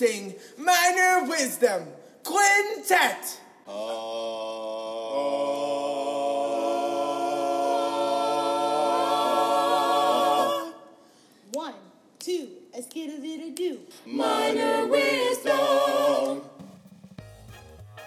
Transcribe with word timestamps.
Introducing 0.00 0.34
Minor 0.56 1.28
Wisdom 1.28 1.88
Quintet. 2.24 3.38
One, 11.52 11.74
two, 12.18 12.48
a 12.72 12.82
skittle 12.82 13.20
little 13.20 13.50
do. 13.50 13.80
Minor 14.06 14.86
Wisdom. 14.86 16.42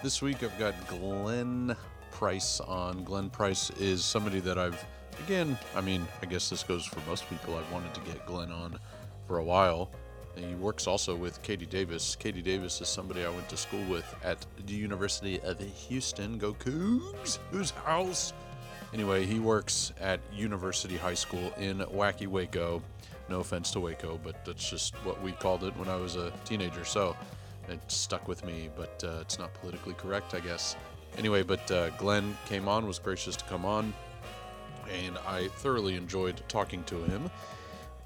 This 0.02 0.20
week 0.20 0.42
I've 0.42 0.58
got 0.58 0.74
Glenn 0.88 1.76
Price 2.10 2.60
on. 2.60 3.04
Glenn 3.04 3.30
Price 3.30 3.70
is 3.78 4.04
somebody 4.04 4.40
that 4.40 4.58
I've, 4.58 4.84
again, 5.24 5.56
I 5.76 5.80
mean, 5.80 6.06
I 6.22 6.26
guess 6.26 6.50
this 6.50 6.64
goes 6.64 6.84
for 6.84 7.00
most 7.08 7.28
people. 7.30 7.56
I've 7.56 7.70
wanted 7.70 7.94
to 7.94 8.00
get 8.00 8.26
Glenn 8.26 8.50
on 8.50 8.78
for 9.28 9.38
a 9.38 9.44
while. 9.44 9.90
He 10.36 10.54
works 10.54 10.86
also 10.86 11.14
with 11.14 11.42
Katie 11.42 11.66
Davis. 11.66 12.16
Katie 12.16 12.42
Davis 12.42 12.80
is 12.80 12.88
somebody 12.88 13.24
I 13.24 13.30
went 13.30 13.48
to 13.50 13.56
school 13.56 13.84
with 13.84 14.04
at 14.24 14.44
the 14.66 14.74
University 14.74 15.40
of 15.40 15.60
Houston. 15.60 16.38
Go 16.38 16.54
Cougs! 16.54 17.38
Whose 17.50 17.70
house? 17.70 18.32
Anyway, 18.92 19.26
he 19.26 19.40
works 19.40 19.92
at 20.00 20.20
University 20.32 20.96
High 20.96 21.14
School 21.14 21.52
in 21.58 21.78
Wacky 21.78 22.26
Waco. 22.26 22.82
No 23.28 23.40
offense 23.40 23.70
to 23.72 23.80
Waco, 23.80 24.20
but 24.22 24.44
that's 24.44 24.68
just 24.68 24.94
what 25.04 25.20
we 25.22 25.32
called 25.32 25.64
it 25.64 25.76
when 25.76 25.88
I 25.88 25.96
was 25.96 26.16
a 26.16 26.30
teenager. 26.44 26.84
So 26.84 27.16
it 27.68 27.80
stuck 27.90 28.28
with 28.28 28.44
me, 28.44 28.70
but 28.76 29.02
uh, 29.04 29.18
it's 29.20 29.38
not 29.38 29.52
politically 29.54 29.94
correct, 29.94 30.34
I 30.34 30.40
guess. 30.40 30.76
Anyway, 31.16 31.42
but 31.42 31.68
uh, 31.70 31.90
Glenn 31.90 32.36
came 32.46 32.68
on, 32.68 32.86
was 32.86 32.98
gracious 32.98 33.36
to 33.36 33.44
come 33.44 33.64
on, 33.64 33.94
and 35.06 35.16
I 35.26 35.48
thoroughly 35.48 35.94
enjoyed 35.94 36.42
talking 36.48 36.82
to 36.84 37.02
him. 37.04 37.30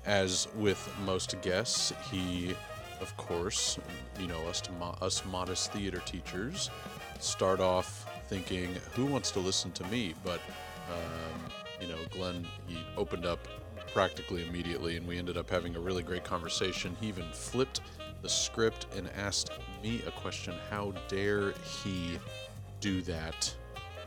As 0.08 0.48
with 0.56 0.90
most 1.04 1.38
guests, 1.42 1.92
he, 2.10 2.56
of 3.02 3.14
course, 3.18 3.78
you 4.18 4.26
know, 4.26 4.40
us, 4.48 4.62
mo- 4.80 4.96
us 5.02 5.22
modest 5.26 5.70
theater 5.70 6.00
teachers 6.06 6.70
start 7.20 7.60
off 7.60 8.06
thinking, 8.26 8.74
who 8.94 9.04
wants 9.04 9.30
to 9.32 9.38
listen 9.38 9.70
to 9.72 9.84
me? 9.88 10.14
But, 10.24 10.40
um, 10.90 11.52
you 11.78 11.88
know, 11.88 11.98
Glenn, 12.10 12.46
he 12.66 12.78
opened 12.96 13.26
up 13.26 13.46
practically 13.92 14.48
immediately, 14.48 14.96
and 14.96 15.06
we 15.06 15.18
ended 15.18 15.36
up 15.36 15.50
having 15.50 15.76
a 15.76 15.80
really 15.80 16.02
great 16.02 16.24
conversation. 16.24 16.96
He 17.02 17.08
even 17.08 17.30
flipped 17.32 17.82
the 18.22 18.30
script 18.30 18.86
and 18.96 19.10
asked 19.14 19.50
me 19.82 20.00
a 20.06 20.10
question 20.10 20.54
How 20.70 20.94
dare 21.08 21.52
he 21.82 22.18
do 22.80 23.02
that? 23.02 23.54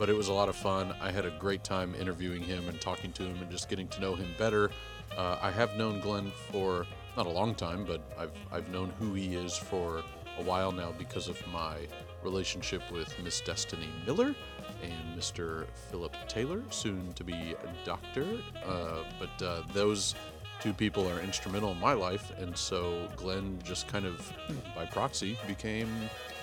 But 0.00 0.10
it 0.10 0.16
was 0.16 0.26
a 0.26 0.32
lot 0.32 0.48
of 0.48 0.56
fun. 0.56 0.96
I 1.00 1.12
had 1.12 1.26
a 1.26 1.30
great 1.38 1.62
time 1.62 1.94
interviewing 1.94 2.42
him 2.42 2.68
and 2.68 2.80
talking 2.80 3.12
to 3.12 3.22
him 3.22 3.40
and 3.40 3.48
just 3.52 3.68
getting 3.68 3.86
to 3.86 4.00
know 4.00 4.16
him 4.16 4.34
better. 4.36 4.72
Uh, 5.16 5.38
I 5.40 5.50
have 5.50 5.76
known 5.76 6.00
Glenn 6.00 6.32
for 6.50 6.86
not 7.16 7.26
a 7.26 7.30
long 7.30 7.54
time, 7.54 7.84
but 7.84 8.00
I've, 8.18 8.32
I've 8.50 8.68
known 8.70 8.92
who 8.98 9.14
he 9.14 9.34
is 9.34 9.56
for 9.56 10.02
a 10.38 10.42
while 10.42 10.72
now 10.72 10.92
because 10.98 11.28
of 11.28 11.38
my 11.52 11.76
relationship 12.22 12.82
with 12.90 13.14
Miss 13.22 13.40
Destiny 13.40 13.88
Miller 14.06 14.34
and 14.82 15.18
Mr. 15.18 15.66
Philip 15.90 16.14
Taylor, 16.28 16.62
soon 16.70 17.12
to 17.14 17.24
be 17.24 17.34
a 17.34 17.84
doctor. 17.84 18.26
Uh, 18.64 19.04
but 19.18 19.44
uh, 19.44 19.62
those 19.72 20.14
two 20.60 20.72
people 20.72 21.08
are 21.08 21.20
instrumental 21.20 21.72
in 21.72 21.80
my 21.80 21.92
life, 21.92 22.32
and 22.38 22.56
so 22.56 23.08
Glenn 23.16 23.58
just 23.64 23.88
kind 23.88 24.06
of 24.06 24.32
by 24.74 24.86
proxy 24.86 25.36
became 25.46 25.88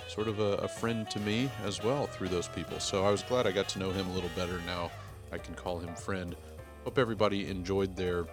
sort 0.08 0.28
of 0.28 0.40
a, 0.40 0.58
a 0.58 0.68
friend 0.68 1.10
to 1.10 1.20
me 1.20 1.50
as 1.64 1.84
well 1.84 2.08
through 2.08 2.28
those 2.28 2.48
people. 2.48 2.80
So 2.80 3.06
I 3.06 3.12
was 3.12 3.24
glad 3.24 3.48
I 3.48 3.52
got 3.52 3.70
to 3.70 3.80
know 3.80 3.92
him 3.92 4.08
a 4.10 4.14
little 4.14 4.32
better. 4.36 4.60
Now 4.66 4.92
I 5.32 5.38
can 5.38 5.56
call 5.56 5.80
him 5.80 5.96
friend. 5.96 6.36
Hope 6.84 6.98
everybody 6.98 7.48
enjoyed 7.50 7.96
their 7.96 8.26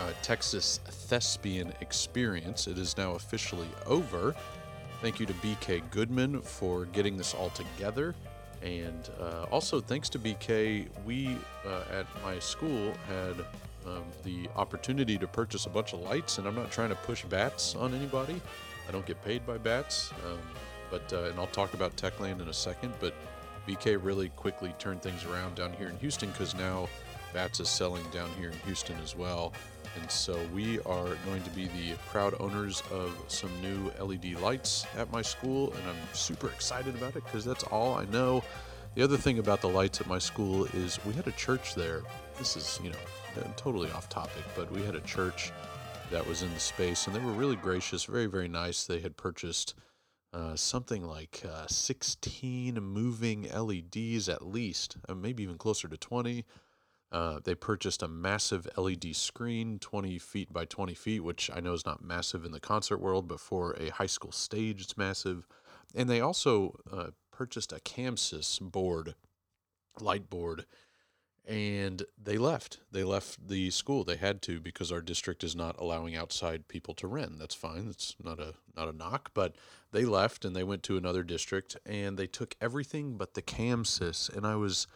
uh, 0.00 0.12
Texas 0.22 0.80
thespian 0.84 1.72
experience. 1.80 2.66
It 2.66 2.78
is 2.78 2.96
now 2.96 3.12
officially 3.12 3.68
over. 3.86 4.34
Thank 5.02 5.20
you 5.20 5.26
to 5.26 5.32
BK 5.34 5.82
Goodman 5.90 6.40
for 6.40 6.86
getting 6.86 7.16
this 7.16 7.34
all 7.34 7.50
together. 7.50 8.14
And 8.62 9.08
uh, 9.20 9.44
also, 9.50 9.80
thanks 9.80 10.08
to 10.10 10.18
BK, 10.18 10.88
we 11.04 11.36
uh, 11.66 11.82
at 11.92 12.06
my 12.22 12.38
school 12.38 12.92
had 13.08 13.34
um, 13.86 14.04
the 14.24 14.48
opportunity 14.56 15.18
to 15.18 15.26
purchase 15.26 15.66
a 15.66 15.70
bunch 15.70 15.92
of 15.92 16.00
lights. 16.00 16.38
And 16.38 16.46
I'm 16.46 16.54
not 16.54 16.70
trying 16.70 16.88
to 16.88 16.96
push 16.96 17.24
bats 17.24 17.74
on 17.76 17.94
anybody, 17.94 18.40
I 18.88 18.92
don't 18.92 19.06
get 19.06 19.22
paid 19.24 19.46
by 19.46 19.58
bats. 19.58 20.12
Um, 20.26 20.38
but, 20.90 21.12
uh, 21.12 21.30
and 21.30 21.38
I'll 21.38 21.48
talk 21.48 21.74
about 21.74 21.96
Techland 21.96 22.40
in 22.40 22.48
a 22.48 22.54
second. 22.54 22.94
But 23.00 23.14
BK 23.66 23.98
really 24.02 24.28
quickly 24.30 24.74
turned 24.78 25.02
things 25.02 25.24
around 25.24 25.56
down 25.56 25.72
here 25.72 25.88
in 25.88 25.98
Houston 25.98 26.30
because 26.30 26.54
now 26.54 26.88
Bats 27.36 27.60
is 27.60 27.68
selling 27.68 28.02
down 28.14 28.30
here 28.38 28.48
in 28.48 28.58
Houston 28.60 28.96
as 29.04 29.14
well. 29.14 29.52
And 30.00 30.10
so 30.10 30.38
we 30.54 30.78
are 30.80 31.16
going 31.24 31.42
to 31.42 31.50
be 31.50 31.66
the 31.66 31.94
proud 32.08 32.34
owners 32.40 32.82
of 32.90 33.12
some 33.28 33.50
new 33.60 33.90
LED 34.00 34.40
lights 34.40 34.86
at 34.96 35.10
my 35.10 35.22
school, 35.22 35.72
and 35.72 35.82
I'm 35.88 36.14
super 36.14 36.48
excited 36.48 36.94
about 36.94 37.16
it 37.16 37.24
because 37.24 37.44
that's 37.44 37.64
all 37.64 37.94
I 37.94 38.04
know. 38.06 38.44
The 38.94 39.02
other 39.02 39.16
thing 39.16 39.38
about 39.38 39.60
the 39.60 39.68
lights 39.68 40.00
at 40.00 40.06
my 40.06 40.18
school 40.18 40.64
is 40.66 40.98
we 41.04 41.12
had 41.12 41.26
a 41.26 41.32
church 41.32 41.74
there. 41.74 42.02
This 42.38 42.56
is, 42.56 42.80
you 42.82 42.90
know, 42.90 42.96
totally 43.56 43.90
off 43.90 44.08
topic, 44.08 44.44
but 44.54 44.70
we 44.72 44.82
had 44.82 44.94
a 44.94 45.00
church 45.00 45.52
that 46.10 46.26
was 46.26 46.42
in 46.42 46.52
the 46.54 46.60
space, 46.60 47.06
and 47.06 47.14
they 47.14 47.20
were 47.20 47.32
really 47.32 47.56
gracious, 47.56 48.04
very, 48.04 48.26
very 48.26 48.48
nice. 48.48 48.84
They 48.84 49.00
had 49.00 49.16
purchased 49.16 49.74
uh, 50.32 50.56
something 50.56 51.04
like 51.04 51.42
uh, 51.50 51.66
16 51.66 52.74
moving 52.74 53.48
LEDs 53.52 54.28
at 54.28 54.46
least, 54.46 54.96
uh, 55.08 55.14
maybe 55.14 55.42
even 55.42 55.58
closer 55.58 55.88
to 55.88 55.96
20. 55.96 56.44
Uh, 57.12 57.38
they 57.42 57.54
purchased 57.54 58.02
a 58.02 58.08
massive 58.08 58.66
LED 58.76 59.14
screen, 59.14 59.78
20 59.78 60.18
feet 60.18 60.52
by 60.52 60.64
20 60.64 60.94
feet, 60.94 61.20
which 61.20 61.50
I 61.54 61.60
know 61.60 61.72
is 61.72 61.86
not 61.86 62.02
massive 62.02 62.44
in 62.44 62.52
the 62.52 62.60
concert 62.60 62.98
world, 62.98 63.28
but 63.28 63.40
for 63.40 63.72
a 63.74 63.90
high 63.90 64.06
school 64.06 64.32
stage, 64.32 64.80
it's 64.82 64.96
massive. 64.96 65.46
And 65.94 66.10
they 66.10 66.20
also 66.20 66.80
uh, 66.92 67.10
purchased 67.30 67.72
a 67.72 67.76
ChamSys 67.76 68.60
board, 68.60 69.14
light 70.00 70.28
board, 70.28 70.66
and 71.46 72.02
they 72.20 72.38
left. 72.38 72.80
They 72.90 73.04
left 73.04 73.46
the 73.46 73.70
school. 73.70 74.02
They 74.02 74.16
had 74.16 74.42
to 74.42 74.58
because 74.58 74.90
our 74.90 75.00
district 75.00 75.44
is 75.44 75.54
not 75.54 75.78
allowing 75.78 76.16
outside 76.16 76.66
people 76.66 76.92
to 76.94 77.06
rent. 77.06 77.38
That's 77.38 77.54
fine. 77.54 77.86
That's 77.86 78.16
not 78.22 78.40
a 78.40 78.54
not 78.76 78.88
a 78.88 78.96
knock, 78.96 79.30
but 79.32 79.54
they 79.92 80.04
left 80.04 80.44
and 80.44 80.56
they 80.56 80.64
went 80.64 80.82
to 80.84 80.96
another 80.96 81.22
district 81.22 81.76
and 81.86 82.18
they 82.18 82.26
took 82.26 82.56
everything 82.60 83.16
but 83.16 83.34
the 83.34 83.42
ChamSys. 83.42 84.34
And 84.36 84.44
I 84.44 84.56
was 84.56 84.88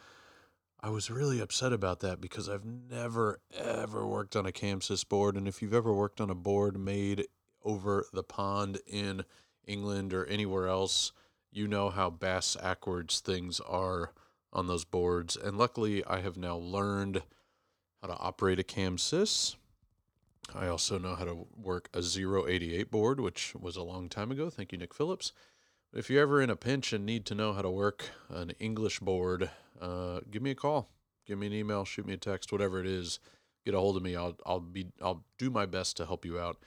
I 0.82 0.88
was 0.88 1.10
really 1.10 1.40
upset 1.40 1.74
about 1.74 2.00
that 2.00 2.22
because 2.22 2.48
I've 2.48 2.64
never 2.64 3.40
ever 3.54 4.06
worked 4.06 4.34
on 4.34 4.46
a 4.46 4.52
ChamSys 4.52 5.06
board, 5.06 5.36
and 5.36 5.46
if 5.46 5.60
you've 5.60 5.74
ever 5.74 5.92
worked 5.92 6.22
on 6.22 6.30
a 6.30 6.34
board 6.34 6.78
made 6.78 7.26
over 7.62 8.06
the 8.14 8.22
pond 8.22 8.80
in 8.86 9.24
England 9.66 10.14
or 10.14 10.24
anywhere 10.24 10.68
else, 10.68 11.12
you 11.52 11.68
know 11.68 11.90
how 11.90 12.08
bass 12.08 12.56
backwards 12.56 13.20
things 13.20 13.60
are 13.60 14.12
on 14.54 14.68
those 14.68 14.84
boards. 14.86 15.36
And 15.36 15.58
luckily, 15.58 16.02
I 16.06 16.20
have 16.20 16.38
now 16.38 16.56
learned 16.56 17.22
how 18.00 18.08
to 18.08 18.16
operate 18.16 18.58
a 18.58 18.62
ChamSys. 18.62 19.56
I 20.54 20.66
also 20.66 20.98
know 20.98 21.14
how 21.14 21.26
to 21.26 21.46
work 21.54 21.90
a 21.92 21.98
088 21.98 22.90
board, 22.90 23.20
which 23.20 23.54
was 23.54 23.76
a 23.76 23.82
long 23.82 24.08
time 24.08 24.30
ago. 24.30 24.48
Thank 24.48 24.72
you, 24.72 24.78
Nick 24.78 24.94
Phillips. 24.94 25.32
If 25.92 26.08
you're 26.08 26.22
ever 26.22 26.40
in 26.40 26.50
a 26.50 26.56
pinch 26.56 26.92
and 26.92 27.04
need 27.04 27.26
to 27.26 27.34
know 27.34 27.52
how 27.52 27.62
to 27.62 27.70
work 27.70 28.06
an 28.30 28.50
English 28.58 29.00
board, 29.00 29.50
uh, 29.80 30.20
give 30.30 30.42
me 30.42 30.50
a 30.50 30.54
call, 30.54 30.88
give 31.26 31.38
me 31.38 31.46
an 31.46 31.52
email, 31.52 31.84
shoot 31.84 32.06
me 32.06 32.14
a 32.14 32.18
text, 32.18 32.52
whatever 32.52 32.80
it 32.80 32.86
is. 32.86 33.18
Get 33.64 33.74
a 33.74 33.78
hold 33.78 33.96
of 33.96 34.02
me. 34.02 34.16
I'll 34.16 34.36
I'll 34.46 34.60
be 34.60 34.86
I'll 35.02 35.24
do 35.38 35.50
my 35.50 35.66
best 35.66 35.96
to 35.98 36.06
help 36.06 36.24
you 36.24 36.38
out. 36.38 36.58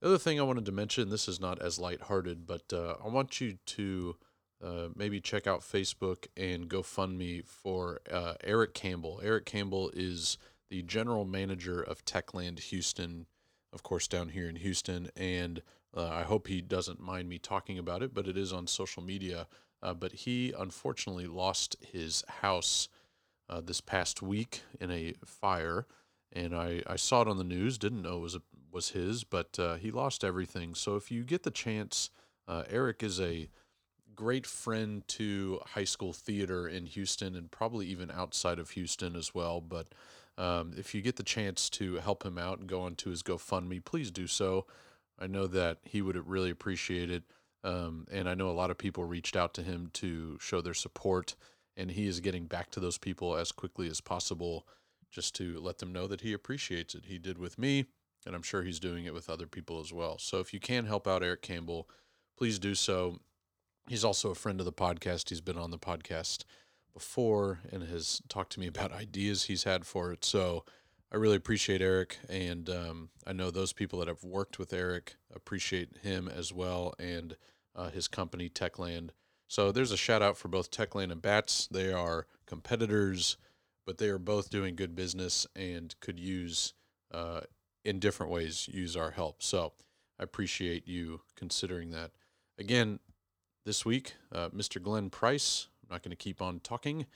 The 0.00 0.08
other 0.08 0.18
thing 0.18 0.38
I 0.38 0.42
wanted 0.42 0.66
to 0.66 0.72
mention, 0.72 1.08
this 1.08 1.28
is 1.28 1.40
not 1.40 1.62
as 1.62 1.78
lighthearted, 1.78 2.46
but 2.46 2.70
uh, 2.72 2.96
I 3.02 3.08
want 3.08 3.40
you 3.40 3.56
to 3.64 4.16
uh, 4.62 4.88
maybe 4.94 5.20
check 5.20 5.46
out 5.46 5.60
Facebook 5.60 6.26
and 6.36 6.68
GoFundMe 6.68 7.46
for 7.46 8.00
uh, 8.10 8.34
Eric 8.42 8.74
Campbell. 8.74 9.20
Eric 9.22 9.46
Campbell 9.46 9.90
is 9.94 10.36
the 10.68 10.82
general 10.82 11.24
manager 11.24 11.80
of 11.80 12.04
Techland 12.04 12.58
Houston, 12.60 13.26
of 13.72 13.82
course, 13.82 14.06
down 14.06 14.28
here 14.28 14.48
in 14.48 14.56
Houston, 14.56 15.08
and 15.16 15.62
uh, 15.96 16.08
I 16.08 16.22
hope 16.22 16.48
he 16.48 16.60
doesn't 16.60 17.00
mind 17.00 17.28
me 17.28 17.38
talking 17.38 17.78
about 17.78 18.02
it, 18.02 18.12
but 18.12 18.26
it 18.26 18.36
is 18.36 18.52
on 18.52 18.66
social 18.66 19.02
media. 19.02 19.46
Uh, 19.84 19.92
but 19.92 20.12
he 20.12 20.54
unfortunately 20.58 21.26
lost 21.26 21.76
his 21.80 22.24
house 22.40 22.88
uh, 23.50 23.60
this 23.60 23.82
past 23.82 24.22
week 24.22 24.62
in 24.80 24.90
a 24.90 25.12
fire, 25.24 25.86
and 26.32 26.56
I, 26.56 26.82
I 26.86 26.96
saw 26.96 27.20
it 27.20 27.28
on 27.28 27.36
the 27.36 27.44
news. 27.44 27.76
Didn't 27.76 28.02
know 28.02 28.16
it 28.16 28.20
was 28.20 28.34
a, 28.34 28.42
was 28.72 28.90
his, 28.90 29.24
but 29.24 29.58
uh, 29.58 29.74
he 29.74 29.90
lost 29.90 30.24
everything. 30.24 30.74
So 30.74 30.96
if 30.96 31.10
you 31.10 31.22
get 31.22 31.42
the 31.42 31.50
chance, 31.50 32.08
uh, 32.48 32.64
Eric 32.70 33.02
is 33.02 33.20
a 33.20 33.50
great 34.14 34.46
friend 34.46 35.06
to 35.08 35.60
high 35.74 35.84
school 35.84 36.12
theater 36.12 36.66
in 36.66 36.86
Houston 36.86 37.36
and 37.36 37.50
probably 37.50 37.86
even 37.86 38.10
outside 38.10 38.58
of 38.58 38.70
Houston 38.70 39.14
as 39.14 39.34
well. 39.34 39.60
But 39.60 39.88
um, 40.38 40.72
if 40.78 40.94
you 40.94 41.02
get 41.02 41.16
the 41.16 41.22
chance 41.22 41.68
to 41.70 41.96
help 41.96 42.24
him 42.24 42.38
out 42.38 42.58
and 42.58 42.68
go 42.68 42.80
onto 42.82 43.10
his 43.10 43.22
GoFundMe, 43.22 43.84
please 43.84 44.10
do 44.10 44.26
so. 44.26 44.66
I 45.18 45.26
know 45.26 45.46
that 45.48 45.78
he 45.84 46.00
would 46.00 46.16
really 46.28 46.50
appreciate 46.50 47.10
it. 47.10 47.24
Um, 47.64 48.06
and 48.12 48.28
I 48.28 48.34
know 48.34 48.50
a 48.50 48.52
lot 48.52 48.70
of 48.70 48.78
people 48.78 49.04
reached 49.04 49.34
out 49.34 49.54
to 49.54 49.62
him 49.62 49.90
to 49.94 50.38
show 50.40 50.60
their 50.60 50.74
support, 50.74 51.34
and 51.76 51.90
he 51.90 52.06
is 52.06 52.20
getting 52.20 52.44
back 52.44 52.70
to 52.72 52.80
those 52.80 52.98
people 52.98 53.36
as 53.36 53.50
quickly 53.50 53.88
as 53.88 54.00
possible 54.00 54.66
just 55.10 55.34
to 55.36 55.58
let 55.60 55.78
them 55.78 55.92
know 55.92 56.06
that 56.06 56.20
he 56.20 56.32
appreciates 56.32 56.94
it. 56.94 57.06
He 57.06 57.18
did 57.18 57.38
with 57.38 57.58
me, 57.58 57.86
and 58.26 58.34
I'm 58.34 58.42
sure 58.42 58.62
he's 58.62 58.80
doing 58.80 59.06
it 59.06 59.14
with 59.14 59.30
other 59.30 59.46
people 59.46 59.80
as 59.80 59.92
well. 59.92 60.18
So 60.18 60.40
if 60.40 60.52
you 60.52 60.60
can 60.60 60.84
help 60.84 61.08
out 61.08 61.22
Eric 61.22 61.42
Campbell, 61.42 61.88
please 62.36 62.58
do 62.58 62.74
so. 62.74 63.20
He's 63.88 64.04
also 64.04 64.30
a 64.30 64.34
friend 64.34 64.60
of 64.60 64.66
the 64.66 64.72
podcast. 64.72 65.30
He's 65.30 65.40
been 65.40 65.58
on 65.58 65.70
the 65.70 65.78
podcast 65.78 66.44
before 66.92 67.60
and 67.72 67.82
has 67.84 68.22
talked 68.28 68.52
to 68.52 68.60
me 68.60 68.66
about 68.66 68.92
ideas 69.00 69.44
he's 69.44 69.64
had 69.64 69.86
for 69.86 70.12
it. 70.12 70.24
So 70.24 70.64
I 71.12 71.16
really 71.16 71.36
appreciate 71.36 71.80
Eric, 71.80 72.18
and 72.28 72.68
um, 72.68 73.08
I 73.24 73.32
know 73.32 73.50
those 73.50 73.72
people 73.72 74.00
that 74.00 74.08
have 74.08 74.24
worked 74.24 74.58
with 74.58 74.72
Eric 74.72 75.14
appreciate 75.32 75.98
him 76.02 76.28
as 76.28 76.52
well, 76.52 76.92
and 76.98 77.36
uh, 77.74 77.90
his 77.90 78.08
company 78.08 78.48
Techland. 78.48 79.10
So 79.48 79.72
there's 79.72 79.92
a 79.92 79.96
shout 79.96 80.22
out 80.22 80.36
for 80.36 80.48
both 80.48 80.70
Techland 80.70 81.12
and 81.12 81.22
Bats. 81.22 81.68
They 81.70 81.92
are 81.92 82.26
competitors, 82.46 83.36
but 83.86 83.98
they 83.98 84.08
are 84.08 84.18
both 84.18 84.50
doing 84.50 84.76
good 84.76 84.94
business 84.94 85.46
and 85.54 85.94
could 86.00 86.18
use, 86.18 86.72
uh, 87.12 87.42
in 87.84 87.98
different 87.98 88.32
ways, 88.32 88.68
use 88.72 88.96
our 88.96 89.10
help. 89.10 89.42
So 89.42 89.72
I 90.18 90.22
appreciate 90.22 90.88
you 90.88 91.20
considering 91.36 91.90
that. 91.90 92.12
Again, 92.58 93.00
this 93.64 93.84
week, 93.84 94.14
uh, 94.32 94.50
Mr. 94.50 94.82
Glenn 94.82 95.10
Price. 95.10 95.68
I'm 95.82 95.94
not 95.94 96.02
going 96.02 96.10
to 96.10 96.16
keep 96.16 96.40
on 96.40 96.60
talking. 96.60 97.06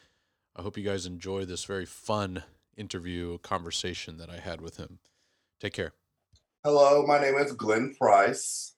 I 0.57 0.63
hope 0.63 0.77
you 0.77 0.85
guys 0.85 1.07
enjoy 1.07 1.45
this 1.45 1.65
very 1.65 1.87
fun 1.87 2.43
interview 2.77 3.39
conversation 3.39 4.19
that 4.19 4.31
I 4.31 4.39
had 4.39 4.61
with 4.61 4.77
him. 4.77 4.99
Take 5.61 5.73
care. 5.73 5.93
Hello, 6.65 7.07
my 7.07 7.21
name 7.21 7.35
is 7.37 7.53
Glenn 7.53 7.95
Price. 7.99 8.75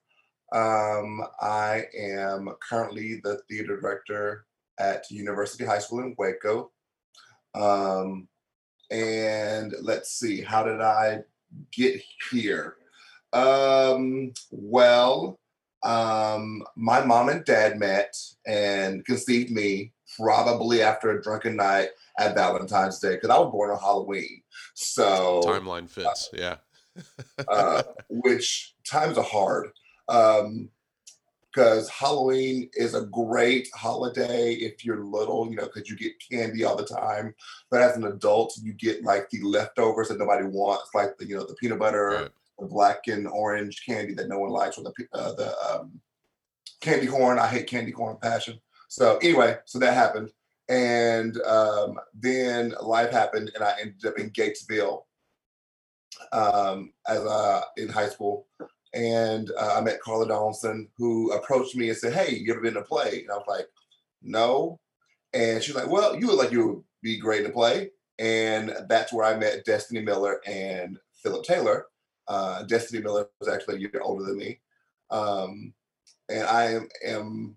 Um, 0.53 1.23
I 1.41 1.85
am 1.97 2.51
currently 2.61 3.21
the 3.23 3.41
theater 3.49 3.81
director 3.81 4.47
at 4.79 5.11
University 5.11 5.65
High 5.65 5.79
School 5.79 6.01
in 6.01 6.15
Waco. 6.19 6.73
Um, 7.55 8.29
and 8.91 9.75
let's 9.83 10.13
see, 10.13 10.41
how 10.41 10.65
did 10.65 10.81
I 10.81 11.21
get 11.73 12.03
here? 12.31 12.77
Um, 13.33 14.33
well, 14.51 15.39
um, 15.83 16.65
my 16.77 17.05
mom 17.05 17.29
and 17.29 17.45
dad 17.45 17.79
met 17.79 18.17
and 18.47 19.05
conceived 19.05 19.51
me 19.51 19.93
probably 20.19 20.83
after 20.83 21.11
a 21.11 21.23
drunken 21.23 21.57
night 21.57 21.91
at 22.19 22.35
Valentine's 22.35 22.99
Day 22.99 23.15
because 23.15 23.31
I 23.31 23.39
was 23.39 23.53
born 23.53 23.71
on 23.71 23.79
Halloween. 23.79 24.43
So 24.75 25.41
timeline 25.45 25.89
fits, 25.89 26.31
uh, 26.35 26.37
yeah. 26.37 26.57
uh, 27.49 27.83
which 28.09 28.75
times 28.85 29.17
are 29.17 29.25
hard 29.25 29.71
because 30.11 31.87
um, 31.87 31.91
Halloween 31.97 32.69
is 32.75 32.95
a 32.95 33.07
great 33.07 33.69
holiday 33.75 34.55
if 34.55 34.85
you're 34.85 35.05
little, 35.05 35.49
you 35.49 35.57
know, 35.57 35.67
because 35.73 35.89
you 35.89 35.97
get 35.97 36.21
candy 36.31 36.65
all 36.65 36.77
the 36.77 36.85
time. 36.85 37.33
But 37.71 37.83
as 37.83 37.97
an 37.97 38.05
adult, 38.05 38.59
you 38.61 38.73
get 38.73 39.05
like 39.05 39.31
the 39.31 39.41
leftovers 39.43 40.09
that 40.09 40.19
nobody 40.19 40.47
wants, 40.47 40.91
like 40.95 41.17
the 41.17 41.27
you 41.27 41.37
know 41.37 41.47
the 41.47 41.55
peanut 41.55 41.79
butter, 41.79 42.09
right. 42.09 42.31
the 42.59 42.67
black 42.67 43.07
and 43.07 43.29
orange 43.29 43.85
candy 43.87 44.15
that 44.15 44.29
no 44.29 44.41
one 44.41 44.51
likes, 44.51 44.79
or 44.79 44.85
the 44.85 44.93
uh, 45.13 45.33
the 45.35 45.55
um, 45.71 46.01
candy 46.81 47.07
corn. 47.07 47.39
I 47.39 47.47
hate 47.47 47.69
candy 47.69 47.93
corn 47.93 48.17
passion. 48.21 48.59
So 48.89 49.19
anyway, 49.19 49.59
so 49.67 49.79
that 49.79 49.95
happened, 49.95 50.31
and 50.69 51.41
um, 51.43 52.01
then 52.13 52.75
life 52.83 53.13
happened, 53.13 53.53
and 53.55 53.63
I 53.63 53.75
ended 53.81 54.05
up 54.05 54.19
in 54.19 54.31
Gatesville 54.31 55.03
um, 56.33 56.93
as 57.07 57.21
uh, 57.21 57.63
in 57.77 57.89
high 57.89 58.09
school 58.09 58.49
and 58.93 59.51
uh, 59.59 59.77
I 59.79 59.81
met 59.81 60.01
Carla 60.01 60.27
Donaldson, 60.27 60.89
who 60.97 61.33
approached 61.33 61.77
me 61.77 61.89
and 61.89 61.99
said, 61.99 62.13
"Hey, 62.13 62.37
you 62.37 62.53
ever 62.53 62.61
been 62.61 62.75
to 62.75 62.83
play?" 62.83 63.21
And 63.23 63.31
I 63.31 63.37
was 63.37 63.47
like, 63.49 63.67
"No." 64.23 64.81
And 65.33 65.63
she's 65.63 65.75
like, 65.75 65.89
"Well, 65.89 66.19
you 66.19 66.27
look 66.27 66.39
like 66.39 66.53
you 66.53 66.67
would 66.67 66.85
be 67.03 67.19
great 67.19 67.45
to 67.47 67.53
play." 67.53 67.91
And 68.19 68.75
that's 68.89 69.13
where 69.13 69.25
I 69.25 69.39
met 69.39 69.65
Destiny 69.65 70.01
Miller 70.01 70.41
and 70.47 70.99
Philip 71.23 71.45
Taylor. 71.45 71.87
Uh, 72.29 72.65
Destiny 72.65 73.03
Miller 73.03 73.29
was 73.41 73.49
actually 73.49 73.77
a 73.77 73.81
year 73.81 74.01
older 74.03 74.25
than 74.25 74.37
me, 74.37 74.61
um, 75.11 75.73
and 76.29 76.45
I 76.45 76.73
am, 76.73 76.89
am 77.05 77.57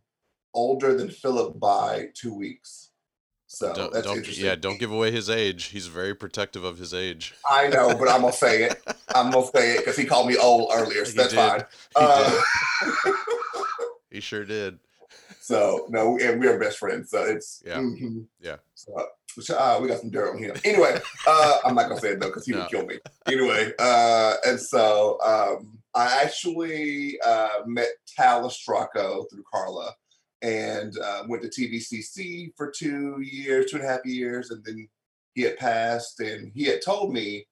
older 0.53 0.95
than 0.95 1.09
Philip 1.09 1.59
by 1.59 2.09
two 2.13 2.33
weeks. 2.33 2.91
So 3.53 3.71
don't, 3.71 3.93
that's 3.93 4.07
don't, 4.07 4.17
interesting. 4.17 4.45
Yeah, 4.45 4.55
don't 4.55 4.79
give 4.79 4.91
away 4.91 5.11
his 5.11 5.29
age. 5.29 5.65
He's 5.65 5.85
very 5.85 6.15
protective 6.15 6.63
of 6.63 6.79
his 6.79 6.91
age. 6.91 7.35
I 7.47 7.67
know, 7.67 7.95
but 7.95 8.09
I'm 8.09 8.21
gonna 8.21 8.33
say 8.33 8.63
it. 8.63 8.83
I'm 9.15 9.29
gonna 9.29 9.45
say 9.45 9.75
it 9.75 9.77
because 9.81 9.95
he 9.95 10.05
called 10.05 10.27
me 10.27 10.35
old 10.37 10.71
earlier, 10.73 11.05
so 11.05 11.11
he 11.11 11.17
that's 11.17 11.29
did. 11.29 11.37
fine. 11.37 11.59
He, 11.59 11.95
uh, 11.95 12.41
he 14.11 14.19
sure 14.21 14.43
did. 14.43 14.79
So 15.39 15.85
no, 15.89 16.17
and 16.17 16.39
we're 16.39 16.57
best 16.57 16.79
friends. 16.79 17.11
So 17.11 17.23
it's 17.25 17.61
yeah, 17.63 17.77
mm-hmm. 17.77 18.21
yeah. 18.41 18.55
So 18.73 19.55
uh, 19.55 19.77
we 19.79 19.87
got 19.87 19.99
some 19.99 20.09
dirt 20.09 20.31
on 20.33 20.39
him. 20.39 20.55
Anyway, 20.65 20.99
uh, 21.27 21.57
I'm 21.63 21.75
not 21.75 21.89
gonna 21.89 22.01
say 22.01 22.13
it 22.13 22.19
though 22.19 22.29
because 22.29 22.47
he 22.47 22.53
no. 22.53 22.61
would 22.61 22.69
kill 22.71 22.87
me. 22.87 22.97
Anyway, 23.27 23.71
uh, 23.77 24.33
and 24.47 24.59
so 24.59 25.19
um, 25.23 25.77
I 25.93 26.23
actually 26.23 27.19
uh, 27.23 27.59
met 27.67 27.89
Tal 28.07 28.49
Estraco 28.49 29.29
through 29.29 29.43
Carla 29.51 29.93
and 30.43 30.93
uh, 30.99 31.23
went 31.27 31.41
to 31.41 31.49
TVCC 31.49 32.51
for 32.55 32.69
two 32.69 33.21
years, 33.21 33.71
two 33.71 33.77
and 33.77 33.85
a 33.85 33.89
half 33.89 34.05
years, 34.05 34.51
and 34.51 34.63
then 34.63 34.87
he 35.33 35.41
had 35.41 35.57
passed. 35.57 36.19
And 36.19 36.51
he 36.53 36.65
had 36.65 36.81
told 36.83 37.13
me 37.13 37.47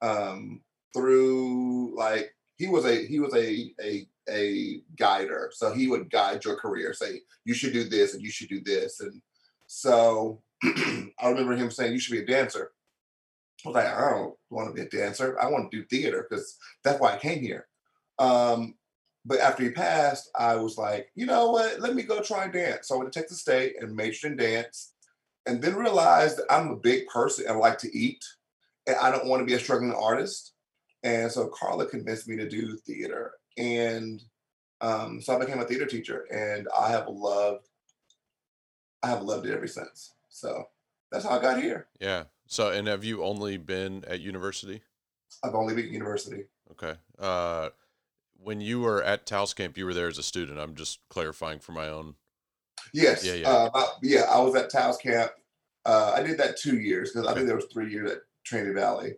um, 0.00 0.62
through 0.94 1.96
like 1.96 2.34
he 2.56 2.68
was 2.68 2.86
a 2.86 3.06
he 3.06 3.18
was 3.18 3.34
a 3.34 3.72
a 3.82 4.06
a 4.30 4.80
guider, 4.96 5.50
so 5.52 5.72
he 5.72 5.88
would 5.88 6.10
guide 6.10 6.44
your 6.44 6.56
career, 6.56 6.94
say 6.94 7.20
you 7.44 7.54
should 7.54 7.72
do 7.72 7.84
this 7.84 8.14
and 8.14 8.22
you 8.22 8.30
should 8.30 8.48
do 8.48 8.60
this, 8.60 9.00
and 9.00 9.20
so 9.66 10.40
I 10.64 11.28
remember 11.28 11.56
him 11.56 11.70
saying 11.70 11.92
you 11.92 11.98
should 11.98 12.12
be 12.12 12.22
a 12.22 12.26
dancer. 12.26 12.72
I 13.64 13.68
was 13.68 13.74
like, 13.74 13.86
I 13.86 14.10
don't 14.10 14.34
want 14.50 14.68
to 14.68 14.74
be 14.74 14.86
a 14.86 14.88
dancer. 14.88 15.36
I 15.40 15.48
want 15.50 15.70
to 15.70 15.76
do 15.76 15.84
theater 15.86 16.26
because 16.28 16.56
that's 16.84 17.00
why 17.00 17.14
I 17.14 17.18
came 17.18 17.40
here. 17.40 17.66
Um, 18.18 18.74
but 19.28 19.40
after 19.40 19.62
he 19.62 19.70
passed, 19.70 20.30
I 20.34 20.56
was 20.56 20.78
like, 20.78 21.10
you 21.14 21.26
know 21.26 21.50
what? 21.50 21.80
Let 21.80 21.94
me 21.94 22.02
go 22.02 22.22
try 22.22 22.48
dance. 22.48 22.88
So 22.88 22.94
I 22.94 22.98
went 22.98 23.12
to 23.12 23.20
Texas 23.20 23.40
State 23.40 23.74
and 23.78 23.94
majored 23.94 24.32
in 24.32 24.38
dance, 24.38 24.94
and 25.44 25.60
then 25.60 25.76
realized 25.76 26.38
that 26.38 26.46
I'm 26.50 26.70
a 26.70 26.76
big 26.76 27.06
person 27.08 27.44
and 27.46 27.54
I 27.54 27.58
like 27.58 27.76
to 27.80 27.96
eat, 27.96 28.24
and 28.86 28.96
I 28.96 29.10
don't 29.10 29.26
want 29.26 29.40
to 29.40 29.46
be 29.46 29.52
a 29.52 29.60
struggling 29.60 29.92
artist. 29.92 30.54
And 31.02 31.30
so 31.30 31.48
Carla 31.48 31.86
convinced 31.86 32.26
me 32.26 32.36
to 32.38 32.48
do 32.48 32.74
theater, 32.78 33.32
and 33.58 34.22
um, 34.80 35.20
so 35.20 35.36
I 35.36 35.38
became 35.38 35.60
a 35.60 35.64
theater 35.66 35.86
teacher, 35.86 36.24
and 36.32 36.66
I 36.76 36.88
have 36.88 37.08
loved, 37.08 37.68
I 39.02 39.08
have 39.08 39.22
loved 39.22 39.46
it 39.46 39.54
ever 39.54 39.66
since. 39.66 40.14
So 40.30 40.64
that's 41.12 41.24
how 41.24 41.38
I 41.38 41.42
got 41.42 41.62
here. 41.62 41.86
Yeah. 42.00 42.24
So, 42.46 42.70
and 42.70 42.88
have 42.88 43.04
you 43.04 43.22
only 43.22 43.58
been 43.58 44.04
at 44.06 44.20
university? 44.20 44.80
I've 45.44 45.54
only 45.54 45.74
been 45.74 45.84
at 45.84 45.90
university. 45.90 46.44
Okay. 46.70 46.94
Uh, 47.18 47.68
when 48.38 48.60
you 48.60 48.80
were 48.80 49.02
at 49.02 49.26
Taos 49.26 49.54
Camp, 49.54 49.76
you 49.76 49.84
were 49.84 49.94
there 49.94 50.08
as 50.08 50.18
a 50.18 50.22
student. 50.22 50.58
I'm 50.58 50.74
just 50.74 51.00
clarifying 51.10 51.58
for 51.58 51.72
my 51.72 51.88
own. 51.88 52.14
Yes. 52.94 53.24
Yeah. 53.24 53.34
Yeah. 53.34 53.50
Uh, 53.50 53.70
I, 53.74 53.86
yeah. 54.02 54.22
I 54.30 54.40
was 54.40 54.54
at 54.54 54.70
Taos 54.70 54.96
Camp. 54.96 55.30
Uh, 55.84 56.12
I 56.14 56.22
did 56.22 56.38
that 56.38 56.56
two 56.56 56.78
years 56.78 57.10
because 57.10 57.24
okay. 57.24 57.32
I 57.32 57.34
think 57.34 57.46
there 57.46 57.56
was 57.56 57.66
three 57.72 57.90
years 57.90 58.10
at 58.10 58.18
Trinity 58.44 58.74
Valley. 58.74 59.14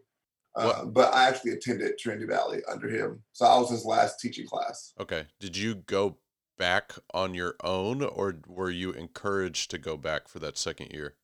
Uh, 0.56 0.84
but 0.84 1.14
I 1.14 1.28
actually 1.28 1.52
attended 1.52 1.96
Trinity 1.96 2.26
Valley 2.26 2.60
under 2.70 2.88
him, 2.88 3.22
so 3.32 3.46
I 3.46 3.56
was 3.58 3.70
his 3.70 3.84
last 3.84 4.18
teaching 4.18 4.46
class. 4.46 4.92
Okay. 4.98 5.26
Did 5.38 5.56
you 5.56 5.76
go 5.76 6.18
back 6.58 6.92
on 7.14 7.34
your 7.34 7.54
own, 7.62 8.02
or 8.02 8.36
were 8.48 8.70
you 8.70 8.90
encouraged 8.90 9.70
to 9.70 9.78
go 9.78 9.96
back 9.96 10.26
for 10.26 10.40
that 10.40 10.58
second 10.58 10.90
year? 10.92 11.14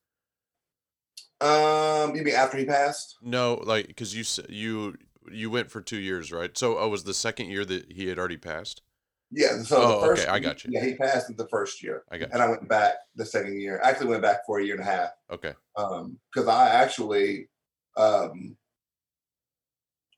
Um, 1.40 2.14
you 2.14 2.22
mean 2.22 2.34
after 2.34 2.56
he 2.56 2.64
passed? 2.64 3.16
No, 3.20 3.60
like 3.64 3.88
because 3.88 4.14
you 4.14 4.24
you 4.48 4.96
you 5.30 5.50
went 5.50 5.70
for 5.70 5.80
two 5.80 5.98
years, 5.98 6.32
right? 6.32 6.56
So, 6.56 6.78
oh, 6.78 6.88
was 6.88 7.04
the 7.04 7.14
second 7.14 7.50
year 7.50 7.64
that 7.64 7.92
he 7.92 8.08
had 8.08 8.18
already 8.18 8.36
passed? 8.36 8.82
Yeah. 9.30 9.62
So 9.62 9.76
oh, 9.82 10.00
the 10.00 10.06
first, 10.06 10.22
okay, 10.22 10.32
I 10.32 10.38
got 10.38 10.64
you. 10.64 10.70
Yeah, 10.72 10.84
he 10.84 10.94
passed 10.94 11.34
the 11.36 11.48
first 11.48 11.82
year. 11.82 12.04
I 12.10 12.18
got. 12.18 12.30
And 12.30 12.38
you. 12.38 12.44
I 12.44 12.48
went 12.48 12.68
back 12.68 12.94
the 13.16 13.26
second 13.26 13.60
year. 13.60 13.80
I 13.84 13.90
actually 13.90 14.08
went 14.08 14.22
back 14.22 14.46
for 14.46 14.60
a 14.60 14.64
year 14.64 14.74
and 14.74 14.82
a 14.82 14.90
half. 14.90 15.10
Okay. 15.30 15.54
Um, 15.76 16.18
because 16.32 16.48
I 16.48 16.68
actually, 16.68 17.48
um, 17.96 18.56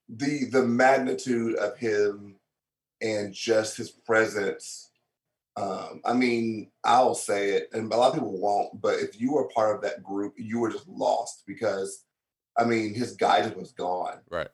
the 0.07 0.45
the 0.45 0.63
magnitude 0.63 1.55
of 1.55 1.77
him 1.77 2.35
and 3.01 3.33
just 3.33 3.77
his 3.77 3.89
presence. 3.89 4.91
Um, 5.57 6.01
I 6.05 6.13
mean, 6.13 6.71
I'll 6.83 7.15
say 7.15 7.49
it, 7.51 7.69
and 7.73 7.91
a 7.91 7.97
lot 7.97 8.09
of 8.09 8.13
people 8.13 8.39
won't, 8.39 8.81
but 8.81 8.99
if 8.99 9.19
you 9.19 9.33
were 9.33 9.49
part 9.49 9.75
of 9.75 9.81
that 9.81 10.01
group, 10.03 10.33
you 10.37 10.59
were 10.59 10.71
just 10.71 10.87
lost 10.87 11.43
because, 11.45 12.05
I 12.57 12.63
mean, 12.63 12.93
his 12.93 13.17
guidance 13.17 13.55
was 13.57 13.73
gone. 13.73 14.19
Right 14.29 14.47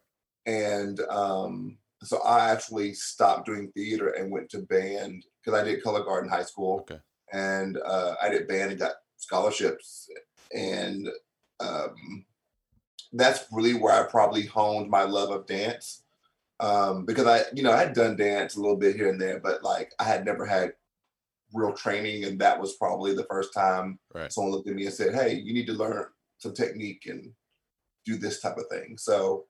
and 0.46 1.00
um, 1.10 1.78
so 2.04 2.22
I 2.24 2.52
actually 2.52 2.94
stopped 2.94 3.46
doing 3.46 3.72
theater 3.72 4.10
and 4.10 4.32
went 4.32 4.50
to 4.52 4.60
band 4.60 5.25
because 5.44 5.60
I 5.60 5.64
did 5.64 5.84
color 5.84 6.04
guard 6.04 6.24
in 6.25 6.30
high 6.30 6.44
school. 6.44 6.80
Okay. 6.82 7.00
And 7.34 7.78
uh, 7.84 8.16
I 8.22 8.30
did 8.30 8.48
band 8.48 8.72
and 8.72 8.80
got 8.80 8.94
scholarships, 9.18 10.08
and 10.54 11.10
um, 11.60 12.25
that's 13.14 13.46
really 13.52 13.74
where 13.74 13.94
I 13.94 14.10
probably 14.10 14.46
honed 14.46 14.90
my 14.90 15.04
love 15.04 15.32
of 15.32 15.48
dance. 15.48 16.04
Um, 16.60 17.06
because 17.06 17.28
I, 17.28 17.42
you 17.54 17.64
know, 17.64 17.72
I 17.72 17.80
had 17.80 17.94
done 17.94 18.16
dance 18.16 18.56
a 18.56 18.62
little 18.62 18.78
bit 18.78 18.96
here 18.96 19.10
and 19.10 19.20
there, 19.20 19.42
but 19.42 19.64
like 19.64 19.92
I 20.00 20.06
had 20.06 20.24
never 20.24 20.46
had 20.46 20.74
real 21.54 21.74
training, 21.74 22.25
and 22.25 22.40
that 22.40 22.60
was 22.60 22.75
probably 22.78 23.14
the 23.14 23.25
first 23.30 23.54
time 23.54 24.00
right. 24.14 24.32
someone 24.32 24.54
looked 24.54 24.70
at 24.70 24.75
me 24.75 24.86
and 24.86 24.94
said, 24.94 25.14
"Hey, 25.14 25.34
you 25.34 25.54
need 25.54 25.68
to 25.68 25.74
learn 25.74 26.06
some 26.38 26.54
technique 26.54 27.04
and 27.08 27.32
do 28.06 28.18
this 28.18 28.40
type 28.40 28.58
of 28.58 28.68
thing." 28.70 28.98
So 28.98 29.46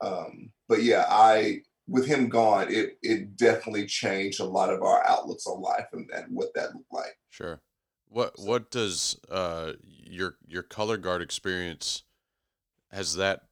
um, 0.00 0.50
but 0.68 0.82
yeah, 0.82 1.04
I 1.08 1.62
with 1.88 2.06
him 2.06 2.28
gone, 2.28 2.68
it 2.70 2.98
it 3.02 3.36
definitely 3.36 3.86
changed 3.86 4.40
a 4.40 4.44
lot 4.44 4.72
of 4.72 4.82
our 4.82 5.04
outlooks 5.06 5.46
on 5.46 5.60
life 5.60 5.86
and, 5.92 6.08
and 6.14 6.26
what 6.30 6.54
that 6.54 6.74
looked 6.74 6.92
like. 6.92 7.18
Sure. 7.28 7.60
What 8.08 8.34
what 8.38 8.70
does 8.70 9.18
uh 9.28 9.72
your 9.82 10.36
your 10.46 10.62
color 10.62 10.96
guard 10.96 11.22
experience 11.22 12.04
has 12.90 13.16
that 13.16 13.42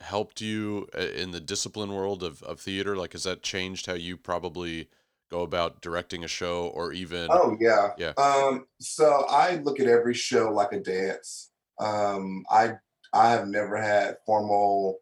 helped 0.00 0.40
you 0.40 0.86
uh, 0.96 1.00
in 1.00 1.32
the 1.32 1.40
discipline 1.40 1.92
world 1.92 2.22
of, 2.22 2.42
of 2.42 2.60
theater? 2.60 2.96
Like 2.96 3.12
has 3.12 3.24
that 3.24 3.42
changed 3.42 3.86
how 3.86 3.94
you 3.94 4.16
probably 4.16 4.88
go 5.30 5.42
about 5.42 5.82
directing 5.82 6.24
a 6.24 6.28
show 6.28 6.68
or 6.68 6.92
even 6.92 7.28
Oh 7.30 7.56
yeah. 7.60 7.90
Yeah. 7.98 8.12
Um, 8.16 8.66
so 8.80 9.26
I 9.28 9.56
look 9.56 9.80
at 9.80 9.86
every 9.86 10.14
show 10.14 10.52
like 10.52 10.72
a 10.72 10.80
dance. 10.80 11.50
Um, 11.80 12.44
I 12.50 12.74
I 13.12 13.30
have 13.30 13.48
never 13.48 13.76
had 13.76 14.16
formal 14.24 14.98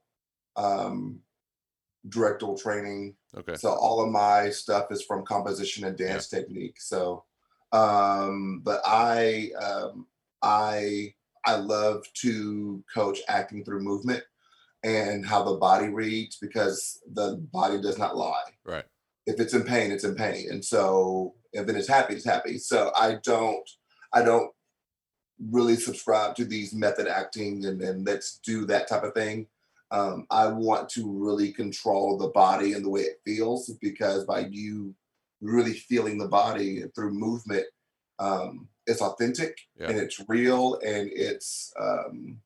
um 0.57 1.21
directorial 2.09 2.57
training. 2.57 3.17
okay. 3.37 3.57
So 3.57 3.71
all 3.71 4.01
of 4.03 4.11
my 4.11 4.51
stuff 4.51 4.87
is 4.91 5.03
from 5.03 5.25
composition 5.25 5.85
and 5.85 5.97
dance 5.97 6.29
technique. 6.29 6.81
So 6.81 7.25
um 7.73 8.61
but 8.65 8.81
I 8.85 9.51
um 9.61 10.07
I 10.43 11.15
I 11.45 11.57
love 11.57 12.05
to 12.23 12.83
coach 12.93 13.21
acting 13.29 13.65
through 13.65 13.81
movement 13.81 14.23
and 14.85 15.27
how 15.27 15.43
the 15.43 15.57
body 15.57 15.89
reads 15.89 16.37
because 16.37 17.01
the 17.13 17.37
body 17.53 17.81
does 17.81 17.99
not 17.99 18.17
lie 18.17 18.53
Right. 18.65 18.85
if 19.27 19.41
it's 19.41 19.55
in 19.55 19.65
pain, 19.65 19.91
it's 19.91 20.05
in 20.05 20.15
pain. 20.15 20.49
And 20.51 20.65
so 20.65 21.35
if 21.53 21.69
it's 21.69 21.89
happy, 21.89 22.15
it's 22.15 22.25
happy. 22.25 22.59
So 22.59 22.93
I 22.97 23.19
don't, 23.25 23.69
I 24.13 24.23
don't 24.23 24.51
really 25.51 25.77
subscribe 25.77 26.37
to 26.37 26.45
these 26.45 26.73
method 26.73 27.09
acting 27.09 27.65
and 27.67 27.81
then 27.81 28.05
let's 28.05 28.39
do 28.45 28.65
that 28.67 28.89
type 28.89 29.03
of 29.03 29.15
thing. 29.15 29.47
Um, 29.91 30.27
I 30.31 30.49
want 30.49 30.89
to 30.91 31.11
really 31.11 31.53
control 31.53 32.19
the 32.19 32.29
body 32.29 32.73
and 32.73 32.85
the 32.85 32.91
way 32.91 33.03
it 33.03 33.21
feels 33.25 33.71
because 33.81 34.25
by 34.25 34.41
you 34.41 34.95
really 35.41 35.75
feeling 35.75 36.19
the 36.19 36.29
body 36.29 36.83
through 36.95 37.13
movement, 37.13 37.67
um, 38.19 38.69
it's 38.87 39.03
authentic 39.03 39.59
Yeah. 39.79 39.89
and 39.89 39.99
it's 39.99 40.21
real 40.29 40.75
and 40.85 41.11
it's 41.13 41.73
um, 41.79 42.41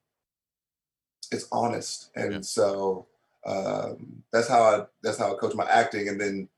it's 1.31 1.47
honest. 1.51 2.11
And 2.15 2.33
Yeah. 2.33 2.41
so 2.41 3.07
um, 3.45 4.23
that's 4.31 4.47
how 4.47 4.61
I 4.63 4.85
that's 5.01 5.17
how 5.17 5.33
I 5.33 5.37
coach 5.37 5.55
my 5.55 5.65
acting. 5.65 6.09
And 6.09 6.19
then 6.19 6.49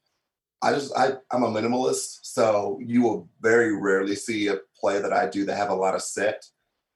I 0.62 0.74
just 0.74 0.96
I 0.98 1.14
I'm 1.32 1.44
a 1.44 1.50
minimalist, 1.50 2.20
so 2.24 2.80
you 2.84 3.02
will 3.04 3.30
very 3.42 3.76
rarely 3.76 4.16
see 4.16 4.48
a 4.48 4.58
play 4.80 5.02
that 5.02 5.14
I 5.14 5.30
do 5.30 5.46
that 5.46 5.58
have 5.58 5.70
a 5.70 5.76
lot 5.76 5.96
of 5.96 6.02
set 6.02 6.46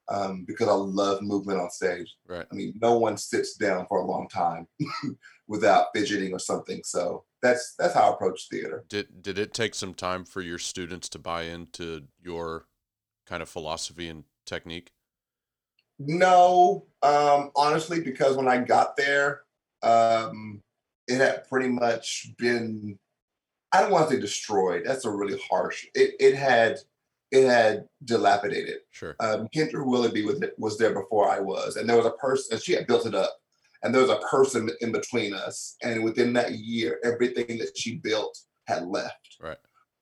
um, 0.10 0.46
because 0.48 0.68
I 0.68 0.74
love 0.74 1.22
movement 1.22 1.60
on 1.60 1.70
stage. 1.70 2.16
Right. 2.28 2.46
I 2.52 2.56
mean, 2.56 2.74
no 2.82 2.98
one 2.98 3.18
sits 3.18 3.56
down 3.56 3.86
for 3.88 4.00
a 4.00 4.06
long 4.06 4.28
time 4.30 4.68
without 5.48 5.88
fidgeting 5.94 6.34
or 6.34 6.40
something. 6.40 6.82
So 6.84 7.26
that's 7.42 7.76
that's 7.78 7.94
how 7.94 8.10
I 8.10 8.14
approach 8.14 8.48
theater. 8.50 8.86
Did 8.90 9.22
did 9.22 9.38
it 9.38 9.54
take 9.54 9.76
some 9.76 9.94
time 9.94 10.26
for 10.26 10.42
your 10.42 10.60
students 10.60 11.10
to 11.10 11.20
buy 11.20 11.44
into 11.44 12.04
your 12.22 12.66
kind 13.26 13.42
of 13.42 13.50
philosophy 13.50 14.08
and 14.08 14.24
technique? 14.46 14.92
No, 16.00 16.86
um, 17.02 17.52
honestly, 17.56 18.00
because 18.00 18.38
when 18.38 18.48
I 18.48 18.60
got 18.60 18.96
there, 18.98 19.42
um, 19.82 20.62
it 21.08 21.18
had 21.18 21.48
pretty 21.48 21.70
much 21.70 22.32
been. 22.38 22.98
I 23.74 23.82
don't 23.82 23.92
want 23.92 24.08
to 24.08 24.16
say 24.16 24.22
destroyed. 24.22 24.84
That's 24.86 25.06
a 25.06 25.12
really 25.12 25.40
harsh. 25.50 25.86
It 25.94 26.16
it 26.20 26.36
had 26.36 26.78
it 27.32 27.46
had 27.46 27.88
dilapidated. 28.06 28.78
Sure. 28.92 29.16
um, 29.20 29.48
Kendra 29.56 29.86
Willoughby 29.86 30.26
was 30.26 30.42
was 30.58 30.78
there 30.78 30.94
before 30.94 31.30
I 31.30 31.40
was, 31.40 31.76
and 31.76 31.90
there 31.90 31.98
was 31.98 32.06
a 32.06 32.12
person. 32.12 32.60
She 32.60 32.74
had 32.74 32.88
built 32.88 33.06
it 33.06 33.16
up, 33.16 33.38
and 33.84 33.94
there 33.94 34.02
was 34.02 34.12
a 34.12 34.22
person 34.30 34.70
in 34.82 34.92
between 34.92 35.34
us. 35.34 35.76
And 35.84 36.04
within 36.04 36.34
that 36.34 36.54
year, 36.54 37.00
everything 37.04 37.58
that 37.60 37.78
she 37.78 37.98
built 37.98 38.40
had 38.66 38.88
left. 38.88 39.38
Right. 39.42 39.58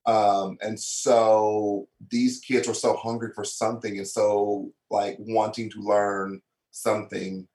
Um, 0.05 0.58
and 0.62 0.79
so 0.79 1.88
these 2.12 2.39
kids 2.39 2.67
were 2.67 2.75
so 2.75 2.96
hungry 2.96 3.32
for 3.34 3.44
something, 3.44 3.98
and 3.98 4.08
so 4.08 4.72
like 4.91 5.17
wanting 5.20 5.70
to 5.72 5.82
learn 5.82 6.41
something 6.72 7.48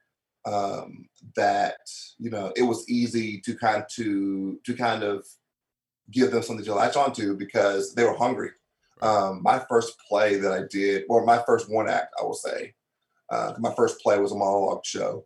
um, 0.47 1.09
that 1.37 1.79
you 2.19 2.31
know 2.31 2.53
it 2.57 2.63
was 2.63 2.89
easy 2.89 3.41
to 3.43 3.55
kind 3.55 3.85
to 3.93 4.59
to 4.65 4.75
kind 4.75 5.05
of 5.05 5.27
give 6.11 6.33
them 6.33 6.43
something 6.43 6.65
to 6.65 6.75
latch 6.75 6.97
onto 6.97 7.37
because 7.37 7.95
they 7.95 8.03
were 8.03 8.17
hungry 8.17 8.51
um, 9.03 9.43
my 9.43 9.63
first 9.69 9.95
play 10.09 10.37
that 10.37 10.53
I 10.53 10.63
did, 10.71 11.05
or 11.09 11.25
my 11.25 11.43
first 11.47 11.71
one 11.71 11.89
act, 11.89 12.15
I 12.21 12.25
will 12.25 12.35
say, 12.35 12.75
uh, 13.31 13.55
my 13.59 13.73
first 13.75 14.01
play 14.01 14.19
was 14.19 14.33
a 14.33 14.37
monologue 14.37 14.85
show 14.85 15.25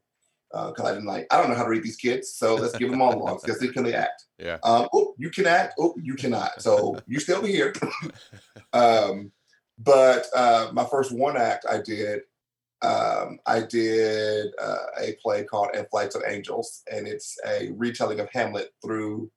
because 0.51 0.87
I 0.87 0.93
didn't 0.93 1.07
like, 1.07 1.27
I 1.33 1.39
don't 1.39 1.51
know 1.51 1.57
how 1.57 1.65
to 1.65 1.71
read 1.71 1.83
these 1.83 1.97
kids, 1.97 2.33
so 2.33 2.55
let's 2.55 2.77
give 2.77 2.91
them 2.91 3.01
monologues 3.01 3.43
because 3.43 3.59
they 3.59 3.69
can 3.69 3.83
they 3.83 3.95
act. 3.95 4.25
Yeah. 4.39 4.59
Um, 4.63 4.89
oh, 4.93 5.15
you 5.19 5.31
can 5.31 5.47
act. 5.47 5.75
Oh, 5.79 5.95
you 6.01 6.15
cannot. 6.15 6.63
So 6.63 6.97
you 7.07 7.19
still 7.19 7.43
be 7.43 7.51
here. 7.51 7.73
um, 8.73 9.33
but 9.79 10.27
uh, 10.35 10.71
my 10.73 10.85
first 10.85 11.13
one 11.13 11.37
act 11.37 11.67
I 11.69 11.81
did, 11.81 12.21
um, 12.83 13.39
I 13.47 13.63
did 13.63 14.49
uh, 14.61 14.87
a 15.01 15.17
play 15.23 15.45
called 15.45 15.71
"And 15.75 15.89
Flights 15.89 16.15
of 16.15 16.23
Angels," 16.27 16.83
and 16.91 17.09
it's 17.09 17.37
a 17.47 17.71
retelling 17.73 18.21
of 18.21 18.29
Hamlet 18.31 18.71
through 18.85 19.31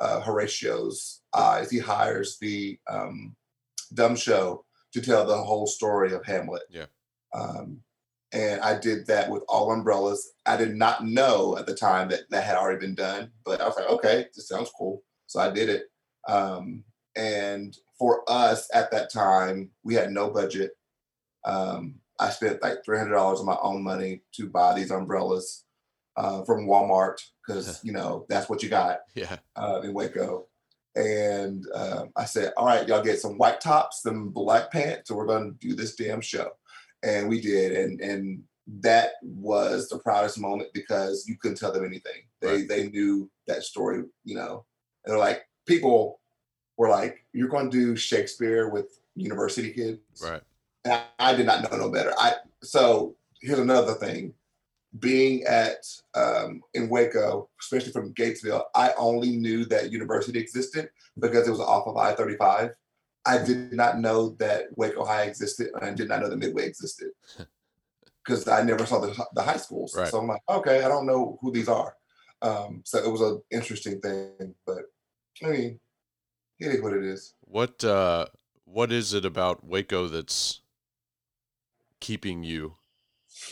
uh, 0.00 0.20
Horatio's 0.20 1.20
eyes. 1.34 1.70
He 1.70 1.78
hires 1.78 2.38
the 2.40 2.78
um, 2.88 3.36
dumb 3.94 4.16
show 4.16 4.64
to 4.92 5.00
tell 5.00 5.26
the 5.26 5.36
whole 5.36 5.66
story 5.66 6.12
of 6.12 6.24
Hamlet. 6.24 6.62
Yeah. 6.70 6.86
Um, 7.34 7.80
and 8.32 8.60
I 8.62 8.78
did 8.78 9.06
that 9.06 9.30
with 9.30 9.42
all 9.48 9.70
umbrellas. 9.72 10.32
I 10.46 10.56
did 10.56 10.74
not 10.74 11.04
know 11.04 11.56
at 11.56 11.66
the 11.66 11.74
time 11.74 12.08
that 12.08 12.22
that 12.30 12.44
had 12.44 12.56
already 12.56 12.80
been 12.80 12.94
done, 12.94 13.30
but 13.44 13.60
I 13.60 13.66
was 13.66 13.76
like, 13.76 13.88
okay, 13.88 14.26
this 14.34 14.48
sounds 14.48 14.70
cool. 14.76 15.02
So 15.26 15.40
I 15.40 15.50
did 15.50 15.68
it. 15.68 15.84
Um, 16.28 16.84
and 17.16 17.76
for 17.98 18.22
us 18.28 18.68
at 18.74 18.90
that 18.90 19.12
time, 19.12 19.70
we 19.84 19.94
had 19.94 20.10
no 20.10 20.30
budget. 20.30 20.72
Um, 21.44 21.96
I 22.18 22.30
spent 22.30 22.62
like 22.62 22.84
three 22.84 22.98
hundred 22.98 23.14
dollars 23.14 23.40
of 23.40 23.46
my 23.46 23.56
own 23.62 23.82
money 23.82 24.22
to 24.36 24.48
buy 24.48 24.74
these 24.74 24.90
umbrellas 24.90 25.64
uh, 26.16 26.44
from 26.44 26.66
Walmart 26.66 27.20
because 27.46 27.80
you 27.84 27.92
know 27.92 28.26
that's 28.28 28.48
what 28.48 28.62
you 28.62 28.68
got 28.68 29.00
Yeah. 29.14 29.36
uh, 29.56 29.80
in 29.82 29.92
Waco. 29.92 30.46
And 30.96 31.66
um, 31.74 32.10
I 32.16 32.24
said, 32.24 32.52
all 32.56 32.66
right, 32.66 32.86
y'all 32.86 33.02
get 33.02 33.20
some 33.20 33.36
white 33.36 33.60
tops, 33.60 34.02
some 34.02 34.28
black 34.28 34.70
pants, 34.70 35.10
and 35.10 35.18
we're 35.18 35.26
going 35.26 35.52
to 35.52 35.68
do 35.68 35.74
this 35.74 35.96
damn 35.96 36.20
show. 36.20 36.50
And 37.02 37.28
we 37.28 37.40
did. 37.40 37.72
And 37.72 38.00
and 38.00 38.42
that 38.80 39.12
was 39.22 39.88
the 39.88 39.98
proudest 39.98 40.40
moment 40.40 40.70
because 40.72 41.26
you 41.28 41.36
couldn't 41.36 41.58
tell 41.58 41.72
them 41.72 41.84
anything. 41.84 42.22
They 42.40 42.48
Right. 42.48 42.68
they 42.68 42.88
knew 42.88 43.30
that 43.46 43.62
story, 43.62 44.04
you 44.24 44.36
know. 44.36 44.64
And 45.04 45.12
they're 45.12 45.18
like, 45.18 45.42
people 45.66 46.20
were 46.76 46.88
like, 46.88 47.24
you're 47.32 47.48
going 47.48 47.70
to 47.70 47.76
do 47.76 47.96
Shakespeare 47.96 48.70
with 48.70 49.00
university 49.14 49.72
kids. 49.72 50.00
Right. 50.22 50.40
And 50.84 50.94
I, 50.94 51.04
I 51.18 51.34
did 51.34 51.46
not 51.46 51.70
know 51.70 51.76
no 51.76 51.90
better. 51.90 52.12
I 52.18 52.34
so 52.62 53.16
here's 53.42 53.58
another 53.58 53.94
thing. 53.94 54.34
Being 55.00 55.42
at 55.44 55.84
um, 56.14 56.60
in 56.74 56.88
Waco, 56.88 57.48
especially 57.60 57.92
from 57.92 58.14
Gatesville, 58.14 58.62
I 58.74 58.92
only 58.96 59.36
knew 59.36 59.64
that 59.66 59.90
university 59.90 60.38
existed 60.38 60.88
because 61.18 61.48
it 61.48 61.50
was 61.50 61.60
off 61.60 61.86
of 61.86 61.96
I-35. 61.96 62.70
I 63.26 63.38
did 63.38 63.72
not 63.72 63.98
know 63.98 64.30
that 64.38 64.66
Waco 64.76 65.04
High 65.04 65.24
existed, 65.24 65.70
and 65.74 65.84
I 65.84 65.92
did 65.94 66.08
not 66.08 66.20
know 66.20 66.28
that 66.28 66.36
Midway 66.36 66.66
existed 66.66 67.08
because 68.24 68.46
I 68.46 68.62
never 68.62 68.86
saw 68.86 69.00
the, 69.00 69.26
the 69.34 69.42
high 69.42 69.56
schools. 69.56 69.96
Right. 69.96 70.08
So 70.08 70.18
I'm 70.18 70.28
like, 70.28 70.42
okay, 70.48 70.84
I 70.84 70.88
don't 70.88 71.06
know 71.06 71.38
who 71.40 71.50
these 71.50 71.68
are. 71.68 71.94
Um, 72.42 72.82
so 72.84 72.98
it 72.98 73.10
was 73.10 73.22
an 73.22 73.40
interesting 73.50 74.00
thing, 74.00 74.54
but 74.66 74.82
I 75.42 75.48
mean, 75.48 75.80
it 76.60 76.66
is 76.66 76.82
what 76.82 76.92
it 76.92 77.02
is. 77.02 77.34
What 77.40 77.82
uh 77.82 78.26
what 78.64 78.92
is 78.92 79.14
it 79.14 79.24
about 79.24 79.64
Waco 79.64 80.08
that's 80.08 80.60
keeping 82.00 82.42
you? 82.42 82.74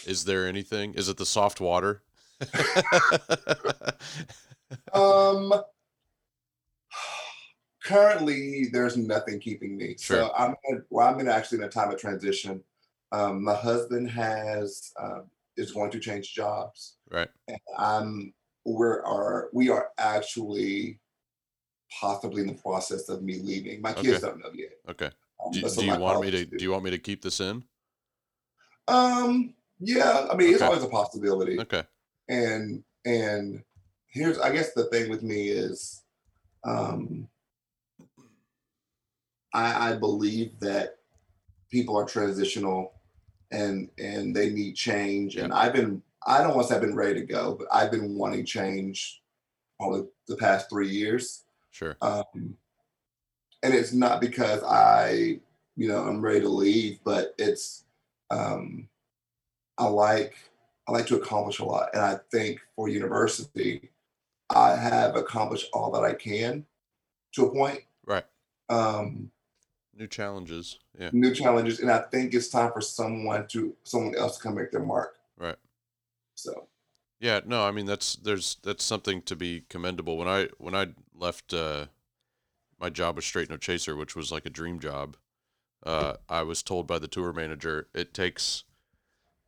Is 0.06 0.24
there 0.24 0.46
anything? 0.46 0.94
Is 0.94 1.08
it 1.08 1.16
the 1.16 1.26
soft 1.26 1.60
water? 1.60 2.02
Um, 4.94 5.52
currently, 7.84 8.68
there's 8.72 8.96
nothing 8.96 9.38
keeping 9.40 9.76
me. 9.76 9.96
Sure. 9.98 10.16
So 10.28 10.32
I'm 10.36 10.54
in, 10.68 10.82
well, 10.90 11.08
I'm 11.08 11.20
in 11.20 11.28
actually 11.28 11.58
in 11.58 11.64
a 11.64 11.68
time 11.68 11.90
of 11.90 11.98
transition. 11.98 12.62
Um, 13.10 13.44
my 13.44 13.54
husband 13.54 14.10
has 14.10 14.92
um, 15.00 15.24
is 15.56 15.72
going 15.72 15.90
to 15.90 15.98
change 16.00 16.32
jobs. 16.34 16.96
right. 17.10 17.28
And 17.48 17.58
I'm 17.76 18.34
we're 18.64 19.02
are 19.02 19.50
we 19.52 19.68
are 19.68 19.88
actually 19.98 21.00
possibly 22.00 22.42
in 22.42 22.48
the 22.48 22.54
process 22.54 23.08
of 23.08 23.22
me 23.22 23.40
leaving. 23.40 23.82
My 23.82 23.92
kids 23.92 24.08
Okay. 24.24 24.26
don't 24.26 24.38
know 24.38 24.50
yet. 24.54 24.70
Okay. 24.88 25.10
Um, 25.44 25.52
Do, 25.52 25.68
do 25.68 25.84
you 25.84 25.98
want 25.98 26.20
me 26.22 26.30
to 26.30 26.36
colleagues 26.38 26.56
do 26.58 26.64
you 26.64 26.70
want 26.70 26.84
me 26.84 26.90
to 26.90 26.98
keep 26.98 27.22
this 27.22 27.40
in? 27.40 27.64
Um, 28.88 29.54
yeah, 29.82 30.28
I 30.30 30.36
mean, 30.36 30.52
it's 30.52 30.62
always 30.62 30.82
a 30.82 30.88
possibility. 30.88 31.58
Okay. 31.60 31.82
and 32.28 32.82
and 33.04 33.62
here's 34.06 34.38
i 34.38 34.52
guess 34.52 34.72
the 34.74 34.84
thing 34.84 35.10
with 35.10 35.22
me 35.24 35.48
is 35.48 36.04
um 36.64 37.26
i 39.52 39.90
i 39.90 39.96
believe 39.96 40.52
that 40.60 40.98
people 41.68 41.96
are 41.98 42.04
transitional 42.04 42.92
and 43.50 43.88
and 43.98 44.36
they 44.36 44.50
need 44.50 44.76
change 44.76 45.34
and 45.34 45.52
i've 45.52 45.72
been 45.72 46.00
i 46.28 46.38
don't 46.38 46.54
want 46.54 46.62
to 46.62 46.68
say 46.68 46.76
i've 46.76 46.80
been 46.80 46.94
ready 46.94 47.18
to 47.18 47.26
go 47.26 47.56
but 47.58 47.66
i've 47.72 47.90
been 47.90 48.14
wanting 48.16 48.44
change 48.44 49.22
probably 49.82 50.06
the 50.28 50.36
past 50.36 50.70
three 50.70 50.88
years. 50.88 51.44
Sure. 51.70 51.96
Um, 52.00 52.56
and 53.62 53.74
it's 53.74 53.92
not 53.92 54.20
because 54.20 54.62
I, 54.62 55.40
you 55.76 55.88
know, 55.88 55.98
I'm 55.98 56.20
ready 56.20 56.40
to 56.40 56.48
leave, 56.48 56.98
but 57.04 57.34
it's 57.38 57.84
um, 58.30 58.88
I 59.78 59.86
like 59.86 60.36
I 60.88 60.92
like 60.92 61.06
to 61.06 61.16
accomplish 61.16 61.60
a 61.60 61.64
lot, 61.64 61.90
and 61.94 62.02
I 62.02 62.18
think 62.30 62.60
for 62.76 62.88
university, 62.88 63.90
I 64.50 64.76
have 64.76 65.16
accomplished 65.16 65.68
all 65.72 65.90
that 65.92 66.04
I 66.04 66.14
can 66.14 66.66
to 67.32 67.46
a 67.46 67.52
point. 67.52 67.80
Right. 68.04 68.24
Um, 68.68 69.30
New 69.94 70.06
challenges. 70.06 70.78
Yeah. 70.98 71.10
new 71.12 71.34
challenges, 71.34 71.80
and 71.80 71.90
I 71.90 72.00
think 72.00 72.34
it's 72.34 72.48
time 72.48 72.72
for 72.72 72.80
someone 72.80 73.46
to 73.48 73.74
someone 73.84 74.14
else 74.16 74.38
to 74.38 74.42
come 74.42 74.54
make 74.54 74.70
their 74.70 74.84
mark. 74.84 75.16
Right. 75.36 75.56
So 76.34 76.68
Yeah, 77.20 77.40
no, 77.46 77.64
I 77.64 77.70
mean 77.70 77.86
that's 77.86 78.16
there's 78.16 78.56
that's 78.62 78.84
something 78.84 79.22
to 79.22 79.36
be 79.36 79.64
commendable. 79.68 80.16
When 80.16 80.28
I 80.28 80.48
when 80.58 80.74
I 80.74 80.88
left 81.14 81.52
uh 81.54 81.86
my 82.80 82.90
job 82.90 83.16
was 83.16 83.24
Straight 83.24 83.50
No 83.50 83.56
Chaser, 83.56 83.94
which 83.96 84.16
was 84.16 84.32
like 84.32 84.46
a 84.46 84.50
dream 84.50 84.80
job, 84.80 85.16
uh 85.84 86.14
I 86.28 86.42
was 86.42 86.62
told 86.62 86.86
by 86.86 86.98
the 86.98 87.08
tour 87.08 87.32
manager 87.32 87.88
it 87.94 88.14
takes 88.14 88.64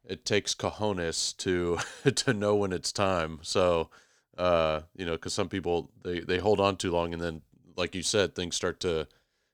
it 0.09 0.25
takes 0.25 0.55
cojones 0.55 1.37
to 1.39 1.79
to 2.11 2.35
know 2.35 2.57
when 2.57 2.73
it's 2.73 2.93
time. 2.93 3.41
So 3.43 3.91
uh 4.39 4.83
you 4.97 5.07
know, 5.07 5.17
cuz 5.17 5.33
some 5.33 5.49
people 5.49 5.91
they 6.03 6.21
they 6.21 6.39
hold 6.39 6.61
on 6.61 6.77
too 6.77 6.91
long 6.91 7.13
and 7.13 7.23
then 7.23 7.43
like 7.77 7.95
you 7.95 8.03
said 8.03 8.35
things 8.35 8.57
start 8.57 8.81
to 8.81 9.07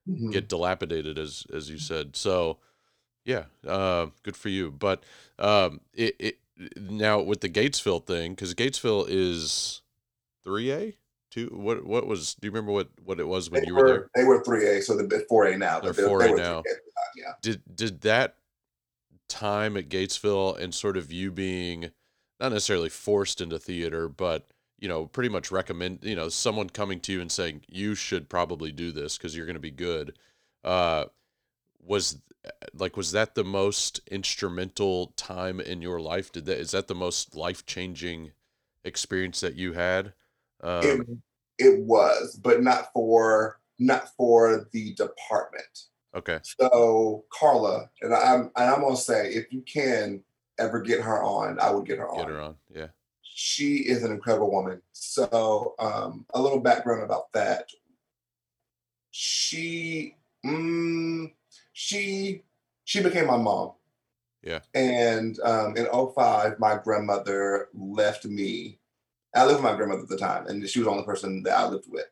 mhm. 0.09 0.33
get 0.33 0.49
dilapidated 0.49 1.19
as 1.19 1.47
as 1.52 1.71
you 1.71 1.78
said. 1.78 2.16
So 2.16 2.59
yeah, 3.25 3.45
uh, 3.66 4.07
good 4.23 4.37
for 4.37 4.49
you. 4.49 4.71
But 4.71 5.04
um, 5.38 5.80
it, 5.95 6.16
it 6.19 6.38
now 6.76 7.21
with 7.21 7.40
the 7.40 7.49
Gatesville 7.49 8.04
thing 8.04 8.33
because 8.33 8.54
Gatesville 8.54 9.07
is 9.09 9.83
three 10.42 10.73
A 10.73 10.97
two. 11.30 11.49
What 11.52 11.85
what 11.85 12.07
was? 12.07 12.35
Do 12.35 12.47
you 12.47 12.50
remember 12.50 12.73
what 12.73 12.88
what 13.04 13.21
it 13.21 13.26
was 13.26 13.50
when 13.50 13.62
they 13.62 13.69
you 13.69 13.75
were 13.75 13.83
were 13.83 13.88
there? 13.88 14.11
they 14.14 14.25
were 14.25 14.42
three 14.45 14.66
A, 14.69 14.83
so 14.83 14.97
they're 14.97 15.21
four 15.28 15.47
A 15.47 15.57
now. 15.57 15.80
They're 15.80 15.92
but 15.92 15.97
they- 15.97 16.02
they 16.02 16.09
4A 16.09 16.30
were 16.30 16.37
now. 16.37 16.57
3A 16.57 16.59
at 16.59 16.64
the 16.64 16.71
time, 16.71 17.14
Yeah. 17.16 17.33
Did 17.42 17.62
did 17.75 18.00
that 18.02 18.37
time 19.30 19.76
at 19.76 19.88
Gatesville 19.88 20.58
and 20.58 20.75
sort 20.75 20.96
of 20.96 21.12
you 21.12 21.30
being 21.30 21.90
not 22.38 22.52
necessarily 22.52 22.88
forced 22.88 23.40
into 23.40 23.58
theater, 23.58 24.08
but 24.08 24.46
you 24.78 24.88
know, 24.88 25.06
pretty 25.06 25.28
much 25.28 25.50
recommend 25.50 26.00
you 26.02 26.16
know 26.16 26.28
someone 26.28 26.68
coming 26.68 27.00
to 27.00 27.12
you 27.12 27.20
and 27.20 27.30
saying 27.30 27.62
you 27.68 27.94
should 27.94 28.28
probably 28.28 28.72
do 28.72 28.92
this 28.92 29.16
because 29.16 29.37
you're 29.37 29.46
going 29.46 29.54
to 29.54 29.60
be 29.60 29.70
good. 29.70 30.18
Uh, 30.64 31.04
was 31.82 32.20
like 32.75 32.96
was 32.96 33.12
that 33.12 33.34
the 33.34 33.44
most 33.44 34.00
instrumental 34.10 35.12
time 35.16 35.60
in 35.60 35.82
your 35.82 36.00
life? 36.00 36.32
Did 36.32 36.46
that 36.46 36.58
is 36.58 36.72
that 36.72 36.88
the 36.88 36.94
most 36.94 37.34
life 37.34 37.66
changing 37.66 38.32
experience 38.84 39.40
that 39.40 39.54
you 39.54 39.75
had? 39.75 40.14
It, 40.62 41.00
Um, 41.00 41.22
it 41.58 41.80
was, 41.80 42.38
but 42.42 42.62
not 42.62 42.92
for 42.92 43.60
not 43.78 44.14
for 44.16 44.68
the 44.72 44.94
department. 44.94 45.89
Okay, 46.14 46.38
So 46.42 47.24
Carla, 47.30 47.90
and 48.02 48.14
I'm 48.14 48.50
and 48.56 48.70
I'm 48.70 48.80
gonna 48.80 48.96
say, 48.96 49.32
if 49.32 49.52
you 49.52 49.62
can 49.62 50.22
ever 50.58 50.80
get 50.80 51.00
her 51.00 51.22
on, 51.22 51.58
I 51.58 51.70
would 51.70 51.86
get 51.86 51.98
her 51.98 52.08
on. 52.08 52.18
get 52.18 52.28
her 52.28 52.40
on. 52.40 52.56
Yeah, 52.74 52.88
She 53.22 53.76
is 53.78 54.04
an 54.04 54.12
incredible 54.12 54.50
woman. 54.50 54.82
So 54.92 55.74
um, 55.78 56.26
a 56.34 56.40
little 56.40 56.60
background 56.60 57.02
about 57.02 57.32
that. 57.32 57.70
She, 59.10 60.14
mm, 60.44 61.32
she, 61.72 62.42
she 62.84 63.02
became 63.02 63.26
my 63.26 63.36
mom. 63.36 63.72
Yeah. 64.42 64.60
And 64.74 65.38
um, 65.40 65.76
in 65.76 65.86
05, 65.86 66.58
my 66.58 66.78
grandmother 66.82 67.68
left 67.74 68.24
me. 68.24 68.78
I 69.34 69.44
lived 69.44 69.56
with 69.56 69.64
my 69.64 69.76
grandmother 69.76 70.02
at 70.02 70.08
the 70.08 70.16
time, 70.16 70.46
and 70.46 70.66
she 70.68 70.78
was 70.78 70.86
the 70.86 70.92
only 70.92 71.04
person 71.04 71.42
that 71.44 71.58
I 71.58 71.68
lived 71.68 71.90
with. 71.90 72.06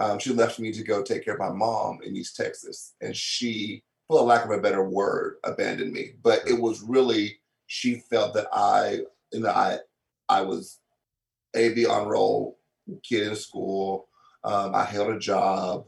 Um, 0.00 0.18
she 0.18 0.32
left 0.32 0.58
me 0.58 0.72
to 0.72 0.82
go 0.82 1.02
take 1.02 1.24
care 1.26 1.34
of 1.34 1.40
my 1.40 1.50
mom 1.50 2.00
in 2.02 2.16
East 2.16 2.34
Texas, 2.34 2.94
and 3.02 3.14
she, 3.14 3.84
for 4.08 4.18
the 4.18 4.24
lack 4.24 4.46
of 4.46 4.50
a 4.50 4.58
better 4.58 4.82
word, 4.82 5.36
abandoned 5.44 5.92
me. 5.92 6.12
But 6.22 6.40
it 6.48 6.58
was 6.58 6.82
really 6.82 7.38
she 7.66 8.02
felt 8.10 8.34
that 8.34 8.48
I, 8.50 9.00
you 9.30 9.40
know, 9.40 9.50
I, 9.50 9.78
I 10.28 10.40
was 10.40 10.78
a 11.54 11.72
B 11.74 11.86
on 11.86 12.08
roll 12.08 12.58
kid 13.02 13.28
in 13.28 13.36
school. 13.36 14.08
Um, 14.42 14.74
I 14.74 14.84
held 14.84 15.10
a 15.10 15.18
job, 15.18 15.84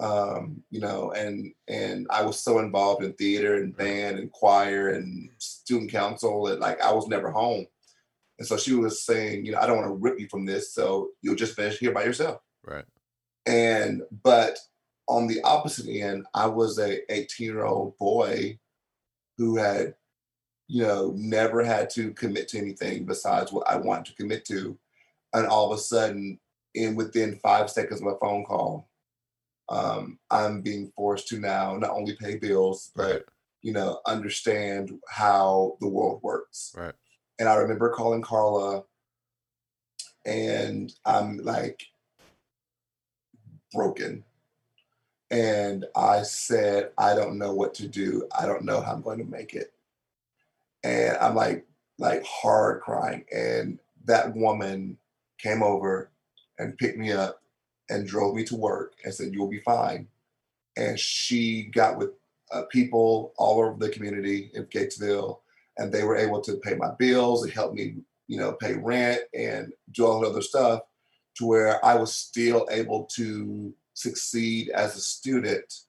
um, 0.00 0.62
you 0.70 0.78
know, 0.78 1.10
and 1.10 1.52
and 1.66 2.06
I 2.10 2.22
was 2.22 2.40
so 2.40 2.60
involved 2.60 3.02
in 3.02 3.12
theater 3.14 3.56
and 3.56 3.76
band 3.76 4.20
and 4.20 4.30
choir 4.30 4.90
and 4.90 5.30
student 5.38 5.90
council 5.90 6.44
that 6.44 6.60
like 6.60 6.80
I 6.80 6.92
was 6.92 7.08
never 7.08 7.32
home. 7.32 7.66
And 8.38 8.46
so 8.46 8.56
she 8.56 8.72
was 8.74 9.02
saying, 9.02 9.44
you 9.44 9.50
know, 9.50 9.58
I 9.58 9.66
don't 9.66 9.78
want 9.78 9.88
to 9.88 9.94
rip 9.94 10.20
you 10.20 10.28
from 10.28 10.46
this, 10.46 10.72
so 10.72 11.08
you'll 11.22 11.34
just 11.34 11.56
finish 11.56 11.78
here 11.78 11.90
by 11.90 12.04
yourself. 12.04 12.40
right. 12.64 12.84
And 13.48 14.02
but 14.22 14.58
on 15.08 15.26
the 15.26 15.40
opposite 15.42 15.88
end, 15.88 16.26
I 16.34 16.46
was 16.46 16.78
a 16.78 17.00
18 17.12 17.46
year 17.46 17.64
old 17.64 17.96
boy 17.96 18.58
who 19.38 19.56
had, 19.56 19.94
you 20.68 20.82
know, 20.82 21.14
never 21.16 21.64
had 21.64 21.88
to 21.90 22.12
commit 22.12 22.48
to 22.48 22.58
anything 22.58 23.06
besides 23.06 23.50
what 23.50 23.68
I 23.68 23.76
wanted 23.76 24.06
to 24.06 24.16
commit 24.16 24.44
to. 24.46 24.78
And 25.32 25.46
all 25.46 25.72
of 25.72 25.78
a 25.78 25.80
sudden, 25.80 26.38
in 26.74 26.94
within 26.94 27.40
five 27.42 27.70
seconds 27.70 28.02
of 28.02 28.06
a 28.06 28.18
phone 28.18 28.44
call, 28.44 28.88
um, 29.70 30.18
I'm 30.30 30.60
being 30.60 30.92
forced 30.94 31.28
to 31.28 31.40
now 31.40 31.76
not 31.76 31.90
only 31.90 32.16
pay 32.16 32.36
bills, 32.36 32.90
but 32.94 33.24
you 33.62 33.72
know, 33.72 34.00
understand 34.06 34.92
how 35.08 35.76
the 35.80 35.88
world 35.88 36.20
works. 36.22 36.74
Right. 36.76 36.94
And 37.38 37.48
I 37.48 37.54
remember 37.56 37.90
calling 37.90 38.22
Carla 38.22 38.84
and 40.26 40.92
I'm 41.04 41.38
like 41.38 41.82
broken. 43.72 44.24
And 45.30 45.84
I 45.94 46.22
said, 46.22 46.90
I 46.96 47.14
don't 47.14 47.38
know 47.38 47.54
what 47.54 47.74
to 47.74 47.88
do. 47.88 48.26
I 48.38 48.46
don't 48.46 48.64
know 48.64 48.80
how 48.80 48.92
I'm 48.92 49.02
going 49.02 49.18
to 49.18 49.24
make 49.24 49.54
it. 49.54 49.72
And 50.84 51.16
I'm 51.18 51.34
like, 51.34 51.66
like 51.98 52.24
hard 52.24 52.80
crying. 52.80 53.24
And 53.32 53.78
that 54.04 54.34
woman 54.34 54.96
came 55.38 55.62
over 55.62 56.10
and 56.58 56.78
picked 56.78 56.98
me 56.98 57.12
up 57.12 57.42
and 57.90 58.06
drove 58.06 58.34
me 58.34 58.44
to 58.44 58.56
work 58.56 58.94
and 59.04 59.12
said, 59.12 59.32
You'll 59.32 59.50
be 59.50 59.60
fine. 59.60 60.08
And 60.76 60.98
she 60.98 61.64
got 61.64 61.98
with 61.98 62.10
uh, 62.52 62.62
people 62.70 63.34
all 63.36 63.60
over 63.60 63.76
the 63.78 63.90
community 63.90 64.50
in 64.54 64.64
Gatesville, 64.66 65.40
and 65.76 65.92
they 65.92 66.04
were 66.04 66.16
able 66.16 66.40
to 66.42 66.56
pay 66.56 66.74
my 66.74 66.90
bills 66.98 67.42
and 67.42 67.52
help 67.52 67.74
me, 67.74 67.96
you 68.28 68.38
know, 68.38 68.52
pay 68.52 68.74
rent 68.74 69.20
and 69.34 69.72
do 69.92 70.06
all 70.06 70.20
that 70.20 70.28
other 70.28 70.42
stuff 70.42 70.82
to 71.38 71.46
where 71.46 71.84
I 71.84 71.94
was 71.94 72.14
still 72.14 72.66
able 72.70 73.04
to 73.14 73.72
succeed 73.94 74.68
as 74.70 74.96
a 74.96 75.00
student, 75.00 75.80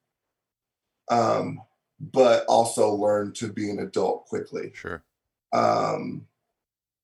um, 1.09 1.61
but 1.99 2.45
also 2.47 2.93
learn 2.93 3.33
to 3.33 3.51
be 3.51 3.69
an 3.69 3.79
adult 3.79 4.25
quickly. 4.25 4.71
Sure. 4.73 5.03
Um, 5.51 6.27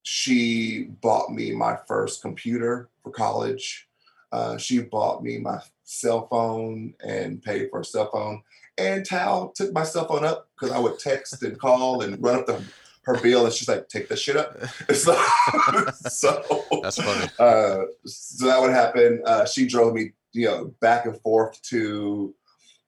she 0.03 0.83
bought 1.01 1.33
me 1.33 1.51
my 1.51 1.77
first 1.87 2.21
computer 2.21 2.89
for 3.03 3.11
college. 3.11 3.87
Uh, 4.31 4.57
she 4.57 4.81
bought 4.81 5.23
me 5.23 5.39
my 5.39 5.59
cell 5.83 6.27
phone 6.27 6.93
and 7.03 7.41
paid 7.41 7.69
for 7.71 7.79
a 7.79 7.85
cell 7.85 8.09
phone. 8.11 8.43
And 8.77 9.05
Tal 9.05 9.49
took 9.49 9.73
my 9.73 9.83
cell 9.83 10.07
phone 10.07 10.25
up 10.25 10.49
because 10.53 10.71
I 10.71 10.79
would 10.79 10.99
text 10.99 11.41
and 11.41 11.59
call 11.59 12.01
and 12.01 12.21
run 12.21 12.39
up 12.39 12.45
the, 12.45 12.61
her 13.05 13.19
bill, 13.21 13.45
and 13.45 13.53
she's 13.53 13.67
like, 13.67 13.87
"Take 13.87 14.09
this 14.09 14.19
shit 14.19 14.37
up." 14.37 14.57
So, 14.93 15.13
so 16.09 16.63
That's 16.81 17.01
funny. 17.01 17.29
uh, 17.39 17.85
so 18.05 18.47
that 18.47 18.61
would 18.61 18.71
happen. 18.71 19.21
Uh, 19.25 19.45
she 19.45 19.67
drove 19.67 19.93
me, 19.93 20.11
you 20.33 20.47
know, 20.47 20.73
back 20.81 21.05
and 21.05 21.19
forth 21.21 21.61
to 21.63 22.33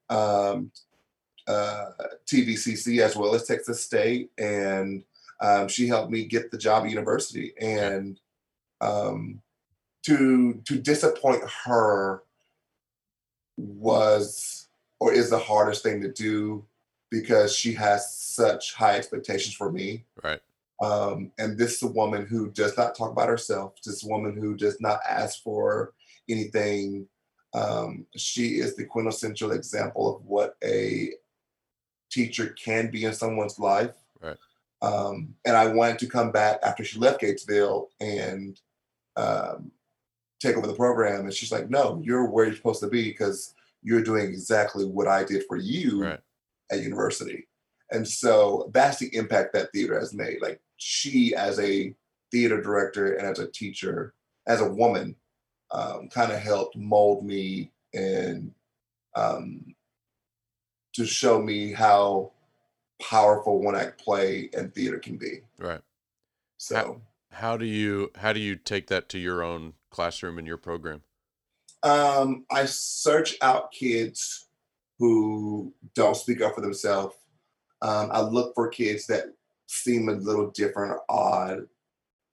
um, 0.09 0.71
uh, 1.47 1.91
TVCC 2.25 2.99
as 3.01 3.15
well 3.15 3.33
as 3.35 3.45
Texas 3.45 3.83
State, 3.83 4.31
and 4.37 5.03
um, 5.39 5.67
she 5.67 5.87
helped 5.87 6.11
me 6.11 6.25
get 6.25 6.51
the 6.51 6.57
job 6.57 6.83
at 6.83 6.89
university. 6.89 7.53
And 7.59 8.19
um, 8.81 9.41
to 10.03 10.61
to 10.65 10.79
disappoint 10.79 11.43
her 11.65 12.23
was 13.57 14.67
or 14.99 15.13
is 15.13 15.29
the 15.29 15.39
hardest 15.39 15.83
thing 15.83 16.01
to 16.01 16.11
do 16.11 16.65
because 17.09 17.55
she 17.55 17.73
has 17.73 18.15
such 18.15 18.73
high 18.73 18.97
expectations 18.97 19.55
for 19.55 19.71
me. 19.71 20.05
Right. 20.23 20.41
Um, 20.81 21.31
and 21.39 21.57
this 21.57 21.75
is 21.75 21.83
a 21.83 21.87
woman 21.87 22.25
who 22.25 22.51
does 22.51 22.77
not 22.77 22.95
talk 22.95 23.11
about 23.11 23.29
herself. 23.29 23.75
This 23.83 23.97
is 23.97 24.03
a 24.03 24.11
woman 24.11 24.37
who 24.37 24.55
does 24.55 24.79
not 24.79 24.99
ask 25.07 25.41
for 25.41 25.93
anything. 26.29 27.07
Um, 27.53 28.05
she 28.15 28.59
is 28.59 28.75
the 28.75 28.85
quintessential 28.85 29.51
example 29.51 30.15
of 30.15 30.25
what 30.25 30.55
a 30.63 31.13
teacher 32.11 32.55
can 32.63 32.91
be 32.91 33.05
in 33.05 33.13
someone's 33.13 33.57
life. 33.57 33.95
Right. 34.21 34.37
Um, 34.81 35.33
and 35.45 35.57
I 35.57 35.67
wanted 35.67 35.97
to 35.99 36.07
come 36.07 36.31
back 36.31 36.59
after 36.61 36.83
she 36.83 36.99
left 36.99 37.21
Gatesville 37.21 37.87
and 37.99 38.59
um, 39.15 39.71
take 40.39 40.55
over 40.55 40.67
the 40.67 40.73
program. 40.73 41.21
And 41.21 41.33
she's 41.33 41.51
like, 41.51 41.69
no, 41.69 41.99
you're 42.03 42.29
where 42.29 42.45
you're 42.45 42.55
supposed 42.55 42.81
to 42.81 42.87
be 42.87 43.05
because 43.05 43.55
you're 43.81 44.03
doing 44.03 44.25
exactly 44.25 44.85
what 44.85 45.07
I 45.07 45.23
did 45.23 45.43
for 45.47 45.57
you 45.57 46.03
Right. 46.03 46.19
At 46.71 46.81
university. 46.81 47.47
And 47.91 48.07
so 48.07 48.69
that's 48.73 48.97
the 48.97 49.13
impact 49.15 49.53
that 49.53 49.71
theater 49.71 49.97
has 49.99 50.13
made. 50.13 50.41
Like 50.41 50.59
she, 50.77 51.33
as 51.35 51.59
a 51.59 51.93
theater 52.31 52.61
director 52.61 53.13
and 53.13 53.27
as 53.27 53.39
a 53.39 53.47
teacher, 53.51 54.13
as 54.47 54.61
a 54.61 54.69
woman, 54.69 55.15
um, 55.71 56.09
kind 56.09 56.31
of 56.31 56.39
helped 56.39 56.75
mold 56.77 57.25
me 57.25 57.71
and 57.93 58.51
um, 59.15 59.75
to 60.93 61.05
show 61.05 61.41
me 61.41 61.71
how 61.71 62.31
powerful 63.01 63.61
one 63.61 63.75
act 63.75 64.01
play 64.01 64.49
and 64.53 64.73
theater 64.73 64.99
can 64.99 65.17
be. 65.17 65.41
Right. 65.59 65.81
So, 66.57 67.01
How 67.31 67.55
do 67.55 67.65
you 67.65 68.11
how 68.15 68.33
do 68.33 68.39
you 68.39 68.55
take 68.55 68.87
that 68.87 69.09
to 69.09 69.19
your 69.19 69.43
own 69.43 69.73
classroom 69.91 70.37
and 70.37 70.47
your 70.47 70.57
program? 70.57 71.03
um, 71.83 72.45
I 72.49 72.65
search 72.65 73.35
out 73.41 73.71
kids 73.71 74.46
who 74.99 75.73
don't 75.95 76.17
speak 76.17 76.41
up 76.41 76.55
for 76.55 76.61
themselves. 76.61 77.15
Um, 77.81 78.09
I 78.11 78.21
look 78.21 78.55
for 78.55 78.67
kids 78.67 79.05
that 79.07 79.25
seem 79.67 80.09
a 80.09 80.13
little 80.13 80.49
different 80.51 80.91
or 80.91 81.01
odd 81.09 81.67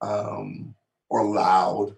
um, 0.01 0.75
or 1.11 1.27
loud. 1.27 1.97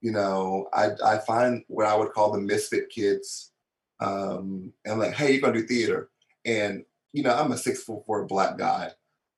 You 0.00 0.12
know, 0.12 0.68
I, 0.72 0.90
I 1.04 1.18
find 1.18 1.64
what 1.68 1.86
I 1.86 1.96
would 1.96 2.12
call 2.12 2.32
the 2.32 2.40
misfit 2.40 2.90
kids. 2.90 3.52
Um, 4.00 4.72
and 4.84 4.98
like, 4.98 5.14
hey, 5.14 5.32
you're 5.32 5.40
gonna 5.40 5.54
do 5.54 5.66
theater. 5.66 6.10
And, 6.44 6.84
you 7.12 7.22
know, 7.22 7.34
I'm 7.34 7.52
a 7.52 7.58
six 7.58 7.82
foot 7.82 8.04
four 8.06 8.24
black 8.26 8.56
guy 8.58 8.90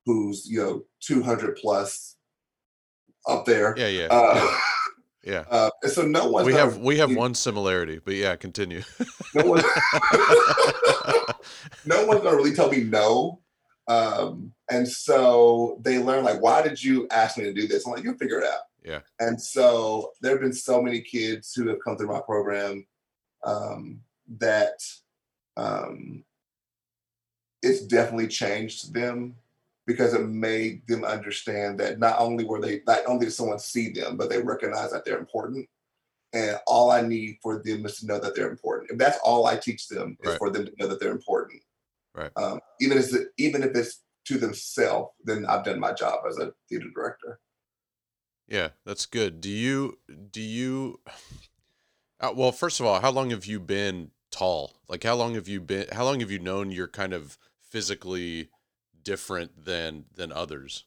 who's, 0.05 0.49
you 0.49 0.59
know, 0.59 0.85
200 1.01 1.57
plus 1.57 2.17
up 3.27 3.45
there. 3.45 3.75
Yeah, 3.77 3.89
yeah. 3.89 4.09
Uh, 4.11 4.35
yeah. 4.35 4.59
uh, 5.51 5.71
and 5.83 5.93
so 5.93 6.03
no 6.03 6.29
one's 6.29 6.47
We 6.47 6.53
have 6.55 6.79
we 6.79 6.99
have 6.99 7.15
one 7.15 7.35
similarity, 7.35 8.01
but 8.05 8.15
yeah, 8.15 8.37
continue. 8.37 8.83
no 9.35 9.45
one 9.45 9.63
no 11.85 12.07
one's 12.07 12.23
gonna 12.23 12.37
really 12.37 12.55
tell 12.55 12.71
me 12.71 12.85
no. 12.85 13.41
Um, 13.89 14.53
and 14.71 14.87
so 14.87 15.79
they 15.83 15.99
learn 15.99 16.25
like, 16.25 16.41
why 16.41 16.63
did 16.63 16.83
you 16.83 17.09
ask 17.11 17.39
me 17.39 17.45
to 17.45 17.53
do 17.53 17.67
this? 17.67 17.87
I'm 17.87 17.93
like, 17.93 18.05
you'll 18.05 18.19
figure 18.19 18.39
it 18.39 18.45
out. 18.45 18.61
Yeah. 18.85 19.01
And 19.19 19.41
so 19.41 20.13
there 20.21 20.33
have 20.33 20.41
been 20.41 20.53
so 20.53 20.83
many 20.83 21.01
kids 21.01 21.55
who 21.55 21.69
have 21.69 21.79
come 21.83 21.97
through 21.97 22.09
my 22.09 22.21
program 22.21 22.87
um, 23.45 24.01
that 24.39 24.79
um, 25.57 26.25
it's 27.63 27.81
definitely 27.81 28.29
changed 28.29 28.93
them 28.95 29.35
because 29.89 30.13
it 30.13 30.29
made 30.29 30.87
them 30.87 31.03
understand 31.03 31.81
that 31.81 31.99
not 31.99 32.21
only 32.21 32.45
were 32.45 32.61
they 32.61 32.83
not 32.87 33.07
only 33.07 33.25
did 33.25 33.33
someone 33.33 33.59
see 33.59 33.91
them, 33.91 34.19
but 34.19 34.29
they 34.29 34.41
recognize 34.41 34.93
that 34.93 35.07
they're 35.07 35.19
important. 35.19 35.67
And 36.35 36.59
all 36.67 36.91
I 36.91 37.01
need 37.01 37.39
for 37.43 37.63
them 37.65 37.87
is 37.87 37.99
to 38.01 38.07
know 38.07 38.21
that 38.21 38.37
they're 38.37 38.51
important. 38.51 38.91
If 38.91 38.99
that's 38.99 39.19
all 39.25 39.47
I 39.47 39.57
teach 39.57 39.89
them 39.89 40.19
is 40.23 40.33
Right. 40.33 40.39
for 40.39 40.51
them 40.51 40.67
to 40.67 40.73
know 40.79 40.89
that 40.89 41.01
they're 41.01 41.11
important. 41.11 41.63
Right. 42.15 42.31
Um, 42.37 42.61
even 42.83 42.99
if 42.99 43.15
it, 43.15 43.29
even 43.39 43.63
if 43.63 43.75
it's 43.75 44.03
to 44.27 44.37
themselves, 44.37 45.13
then 45.25 45.47
I've 45.47 45.65
done 45.65 45.81
my 45.81 45.95
job 45.95 46.21
as 46.29 46.37
a 46.37 46.53
theater 46.69 46.89
director. 46.95 47.41
Yeah, 48.47 48.69
that's 48.85 49.07
good. 49.07 49.41
Do 49.41 49.49
you 49.49 49.99
do 50.31 50.43
you 50.43 51.01
uh, 52.21 52.35
well, 52.37 52.53
first 52.53 52.79
of 52.79 52.85
all, 52.85 53.01
how 53.01 53.11
long 53.11 53.31
have 53.31 53.47
you 53.47 53.59
been 53.59 54.11
tall? 54.31 54.83
Like 54.87 55.03
how 55.03 55.15
long 55.15 55.35
have 55.35 55.49
you 55.49 55.63
been 55.63 55.87
how 55.93 56.05
long 56.05 56.21
have 56.21 56.31
you 56.31 56.41
known 56.41 56.71
you're 56.71 56.89
kind 56.89 57.15
of 57.15 57.39
physically 57.63 58.51
different 59.09 59.65
than 59.65 60.05
than 60.17 60.31
others? 60.31 60.85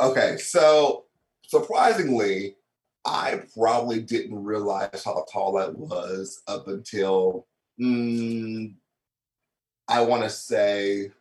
Okay, 0.00 0.38
so 0.38 1.04
surprisingly, 1.46 2.56
I 3.04 3.42
probably 3.54 4.00
didn't 4.00 4.42
realize 4.42 5.04
how 5.04 5.26
tall 5.30 5.58
I 5.58 5.68
was 5.68 6.42
up 6.48 6.68
until 6.68 7.46
mm, 7.78 8.74
I 9.86 10.00
want 10.00 10.22
to 10.22 10.30
say 10.30 11.12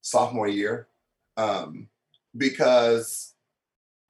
sophomore 0.00 0.48
year, 0.48 0.88
um, 1.36 1.88
because 2.36 3.34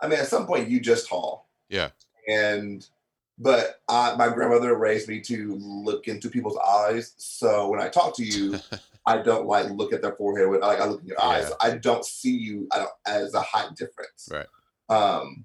I 0.00 0.08
mean, 0.08 0.20
at 0.20 0.28
some 0.28 0.46
point 0.46 0.70
you 0.70 0.80
just 0.80 1.06
tall, 1.06 1.50
Yeah. 1.68 1.90
and 2.26 2.88
but 3.38 3.82
I, 3.90 4.16
my 4.16 4.30
grandmother 4.30 4.74
raised 4.74 5.06
me 5.06 5.20
to 5.20 5.54
look 5.56 6.08
into 6.08 6.30
people's 6.30 6.56
eyes. 6.56 7.12
So 7.18 7.68
when 7.68 7.78
I 7.80 7.88
talk 7.90 8.16
to 8.16 8.24
you, 8.24 8.58
I 9.06 9.18
don't 9.18 9.46
like 9.46 9.68
look 9.70 9.92
at 9.92 10.02
their 10.02 10.14
forehead. 10.14 10.48
With, 10.48 10.60
like 10.60 10.80
I 10.80 10.86
look 10.86 11.00
in 11.00 11.06
your 11.08 11.22
eyes. 11.22 11.48
Yeah. 11.48 11.56
I 11.72 11.76
don't 11.78 12.04
see 12.04 12.36
you 12.36 12.68
I 12.72 12.78
don't, 12.78 12.90
as 13.06 13.34
a 13.34 13.40
height 13.40 13.74
difference. 13.76 14.28
Right. 14.30 14.46
Um, 14.88 15.44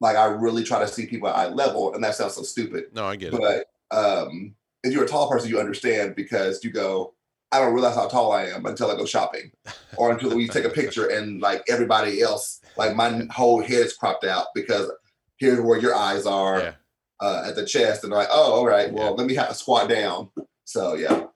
like 0.00 0.16
I 0.16 0.26
really 0.26 0.64
try 0.64 0.78
to 0.80 0.88
see 0.88 1.06
people 1.06 1.28
at 1.28 1.36
eye 1.36 1.48
level, 1.48 1.94
and 1.94 2.02
that 2.04 2.14
sounds 2.14 2.34
so 2.34 2.42
stupid. 2.42 2.84
No, 2.94 3.04
I 3.06 3.16
get 3.16 3.34
it. 3.34 3.40
But 3.40 3.66
um, 3.96 4.54
if 4.82 4.92
you're 4.92 5.04
a 5.04 5.08
tall 5.08 5.28
person, 5.30 5.48
you 5.48 5.58
understand 5.60 6.14
because 6.14 6.62
you 6.64 6.70
go, 6.70 7.14
I 7.52 7.60
don't 7.60 7.72
realize 7.74 7.94
how 7.94 8.08
tall 8.08 8.32
I 8.32 8.46
am 8.46 8.66
until 8.66 8.90
I 8.90 8.96
go 8.96 9.06
shopping, 9.06 9.52
or 9.96 10.10
until 10.12 10.34
we 10.36 10.48
take 10.48 10.64
a 10.64 10.70
picture 10.70 11.06
and 11.08 11.40
like 11.40 11.62
everybody 11.68 12.20
else, 12.22 12.60
like 12.76 12.94
my 12.96 13.26
whole 13.30 13.60
head 13.62 13.86
is 13.86 13.94
cropped 13.96 14.24
out 14.24 14.46
because 14.54 14.90
here's 15.36 15.60
where 15.60 15.78
your 15.78 15.94
eyes 15.94 16.26
are 16.26 16.58
Yeah. 16.60 16.72
uh, 17.20 17.44
at 17.46 17.56
the 17.56 17.64
chest, 17.64 18.02
and 18.04 18.12
they're 18.12 18.18
like, 18.18 18.28
oh, 18.30 18.52
all 18.54 18.66
right, 18.66 18.92
well, 18.92 19.04
Yeah. 19.10 19.10
let 19.10 19.26
me 19.26 19.34
have 19.34 19.48
to 19.48 19.54
squat 19.54 19.88
down. 19.88 20.30
So 20.64 20.94
yeah. 20.94 21.26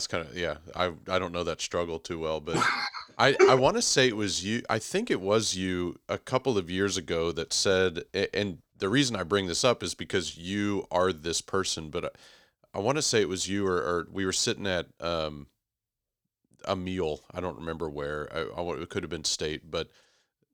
That's 0.00 0.06
kind 0.06 0.26
of 0.26 0.34
yeah. 0.34 0.56
I 0.74 0.92
I 1.08 1.18
don't 1.18 1.30
know 1.32 1.44
that 1.44 1.60
struggle 1.60 1.98
too 1.98 2.18
well, 2.18 2.40
but 2.40 2.56
I 3.18 3.36
I 3.50 3.54
want 3.54 3.76
to 3.76 3.82
say 3.82 4.08
it 4.08 4.16
was 4.16 4.42
you. 4.42 4.62
I 4.70 4.78
think 4.78 5.10
it 5.10 5.20
was 5.20 5.54
you 5.54 5.98
a 6.08 6.16
couple 6.16 6.56
of 6.56 6.70
years 6.70 6.96
ago 6.96 7.32
that 7.32 7.52
said, 7.52 8.04
and 8.32 8.62
the 8.78 8.88
reason 8.88 9.14
I 9.14 9.24
bring 9.24 9.46
this 9.46 9.62
up 9.62 9.82
is 9.82 9.92
because 9.94 10.38
you 10.38 10.86
are 10.90 11.12
this 11.12 11.42
person. 11.42 11.90
But 11.90 12.06
I, 12.06 12.78
I 12.78 12.78
want 12.78 12.96
to 12.96 13.02
say 13.02 13.20
it 13.20 13.28
was 13.28 13.46
you, 13.46 13.66
or, 13.66 13.76
or 13.76 14.08
we 14.10 14.24
were 14.24 14.32
sitting 14.32 14.66
at 14.66 14.86
um 15.00 15.48
a 16.64 16.74
meal. 16.74 17.20
I 17.30 17.40
don't 17.40 17.58
remember 17.58 17.90
where. 17.90 18.26
I, 18.34 18.40
I 18.58 18.70
it 18.80 18.88
could 18.88 19.02
have 19.02 19.10
been 19.10 19.24
state, 19.24 19.70
but 19.70 19.88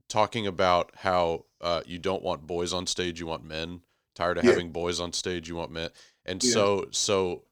talking 0.08 0.44
about 0.48 0.90
how 0.96 1.44
uh, 1.60 1.82
you 1.86 1.98
don't 2.00 2.24
want 2.24 2.48
boys 2.48 2.72
on 2.72 2.88
stage, 2.88 3.20
you 3.20 3.26
want 3.26 3.44
men. 3.44 3.82
Tired 4.16 4.38
of 4.38 4.44
Yeah. 4.44 4.50
having 4.50 4.72
boys 4.72 4.98
on 4.98 5.12
stage, 5.12 5.48
you 5.48 5.54
want 5.54 5.70
men. 5.70 5.90
And 6.24 6.42
Yeah. 6.42 6.52
so 6.52 6.88
so 6.90 7.42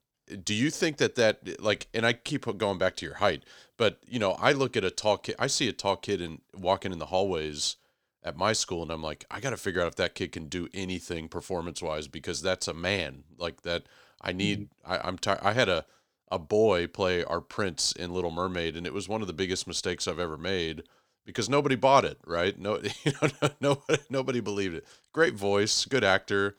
do 0.43 0.53
you 0.53 0.69
think 0.69 0.97
that 0.97 1.15
that 1.15 1.61
like 1.61 1.87
and 1.93 2.05
i 2.05 2.13
keep 2.13 2.45
going 2.57 2.77
back 2.77 2.95
to 2.95 3.05
your 3.05 3.15
height 3.15 3.43
but 3.77 3.99
you 4.07 4.19
know 4.19 4.31
i 4.33 4.51
look 4.51 4.75
at 4.75 4.83
a 4.83 4.91
tall 4.91 5.17
kid 5.17 5.35
i 5.39 5.47
see 5.47 5.67
a 5.67 5.73
tall 5.73 5.95
kid 5.95 6.21
and 6.21 6.41
walking 6.55 6.91
in 6.91 6.99
the 6.99 7.07
hallways 7.07 7.75
at 8.23 8.37
my 8.37 8.53
school 8.53 8.81
and 8.81 8.91
i'm 8.91 9.03
like 9.03 9.25
i 9.29 9.39
gotta 9.39 9.57
figure 9.57 9.81
out 9.81 9.87
if 9.87 9.95
that 9.95 10.15
kid 10.15 10.31
can 10.31 10.47
do 10.47 10.67
anything 10.73 11.27
performance 11.27 11.81
wise 11.81 12.07
because 12.07 12.41
that's 12.41 12.67
a 12.67 12.73
man 12.73 13.23
like 13.37 13.61
that 13.61 13.83
i 14.21 14.31
need 14.31 14.61
mm-hmm. 14.61 14.91
I, 14.91 15.07
i'm 15.07 15.17
tired 15.17 15.39
i 15.41 15.53
had 15.53 15.69
a 15.69 15.85
a 16.31 16.39
boy 16.39 16.87
play 16.87 17.23
our 17.23 17.39
prince 17.39 17.91
in 17.91 18.11
little 18.11 18.31
mermaid 18.31 18.75
and 18.75 18.87
it 18.87 18.93
was 18.93 19.07
one 19.07 19.21
of 19.21 19.27
the 19.27 19.33
biggest 19.33 19.67
mistakes 19.67 20.07
i've 20.07 20.19
ever 20.19 20.37
made 20.37 20.83
because 21.25 21.49
nobody 21.49 21.75
bought 21.75 22.05
it 22.05 22.19
right? 22.25 22.57
No 22.59 22.79
you 23.03 23.11
know 23.21 23.49
nobody, 23.59 24.01
nobody 24.09 24.39
believed 24.39 24.75
it. 24.75 24.85
Great 25.11 25.33
voice 25.33 25.85
good 25.85 26.03
actor 26.03 26.55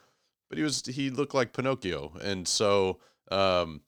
but 0.49 0.59
he 0.59 0.65
was 0.65 0.83
he 0.87 1.11
looked 1.11 1.35
like 1.35 1.53
pinocchio 1.53 2.13
and 2.23 2.47
so 2.47 2.99
um, 3.31 3.81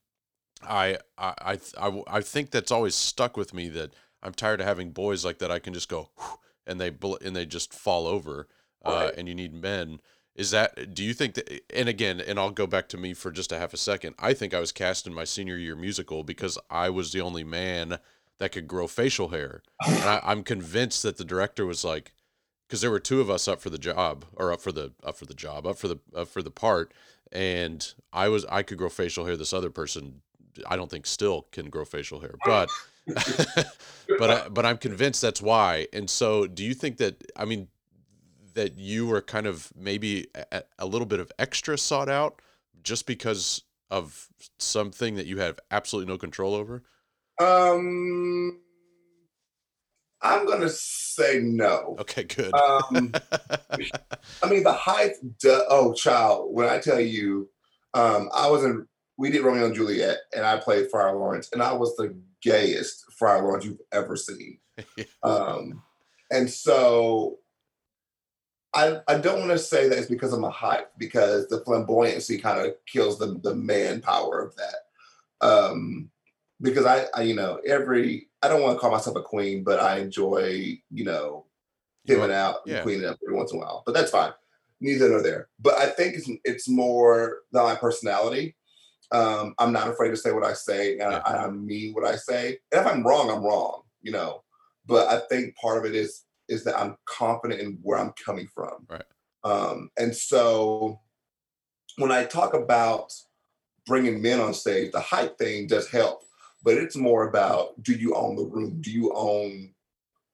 I, 0.62 0.98
I, 1.16 1.58
I, 1.78 2.02
I, 2.08 2.20
think 2.20 2.50
that's 2.50 2.72
always 2.72 2.94
stuck 2.94 3.36
with 3.36 3.54
me 3.54 3.68
that 3.68 3.92
I'm 4.22 4.34
tired 4.34 4.60
of 4.60 4.66
having 4.66 4.90
boys 4.90 5.24
like 5.24 5.38
that. 5.38 5.50
I 5.50 5.58
can 5.60 5.72
just 5.72 5.88
go 5.88 6.10
and 6.66 6.80
they 6.80 6.92
and 7.24 7.34
they 7.34 7.46
just 7.46 7.72
fall 7.72 8.06
over. 8.06 8.48
Uh, 8.84 9.06
Right. 9.06 9.14
and 9.18 9.28
you 9.28 9.34
need 9.34 9.52
men. 9.52 10.00
Is 10.36 10.52
that? 10.52 10.94
Do 10.94 11.02
you 11.02 11.12
think 11.12 11.34
that? 11.34 11.62
And 11.74 11.88
again, 11.88 12.20
and 12.20 12.38
I'll 12.38 12.50
go 12.50 12.66
back 12.66 12.88
to 12.90 12.96
me 12.96 13.12
for 13.12 13.32
just 13.32 13.50
a 13.50 13.58
half 13.58 13.74
a 13.74 13.76
second. 13.76 14.14
I 14.20 14.34
think 14.34 14.54
I 14.54 14.60
was 14.60 14.70
cast 14.70 15.06
in 15.06 15.12
my 15.12 15.24
senior 15.24 15.56
year 15.56 15.74
musical 15.74 16.22
because 16.22 16.58
I 16.70 16.90
was 16.90 17.12
the 17.12 17.20
only 17.20 17.42
man 17.42 17.98
that 18.38 18.52
could 18.52 18.68
grow 18.68 18.86
facial 18.86 19.28
hair. 19.28 19.62
And 19.84 20.04
I, 20.04 20.20
I'm 20.22 20.44
convinced 20.44 21.02
that 21.02 21.16
the 21.16 21.24
director 21.24 21.66
was 21.66 21.84
like, 21.84 22.12
because 22.68 22.80
there 22.80 22.90
were 22.90 23.00
two 23.00 23.20
of 23.20 23.30
us 23.30 23.48
up 23.48 23.60
for 23.60 23.70
the 23.70 23.78
job 23.78 24.26
or 24.36 24.52
up 24.52 24.60
for 24.60 24.70
the 24.70 24.92
up 25.02 25.16
for 25.16 25.26
the 25.26 25.34
job 25.34 25.66
up 25.66 25.76
for 25.78 25.88
the 25.88 25.98
up 26.14 26.28
for 26.28 26.42
the 26.42 26.50
part 26.50 26.92
and 27.32 27.94
i 28.12 28.28
was 28.28 28.44
i 28.46 28.62
could 28.62 28.78
grow 28.78 28.88
facial 28.88 29.24
hair 29.24 29.36
this 29.36 29.52
other 29.52 29.70
person 29.70 30.20
i 30.66 30.76
don't 30.76 30.90
think 30.90 31.06
still 31.06 31.46
can 31.52 31.70
grow 31.70 31.84
facial 31.84 32.20
hair 32.20 32.34
but 32.44 32.68
but 34.18 34.30
I, 34.30 34.48
but 34.48 34.66
i'm 34.66 34.78
convinced 34.78 35.22
that's 35.22 35.40
why 35.40 35.86
and 35.92 36.08
so 36.08 36.46
do 36.46 36.64
you 36.64 36.74
think 36.74 36.98
that 36.98 37.22
i 37.36 37.44
mean 37.44 37.68
that 38.58 38.76
you 38.76 39.06
were 39.06 39.22
kind 39.22 39.46
of 39.46 39.72
maybe 39.76 40.26
a, 40.50 40.64
a 40.80 40.84
little 40.86 41.06
bit 41.06 41.20
of 41.20 41.30
extra 41.38 41.78
sought 41.78 42.08
out 42.08 42.42
just 42.82 43.06
because 43.06 43.62
of 43.88 44.28
something 44.58 45.14
that 45.14 45.26
you 45.26 45.38
have 45.38 45.60
absolutely 45.70 46.12
no 46.12 46.18
control 46.18 46.54
over? 46.54 46.82
Um, 47.40 48.58
I'm 50.22 50.46
gonna 50.46 50.68
say 50.68 51.40
no. 51.40 51.96
okay 52.00 52.24
good 52.24 52.52
Um, 52.54 53.12
I 54.42 54.48
mean, 54.48 54.64
the 54.64 54.72
height. 54.72 55.12
oh, 55.44 55.92
child, 55.94 56.52
when 56.52 56.68
I 56.68 56.78
tell 56.78 57.00
you, 57.00 57.48
um, 57.94 58.28
I 58.34 58.48
was 58.48 58.64
in. 58.64 58.86
We 59.16 59.30
did 59.30 59.42
Romeo 59.42 59.66
and 59.66 59.74
Juliet, 59.74 60.18
and 60.34 60.44
I 60.44 60.58
played 60.58 60.90
Friar 60.90 61.16
Lawrence, 61.16 61.48
and 61.52 61.62
I 61.62 61.72
was 61.72 61.96
the 61.96 62.16
gayest 62.40 63.04
Friar 63.18 63.42
Lawrence 63.42 63.64
you've 63.64 63.80
ever 63.92 64.16
seen. 64.16 64.58
Um, 65.24 65.82
and 66.30 66.48
so, 66.48 67.38
I 68.74 69.00
I 69.08 69.18
don't 69.18 69.40
want 69.40 69.50
to 69.50 69.58
say 69.58 69.88
that 69.88 69.98
it's 69.98 70.08
because 70.08 70.32
of 70.32 70.40
my 70.40 70.50
height, 70.50 70.86
because 70.98 71.48
the 71.48 71.62
flamboyancy 71.62 72.40
kind 72.40 72.64
of 72.64 72.74
kills 72.86 73.18
the 73.18 73.40
the 73.42 73.54
manpower 73.54 74.40
of 74.40 74.54
that. 74.56 75.46
Um, 75.46 76.10
because 76.60 76.86
I, 76.86 77.06
I, 77.14 77.22
you 77.22 77.34
know, 77.34 77.60
every 77.66 78.28
I 78.42 78.48
don't 78.48 78.62
want 78.62 78.76
to 78.76 78.80
call 78.80 78.90
myself 78.90 79.16
a 79.16 79.22
queen, 79.22 79.64
but 79.64 79.80
I 79.80 79.98
enjoy, 79.98 80.78
you 80.90 81.04
know, 81.04 81.46
pimming 82.06 82.30
are- 82.30 82.34
out 82.34 82.56
yeah. 82.66 82.76
and 82.76 82.82
cleaning 82.84 83.06
up 83.06 83.18
every 83.24 83.36
once 83.36 83.52
in 83.52 83.58
a 83.58 83.60
while. 83.60 83.82
But 83.86 83.94
that's 83.94 84.10
fine. 84.10 84.32
neither 84.80 85.08
nor 85.08 85.22
there. 85.22 85.48
But 85.60 85.74
I 85.78 85.86
think 85.86 86.14
it's 86.16 86.30
it's 86.44 86.68
more 86.68 87.38
than 87.52 87.64
my 87.64 87.74
personality. 87.74 88.56
Um, 89.10 89.54
I'm 89.58 89.72
not 89.72 89.88
afraid 89.88 90.10
to 90.10 90.16
say 90.16 90.32
what 90.32 90.44
I 90.44 90.52
say, 90.52 90.98
and 90.98 91.12
Yeah. 91.12 91.22
I, 91.24 91.46
I 91.46 91.50
mean 91.50 91.94
what 91.94 92.04
I 92.04 92.16
say. 92.16 92.58
And 92.72 92.80
if 92.80 92.86
I'm 92.86 93.06
wrong, 93.06 93.30
I'm 93.30 93.42
wrong. 93.42 93.82
You 94.02 94.12
know. 94.12 94.42
But 94.86 95.08
I 95.08 95.20
think 95.28 95.54
part 95.56 95.78
of 95.78 95.84
it 95.84 95.94
is 95.94 96.24
is 96.48 96.64
that 96.64 96.78
I'm 96.78 96.96
confident 97.06 97.60
in 97.60 97.78
where 97.82 97.98
I'm 97.98 98.12
coming 98.24 98.48
from. 98.54 98.86
Right. 98.88 99.02
Um, 99.44 99.90
and 99.98 100.14
so 100.14 100.98
when 101.98 102.10
I 102.10 102.24
talk 102.24 102.54
about 102.54 103.12
bringing 103.86 104.22
men 104.22 104.40
on 104.40 104.54
stage, 104.54 104.92
the 104.92 105.00
hype 105.00 105.36
thing 105.38 105.66
does 105.66 105.90
help, 105.90 106.22
but 106.62 106.74
it's 106.74 106.96
more 106.96 107.28
about 107.28 107.80
do 107.82 107.92
you 107.92 108.14
own 108.14 108.36
the 108.36 108.44
room? 108.44 108.80
Do 108.80 108.90
you 108.90 109.12
own 109.14 109.70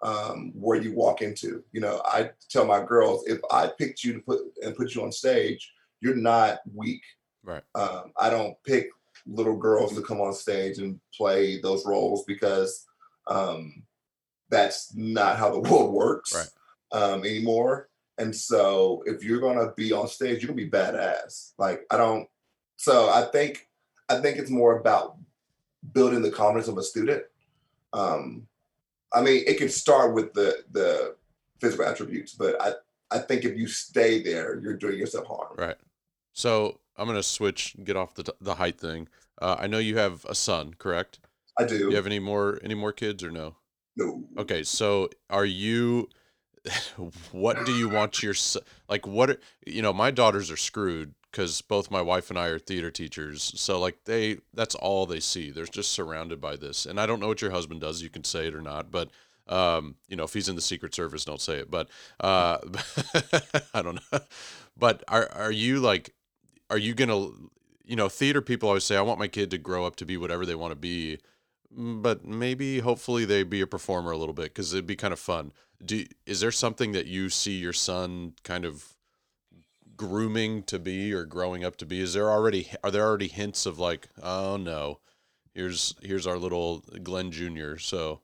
um, 0.03 0.53
where 0.55 0.81
you 0.81 0.95
walk 0.95 1.23
into? 1.23 1.65
You 1.73 1.81
know, 1.81 2.03
I 2.05 2.31
tell 2.49 2.65
my 2.65 2.85
girls 2.85 3.27
if 3.27 3.41
I 3.51 3.69
picked 3.69 4.05
you 4.05 4.13
to 4.15 4.21
put 4.21 4.41
and 4.63 4.77
put 4.77 4.95
you 4.95 5.03
on 5.03 5.13
stage, 5.13 5.73
you're 6.01 6.17
not 6.17 6.61
weak. 6.75 7.03
Right. 7.43 7.63
Um, 7.75 8.13
I 8.19 8.31
don't 8.31 8.57
pick 8.65 8.89
little 9.27 9.57
girls 9.57 9.95
to 9.95 10.03
come 10.03 10.21
on 10.21 10.33
stage 10.35 10.79
and 10.79 11.01
play 11.17 11.61
those 11.61 11.87
roles 11.87 12.25
because 12.25 12.87
um, 13.27 13.83
that's 14.51 14.95
not 14.95 15.37
how 15.37 15.51
the 15.51 15.59
world 15.71 15.93
works 15.93 16.35
Right. 16.93 17.03
um, 17.03 17.25
anymore. 17.25 17.89
And 18.19 18.35
so 18.35 19.03
if 19.07 19.25
you're 19.25 19.41
gonna 19.41 19.73
be 19.73 19.93
on 19.93 20.07
stage, 20.07 20.43
you're 20.43 20.49
gonna 20.49 20.57
be 20.57 20.71
badass. 20.71 21.53
Like 21.59 21.85
I 21.91 21.97
don't. 21.97 22.29
So 22.77 23.09
I 23.11 23.23
think 23.33 23.69
I 24.09 24.21
think 24.21 24.39
it's 24.39 24.51
more 24.51 24.79
about 24.79 25.17
building 25.93 26.23
the 26.23 26.31
confidence 26.31 26.69
of 26.69 26.79
a 26.79 26.83
student. 26.83 27.23
Um, 27.93 28.47
I 29.13 29.23
mean, 29.23 29.45
it 29.47 29.59
can 29.59 29.69
start 29.69 30.15
with 30.15 30.33
the 30.33 30.65
the 30.73 31.17
physical 31.61 31.87
attributes, 31.87 32.33
but 32.35 32.61
I 32.61 32.73
I 33.11 33.19
think 33.19 33.45
if 33.45 33.57
you 33.57 33.67
stay 33.67 34.23
there, 34.23 34.59
you're 34.61 34.77
doing 34.77 34.99
yourself 34.99 35.27
harm. 35.27 35.55
Right. 35.57 35.77
So 36.33 36.81
I'm 36.97 37.07
gonna 37.07 37.23
switch, 37.23 37.77
get 37.85 37.97
off 37.97 38.15
the 38.15 38.35
the 38.41 38.55
height 38.55 38.79
thing. 38.79 39.09
Uh, 39.41 39.57
I 39.59 39.67
know 39.67 39.79
you 39.79 39.97
have 39.99 40.25
a 40.27 40.35
son, 40.35 40.75
correct? 40.79 41.21
I 41.59 41.65
do. 41.65 41.79
Do 41.79 41.91
you 41.91 41.97
have 41.97 42.07
any 42.07 42.19
more 42.19 42.59
any 42.63 42.75
more 42.75 42.93
kids 42.93 43.23
or 43.23 43.31
no? 43.31 43.57
no. 43.97 44.25
Okay, 44.39 44.63
so 44.63 45.09
are 45.31 45.45
you? 45.45 46.09
What 47.33 47.67
do 47.67 47.73
you 47.73 47.89
want 47.91 48.23
your 48.23 48.35
like? 48.89 49.07
What 49.07 49.31
are- 49.31 49.41
you 49.67 49.83
know? 49.83 49.93
My 49.93 50.11
daughters 50.11 50.51
are 50.51 50.57
screwed 50.57 51.15
because 51.35 51.63
both 51.63 51.91
my 51.91 52.01
wife 52.01 52.31
and 52.31 52.39
I 52.39 52.47
are 52.47 52.59
theater 52.61 52.93
teachers. 52.93 53.53
So 53.57 53.81
like 53.81 54.05
they, 54.05 54.39
that's 54.55 54.77
all 54.77 55.05
they 55.05 55.21
see. 55.21 55.51
They're 55.51 55.67
just 55.67 55.93
surrounded 55.93 56.41
by 56.41 56.57
this. 56.57 56.87
And 56.87 57.01
I 57.01 57.07
don't 57.07 57.19
know 57.19 57.27
what 57.27 57.43
your 57.43 57.51
husband 57.51 57.81
does. 57.81 58.03
You 58.03 58.09
can 58.11 58.23
say 58.25 58.47
it 58.47 58.55
or 58.55 58.63
not, 58.63 58.93
but 58.93 59.11
um, 59.49 59.97
you 60.09 60.17
know, 60.17 60.25
if 60.25 60.33
he's 60.33 60.49
in 60.49 60.55
the 60.55 60.63
Secret 60.63 60.95
Service, 60.95 61.25
don't 61.25 61.41
say 61.41 61.59
it. 61.59 61.71
But 61.71 61.89
uh, 62.21 62.59
I 63.75 63.83
don't 63.83 63.97
know. 64.13 64.21
But 64.77 65.03
are 65.09 65.29
are 65.33 65.53
you 65.53 65.81
like, 65.81 66.15
are 66.71 66.79
you 66.79 66.95
gonna? 66.95 67.29
You 67.85 67.97
know, 67.97 68.09
theater 68.09 68.41
people 68.41 68.69
always 68.71 68.85
say, 68.85 68.97
I 68.97 69.03
want 69.03 69.19
my 69.19 69.29
kid 69.29 69.51
to 69.51 69.59
grow 69.59 69.85
up 69.85 69.97
to 69.97 70.07
be 70.07 70.17
whatever 70.17 70.47
they 70.47 70.55
want 70.55 70.73
to 70.73 70.77
be 70.77 71.19
Mm, 71.77 72.03
but 72.03 72.25
maybe 72.25 72.81
hopefully 72.81 73.25
they 73.25 73.43
be 73.43 73.61
a 73.61 73.67
performer 73.67 74.13
a 74.13 74.17
little 74.17 74.35
bit 74.35 74.45
because 74.45 74.73
it'd 74.73 74.87
be 74.87 74.97
kind 74.97 75.13
of 75.13 75.19
fun. 75.19 75.53
Do 75.85 76.05
is 76.27 76.41
there 76.41 76.53
something 76.53 76.93
that 76.93 77.07
you 77.07 77.29
see 77.29 77.59
your 77.59 77.73
son 77.73 78.35
kind 78.45 78.65
of 78.65 78.94
grooming 79.97 80.63
to 80.65 80.79
be 80.79 81.13
or 81.13 81.25
growing 81.25 81.65
up 81.65 81.77
to 81.77 81.87
be? 81.87 82.01
Is 82.01 82.15
there 82.15 82.31
already 82.31 82.71
are 82.83 82.91
there 82.91 83.05
already 83.05 83.29
hints 83.29 83.67
of 83.67 83.79
like, 83.79 84.09
oh 84.23 84.57
no, 84.57 85.01
here's 85.55 85.95
here's 86.03 86.27
our 86.27 86.39
little 86.39 86.81
Glenn 87.03 87.31
Jr. 87.31 87.77
So 87.79 88.21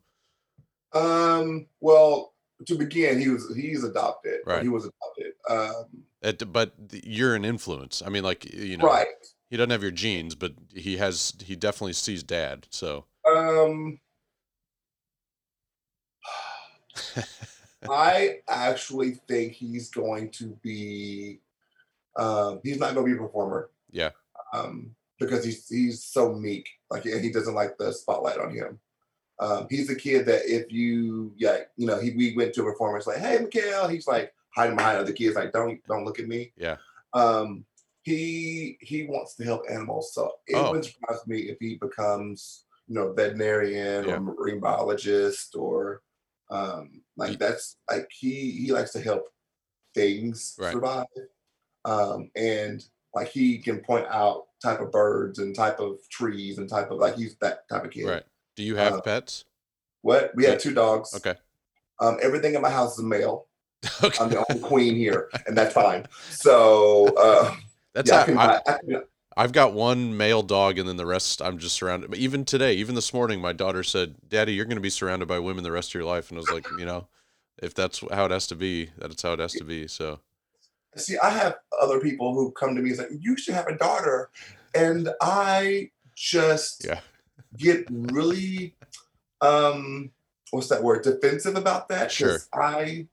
Um. 0.92 1.66
Well, 1.80 2.34
to 2.66 2.74
begin, 2.76 3.20
he 3.20 3.28
was 3.28 3.54
he's 3.56 3.84
adopted. 3.84 4.40
Right. 4.46 4.62
He 4.62 4.68
was 4.68 4.84
adopted. 4.84 5.32
Um. 5.48 6.04
it, 6.22 6.52
but 6.52 6.72
you're 7.04 7.34
an 7.34 7.44
influence. 7.44 8.02
I 8.04 8.08
mean, 8.10 8.22
like 8.24 8.52
you 8.52 8.76
know, 8.76 8.86
Right. 8.86 9.06
he 9.48 9.56
doesn't 9.56 9.70
have 9.70 9.82
your 9.82 9.90
genes, 9.92 10.34
but 10.34 10.52
he 10.74 10.96
has 10.98 11.34
he 11.44 11.56
definitely 11.56 11.94
sees 11.94 12.22
dad. 12.22 12.66
So 12.70 13.06
Um. 13.26 14.00
I 17.88 18.40
actually 18.46 19.12
think 19.26 19.54
he's 19.54 19.88
going 19.90 20.30
to 20.32 20.48
be. 20.62 21.40
Um, 22.16 22.60
he's 22.62 22.78
not 22.78 22.94
going 22.94 23.06
to 23.06 23.12
be 23.12 23.18
a 23.18 23.22
performer. 23.22 23.70
Yeah. 23.90 24.10
Um, 24.52 24.94
because 25.18 25.44
he's 25.44 25.68
he's 25.68 26.02
so 26.04 26.32
meek. 26.34 26.68
Like 26.90 27.04
and 27.04 27.22
he 27.22 27.30
doesn't 27.30 27.54
like 27.54 27.76
the 27.78 27.92
spotlight 27.92 28.38
on 28.38 28.54
him. 28.54 28.78
Um, 29.38 29.66
he's 29.70 29.88
a 29.90 29.94
kid 29.94 30.26
that 30.26 30.42
if 30.46 30.70
you 30.72 31.32
yeah 31.36 31.58
you 31.76 31.86
know 31.86 31.98
he 31.98 32.10
we 32.12 32.34
went 32.36 32.52
to 32.54 32.62
a 32.62 32.64
performance 32.64 33.06
like 33.06 33.18
hey 33.18 33.38
Mikhail 33.38 33.88
he's 33.88 34.06
like 34.06 34.32
hiding 34.54 34.76
behind 34.76 34.98
other 34.98 35.12
kids 35.12 35.36
like 35.36 35.52
don't 35.52 35.80
don't 35.86 36.04
look 36.04 36.18
at 36.18 36.28
me. 36.28 36.52
Yeah. 36.56 36.76
Um, 37.14 37.64
he 38.02 38.76
he 38.80 39.04
wants 39.04 39.34
to 39.36 39.44
help 39.44 39.62
animals, 39.70 40.12
so 40.14 40.32
it 40.46 40.56
Oh. 40.56 40.68
wouldn't 40.68 40.86
surprise 40.86 41.26
me 41.26 41.38
if 41.42 41.58
he 41.60 41.76
becomes 41.76 42.64
you 42.88 42.94
know 42.96 43.12
veterinarian 43.12 44.06
Yeah. 44.08 44.16
or 44.16 44.20
marine 44.20 44.60
biologist 44.60 45.54
or 45.54 46.02
um 46.50 47.02
like 47.16 47.38
that's 47.38 47.76
like 47.90 48.08
he 48.10 48.50
he 48.52 48.72
likes 48.72 48.92
to 48.92 49.00
help 49.00 49.28
things 49.94 50.56
Right. 50.58 50.72
survive 50.72 51.06
um 51.84 52.30
and 52.36 52.84
like 53.14 53.28
he 53.28 53.58
can 53.58 53.80
point 53.80 54.06
out 54.10 54.46
type 54.62 54.80
of 54.80 54.92
birds 54.92 55.38
and 55.38 55.54
type 55.54 55.80
of 55.80 55.96
trees 56.10 56.58
and 56.58 56.68
type 56.68 56.90
of 56.90 56.98
like 56.98 57.16
he's 57.16 57.36
that 57.36 57.68
type 57.68 57.84
of 57.84 57.90
kid 57.90 58.04
right. 58.06 58.22
Do 58.56 58.62
you 58.62 58.76
have 58.76 58.94
Uh, 58.94 59.00
pets? 59.00 59.44
what 60.02 60.32
we 60.34 60.44
Yeah. 60.44 60.50
have 60.50 60.60
two 60.60 60.74
dogs 60.74 61.14
Okay. 61.14 61.34
um 62.00 62.18
everything 62.22 62.54
in 62.54 62.62
my 62.62 62.70
house 62.70 62.94
is 62.94 63.04
a 63.04 63.06
male 63.06 63.46
okay. 64.04 64.22
i'm 64.22 64.28
the 64.30 64.44
only 64.50 64.62
queen 64.62 64.94
here 64.94 65.30
and 65.46 65.56
that's 65.56 65.74
fine 65.74 66.06
so 66.30 67.14
uh 67.18 67.54
That's 67.92 68.08
yeah, 68.08 68.20
I, 68.20 68.24
can, 68.24 68.38
I, 68.38 68.60
I 68.68 68.72
can, 68.78 69.02
I've 69.36 69.52
got 69.52 69.72
one 69.72 70.16
male 70.16 70.42
dog, 70.42 70.78
and 70.78 70.88
then 70.88 70.96
the 70.96 71.06
rest 71.06 71.42
I'm 71.42 71.58
just 71.58 71.74
surrounded. 71.74 72.08
But 72.08 72.20
even 72.20 72.44
today, 72.44 72.74
even 72.74 72.94
this 72.94 73.12
morning, 73.12 73.40
my 73.40 73.52
daughter 73.52 73.82
said, 73.82 74.14
"Daddy, 74.28 74.52
you're 74.54 74.64
going 74.64 74.76
to 74.76 74.80
be 74.80 74.90
surrounded 74.90 75.26
by 75.26 75.40
women 75.40 75.64
the 75.64 75.72
rest 75.72 75.90
of 75.90 75.94
your 75.94 76.04
life." 76.04 76.28
And 76.30 76.38
I 76.38 76.40
was 76.40 76.50
like, 76.52 76.70
you 76.70 76.84
know, 76.84 77.08
if 77.60 77.74
that's 77.74 78.00
how 78.12 78.26
it 78.26 78.30
has 78.30 78.46
to 78.48 78.54
be, 78.54 78.90
that's 78.96 79.22
how 79.22 79.32
it 79.32 79.40
has 79.40 79.54
to 79.54 79.64
be. 79.64 79.88
So 79.88 80.20
see 80.96 81.16
i 81.18 81.30
have 81.30 81.56
other 81.80 82.00
people 82.00 82.34
who 82.34 82.50
come 82.52 82.74
to 82.74 82.82
me 82.82 82.90
and 82.90 82.98
say 82.98 83.06
you 83.18 83.36
should 83.36 83.54
have 83.54 83.66
a 83.68 83.76
daughter. 83.76 84.30
And 84.74 85.08
i 85.20 85.90
just 86.14 86.84
yeah, 86.84 87.00
get 87.56 87.86
really 87.88 88.76
um 89.40 90.10
what's 90.50 90.68
that 90.68 90.82
word? 90.82 91.02
Defensive 91.02 91.56
about 91.56 91.88
that 91.88 92.10
Sure. 92.12 92.38
i 92.54 93.06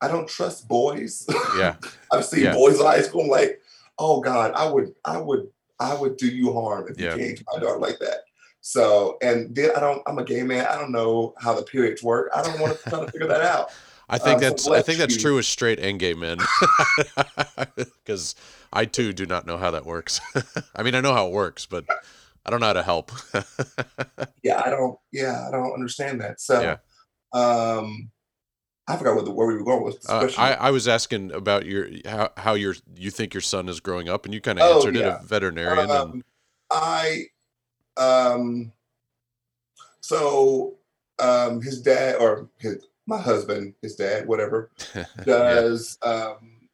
i 0.00 0.08
don't 0.08 0.28
trust 0.28 0.68
boys. 0.68 1.26
Yeah, 1.58 1.76
i've 2.12 2.24
seen 2.24 2.44
Yeah. 2.44 2.52
boys 2.52 2.78
in 2.78 2.86
high 2.86 3.02
school 3.02 3.22
I'm 3.22 3.28
like 3.28 3.60
oh 3.98 4.20
god 4.20 4.52
i 4.54 4.68
would 4.70 4.94
i 5.04 5.16
would 5.18 5.48
i 5.80 5.94
would 5.94 6.16
do 6.18 6.26
you 6.28 6.52
harm 6.52 6.86
if 6.90 6.98
Yeah. 6.98 7.14
you 7.14 7.18
came 7.18 7.36
to 7.36 7.44
my 7.52 7.58
daughter 7.60 7.78
like 7.78 7.98
that. 8.00 8.20
So 8.60 9.16
and 9.22 9.54
then 9.54 9.70
i 9.76 9.80
don't 9.80 10.02
i'm 10.06 10.18
a 10.18 10.24
gay 10.24 10.42
man. 10.42 10.66
I 10.66 10.76
don't 10.78 10.92
know 10.92 11.34
how 11.38 11.54
the 11.54 11.62
periods 11.62 12.02
work. 12.02 12.30
I 12.34 12.42
don't 12.42 12.60
want 12.60 12.78
to 12.78 12.90
try 12.90 13.00
to 13.04 13.10
figure 13.10 13.28
that 13.28 13.40
out 13.42 13.70
I 14.08 14.18
think 14.18 14.36
Um, 14.36 14.38
so 14.38 14.50
that's 14.50 14.68
I 14.68 14.82
think 14.82 14.98
that's 14.98 15.16
true 15.16 15.36
with 15.36 15.46
straight 15.46 15.80
and 15.80 15.98
gay 15.98 16.14
men, 16.14 16.38
because 17.76 18.34
I 18.72 18.84
too 18.84 19.12
do 19.12 19.26
not 19.26 19.46
know 19.46 19.56
how 19.56 19.70
that 19.72 19.84
works. 19.84 20.20
I 20.76 20.82
mean, 20.82 20.94
I 20.94 21.00
know 21.00 21.12
how 21.12 21.26
it 21.26 21.32
works, 21.32 21.66
but 21.66 21.84
I 22.44 22.50
don't 22.50 22.60
know 22.60 22.66
how 22.66 22.72
to 22.74 22.82
help. 22.82 23.10
yeah 24.42 24.62
i 24.64 24.70
don't 24.70 24.96
yeah 25.12 25.48
i 25.48 25.50
don't 25.50 25.72
understand 25.72 26.20
that 26.20 26.40
so 26.40 26.60
Yeah. 26.62 26.76
um 27.32 28.10
i 28.86 28.96
forgot 28.96 29.16
what 29.16 29.24
the, 29.24 29.32
where 29.32 29.48
we 29.48 29.54
were 29.56 29.64
going 29.64 29.82
with 29.82 29.98
Uh, 30.08 30.30
I, 30.38 30.54
I 30.54 30.70
was 30.70 30.86
asking 30.86 31.32
about 31.32 31.66
your 31.66 31.88
how, 32.06 32.30
how 32.36 32.54
your 32.54 32.76
you 32.94 33.10
think 33.10 33.34
your 33.34 33.40
son 33.40 33.68
is 33.68 33.80
growing 33.80 34.08
up, 34.08 34.24
and 34.24 34.32
you 34.32 34.40
kind 34.40 34.58
of 34.58 34.64
Oh, 34.64 34.76
answered 34.76 34.96
it 34.96 35.04
a 35.04 35.18
veterinarian. 35.24 35.90
and, 35.90 36.00
Um, 36.12 36.24
I 36.70 37.24
um 37.96 38.72
so 40.00 40.76
um 41.18 41.60
his 41.60 41.80
dad 41.82 42.16
or 42.16 42.48
his 42.58 42.86
my 43.06 43.18
husband, 43.18 43.74
his 43.82 43.96
dad, 43.96 44.26
whatever, 44.26 44.70
does 45.24 45.98
um 46.02 46.68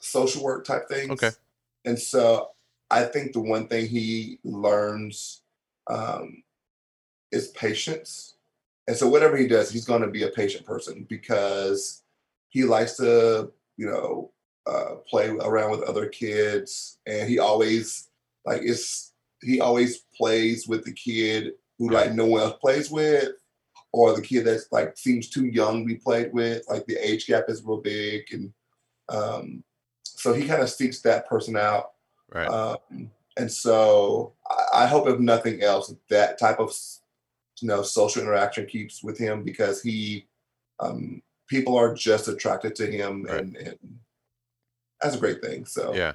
social 0.00 0.42
work 0.42 0.64
type 0.64 0.88
things. 0.88 1.10
Okay. 1.10 1.30
And 1.84 1.98
so 1.98 2.50
I 2.90 3.04
think 3.04 3.32
the 3.32 3.40
one 3.40 3.68
thing 3.68 3.86
he 3.86 4.38
learns 4.44 5.42
um 5.86 6.42
is 7.32 7.48
patience. 7.48 8.36
And 8.86 8.96
so 8.96 9.08
whatever 9.08 9.36
he 9.36 9.46
does, 9.46 9.70
he's 9.70 9.84
gonna 9.84 10.10
be 10.10 10.24
a 10.24 10.28
patient 10.28 10.66
person 10.66 11.06
because 11.08 12.02
he 12.48 12.64
likes 12.64 12.96
to, 12.98 13.50
you 13.76 13.86
know, 13.86 14.30
uh, 14.66 14.96
play 15.08 15.28
around 15.28 15.72
with 15.72 15.82
other 15.82 16.06
kids, 16.06 16.98
and 17.06 17.28
he 17.28 17.38
always 17.38 18.08
like 18.46 18.62
it's 18.62 19.12
he 19.42 19.60
always 19.60 20.04
plays 20.16 20.66
with 20.66 20.84
the 20.84 20.92
kid 20.92 21.52
who 21.78 21.90
like 21.90 22.12
no 22.12 22.26
one 22.26 22.42
else 22.42 22.56
plays 22.60 22.90
with, 22.90 23.32
or 23.94 24.12
the 24.16 24.22
kid 24.22 24.44
that's 24.44 24.66
like 24.72 24.96
seems 24.96 25.28
too 25.30 25.46
young 25.46 25.82
to 25.82 25.86
be 25.86 25.94
played 25.94 26.32
with. 26.32 26.64
Like 26.68 26.84
the 26.86 26.96
age 26.96 27.26
gap 27.28 27.44
is 27.48 27.62
real 27.62 27.80
big, 27.80 28.22
and 28.32 28.52
um, 29.08 29.62
so 30.02 30.32
he 30.32 30.46
kind 30.48 30.62
of 30.62 30.68
seeks 30.68 31.00
that 31.02 31.28
person 31.28 31.56
out. 31.56 31.92
right. 32.34 32.48
Um, 32.48 33.10
and 33.36 33.50
so 33.50 34.32
I, 34.50 34.82
I 34.84 34.86
hope, 34.86 35.06
if 35.08 35.20
nothing 35.20 35.62
else, 35.62 35.94
that 36.10 36.38
type 36.38 36.58
of 36.58 36.74
you 37.60 37.68
know 37.68 37.82
social 37.82 38.22
interaction 38.22 38.66
keeps 38.66 39.02
with 39.04 39.16
him 39.16 39.44
because 39.44 39.80
he 39.80 40.26
um, 40.80 41.22
people 41.46 41.76
are 41.76 41.94
just 41.94 42.26
attracted 42.26 42.74
to 42.76 42.90
him 42.90 43.22
Right. 43.22 43.40
and, 43.42 43.56
and 43.56 43.78
that's 45.00 45.14
a 45.14 45.20
great 45.20 45.40
thing. 45.40 45.66
So 45.66 45.94
Yeah. 45.94 46.14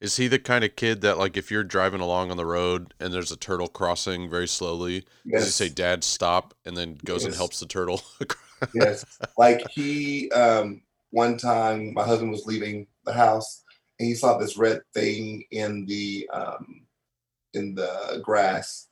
Is 0.00 0.16
he 0.16 0.28
the 0.28 0.38
kind 0.38 0.62
of 0.62 0.76
kid 0.76 1.00
that 1.00 1.16
like 1.18 1.36
if 1.36 1.50
you're 1.50 1.64
driving 1.64 2.00
along 2.00 2.30
on 2.30 2.36
the 2.36 2.44
road 2.44 2.92
and 3.00 3.12
there's 3.14 3.32
a 3.32 3.36
turtle 3.36 3.68
crossing 3.68 4.28
very 4.28 4.46
slowly, 4.46 5.04
does 5.30 5.44
he 5.44 5.50
say 5.50 5.68
dad 5.70 6.04
stop 6.04 6.54
and 6.66 6.76
then 6.76 6.98
goes 7.04 7.24
and 7.24 7.34
helps 7.34 7.60
the 7.60 7.66
turtle? 7.66 8.02
yes. 8.74 9.04
Like 9.38 9.66
he, 9.70 10.30
um, 10.32 10.82
one 11.10 11.38
time 11.38 11.94
my 11.94 12.04
husband 12.04 12.30
was 12.30 12.44
leaving 12.44 12.86
the 13.04 13.12
house 13.12 13.64
and 13.98 14.06
he 14.06 14.14
saw 14.14 14.36
this 14.36 14.58
red 14.58 14.82
thing 14.92 15.44
in 15.50 15.86
the 15.86 16.28
um, 16.30 16.82
in 17.54 17.74
the 17.74 18.20
grass, 18.22 18.88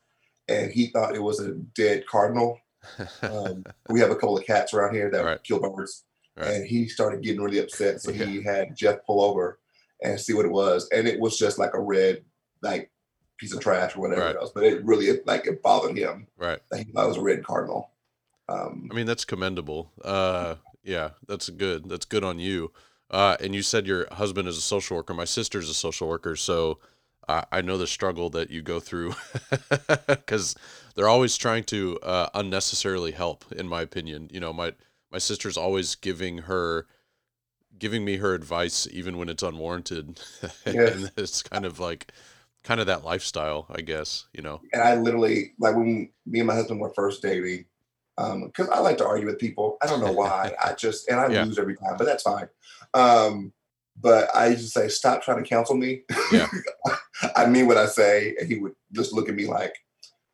and 0.49 0.73
he 0.73 0.87
thought 0.87 1.15
it 1.15 1.23
was 1.23 1.41
a 1.41 1.53
dead 1.75 2.07
cardinal. 2.07 2.59
Um, 3.21 3.63
we 3.91 4.01
have 4.01 4.11
a 4.11 4.15
couple 4.15 4.39
of 4.39 4.47
cats 4.47 4.73
around 4.73 4.95
here 4.95 5.11
that 5.11 5.23
Right. 5.25 5.43
kill 5.45 5.61
birds, 5.61 6.05
Right. 6.35 6.49
and 6.49 6.67
he 6.67 6.89
started 6.89 7.23
getting 7.23 7.43
really 7.43 7.59
upset. 7.59 8.01
So 8.01 8.11
Yeah. 8.11 8.25
he 8.25 8.43
had 8.43 8.75
Jeff 8.75 9.05
pull 9.05 9.23
over 9.23 9.59
and 10.03 10.21
see 10.21 10.35
what 10.35 10.45
it 10.47 10.53
was, 10.53 10.89
and 10.91 11.07
it 11.09 11.19
was 11.21 11.39
just 11.39 11.59
like 11.59 11.75
a 11.75 11.81
red 11.81 12.25
like 12.63 12.91
piece 13.39 13.53
of 13.53 13.61
trash 13.61 13.97
or 13.97 14.01
whatever 14.01 14.23
Right. 14.23 14.37
else. 14.37 14.51
But 14.55 14.65
it 14.65 14.85
really 14.85 15.07
it, 15.07 15.27
like 15.27 15.47
it 15.47 15.63
bothered 15.63 15.97
him 15.97 16.27
right. 16.37 16.61
that 16.71 16.79
he 16.79 16.93
thought 16.93 17.05
it 17.05 17.09
was 17.09 17.17
a 17.17 17.23
red 17.23 17.45
cardinal. 17.45 17.91
Um, 18.49 18.89
I 18.91 18.95
mean, 18.95 19.07
that's 19.07 19.25
commendable. 19.25 19.93
Uh, 20.05 20.57
yeah, 20.83 21.11
that's 21.27 21.49
good. 21.49 21.89
That's 21.89 22.05
good 22.05 22.25
on 22.25 22.39
you. 22.39 22.73
Uh, 23.11 23.37
and 23.41 23.55
you 23.55 23.63
said 23.63 23.87
your 23.87 24.07
husband 24.13 24.49
is 24.49 24.59
a 24.59 24.63
social 24.63 24.97
worker. 24.97 25.15
My 25.15 25.25
sister's 25.25 25.69
a 25.71 25.75
social 25.75 26.09
worker, 26.09 26.37
so 26.37 26.79
I, 27.29 27.45
I 27.53 27.61
know 27.63 27.79
the 27.79 27.87
struggle 27.87 28.29
that 28.31 28.51
you 28.51 28.61
go 28.61 28.81
through 28.81 29.15
because 30.09 30.55
they're 30.95 31.09
always 31.09 31.37
trying 31.37 31.65
to 31.65 31.99
uh, 32.03 32.29
unnecessarily 32.35 33.13
help. 33.13 33.45
In 33.53 33.69
my 33.69 33.83
opinion, 33.83 34.29
you 34.33 34.41
know, 34.41 34.53
my 34.53 34.73
my 35.11 35.19
sister's 35.19 35.57
always 35.57 35.95
giving 35.95 36.39
her 36.39 36.87
giving 37.79 38.05
me 38.05 38.17
her 38.17 38.35
advice 38.35 38.87
even 38.93 39.19
when 39.19 39.29
it's 39.29 39.43
unwarranted, 39.43 40.21
Yes. 40.67 40.95
and 40.95 41.13
it's 41.17 41.43
kind 41.43 41.65
of 41.65 41.79
like 41.81 42.13
kind 42.63 42.81
of 42.81 42.87
that 42.87 43.05
lifestyle, 43.05 43.67
I 43.71 43.81
guess. 43.83 44.27
You 44.33 44.43
know. 44.43 44.61
and 44.73 44.83
I 44.83 44.95
literally 44.97 45.53
like 45.59 45.77
when 45.77 46.11
me 46.27 46.41
and 46.41 46.47
my 46.47 46.55
husband 46.55 46.81
were 46.81 46.93
first 46.95 47.23
dating, 47.23 47.67
um, 48.19 48.47
because 48.47 48.69
I 48.69 48.79
like 48.81 48.99
to 48.99 49.07
argue 49.07 49.27
with 49.27 49.39
people. 49.39 49.77
I 49.83 49.87
don't 49.87 50.01
know 50.01 50.13
why. 50.23 50.53
I 50.63 50.73
just 50.75 51.09
and 51.09 51.19
I 51.21 51.29
Yeah. 51.29 51.45
lose 51.45 51.59
every 51.59 51.77
time, 51.77 51.97
but 51.99 52.05
that's 52.05 52.23
fine. 52.23 52.49
Um, 52.95 53.53
but 54.01 54.35
I 54.35 54.49
used 54.49 54.63
to 54.65 54.69
say, 54.69 54.89
"Stop 54.89 55.23
trying 55.23 55.43
to 55.43 55.49
counsel 55.49 55.77
me." 55.77 56.03
Yeah. 56.33 56.49
I 57.37 57.47
mean 57.47 57.67
what 57.67 57.77
I 57.77 57.87
say, 57.87 58.35
and 58.41 58.49
he 58.49 58.59
would 58.59 58.73
just 58.93 59.13
look 59.13 59.29
at 59.29 59.35
me 59.35 59.47
like, 59.47 59.75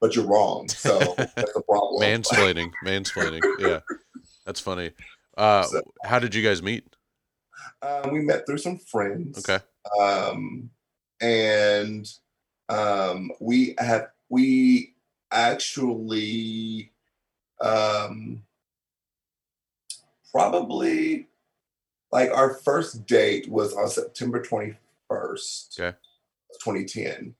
"But 0.01 0.15
you're 0.17 0.27
wrong." 0.27 0.69
So 0.69 0.99
that's 1.17 1.53
the 1.53 1.63
problem. 1.69 2.03
Mansplaining, 2.03 2.71
mansplaining. 2.85 3.43
Yeah, 3.59 3.81
that's 4.47 4.61
funny. 4.61 4.93
Uh, 5.37 5.63
So- 5.65 5.83
how 6.05 6.19
did 6.19 6.35
you 6.35 6.43
guys 6.43 6.63
meet? 6.63 6.85
Um, 7.83 8.13
we 8.13 8.21
met 8.21 8.47
through 8.47 8.59
some 8.59 8.79
friends. 8.79 9.39
Okay. 9.49 9.63
um, 10.01 10.71
and 11.21 12.11
um, 12.69 13.31
we 13.41 13.75
have 13.79 14.09
we 14.29 14.95
actually 15.33 16.93
um, 17.61 18.43
probably 20.33 21.27
like 22.13 22.31
our 22.31 22.55
first 22.55 23.07
date 23.07 23.49
was 23.49 23.75
on 23.75 23.89
September 23.89 24.43
21st, 24.43 25.79
Okay. 25.79 25.97
2010. 26.63 27.35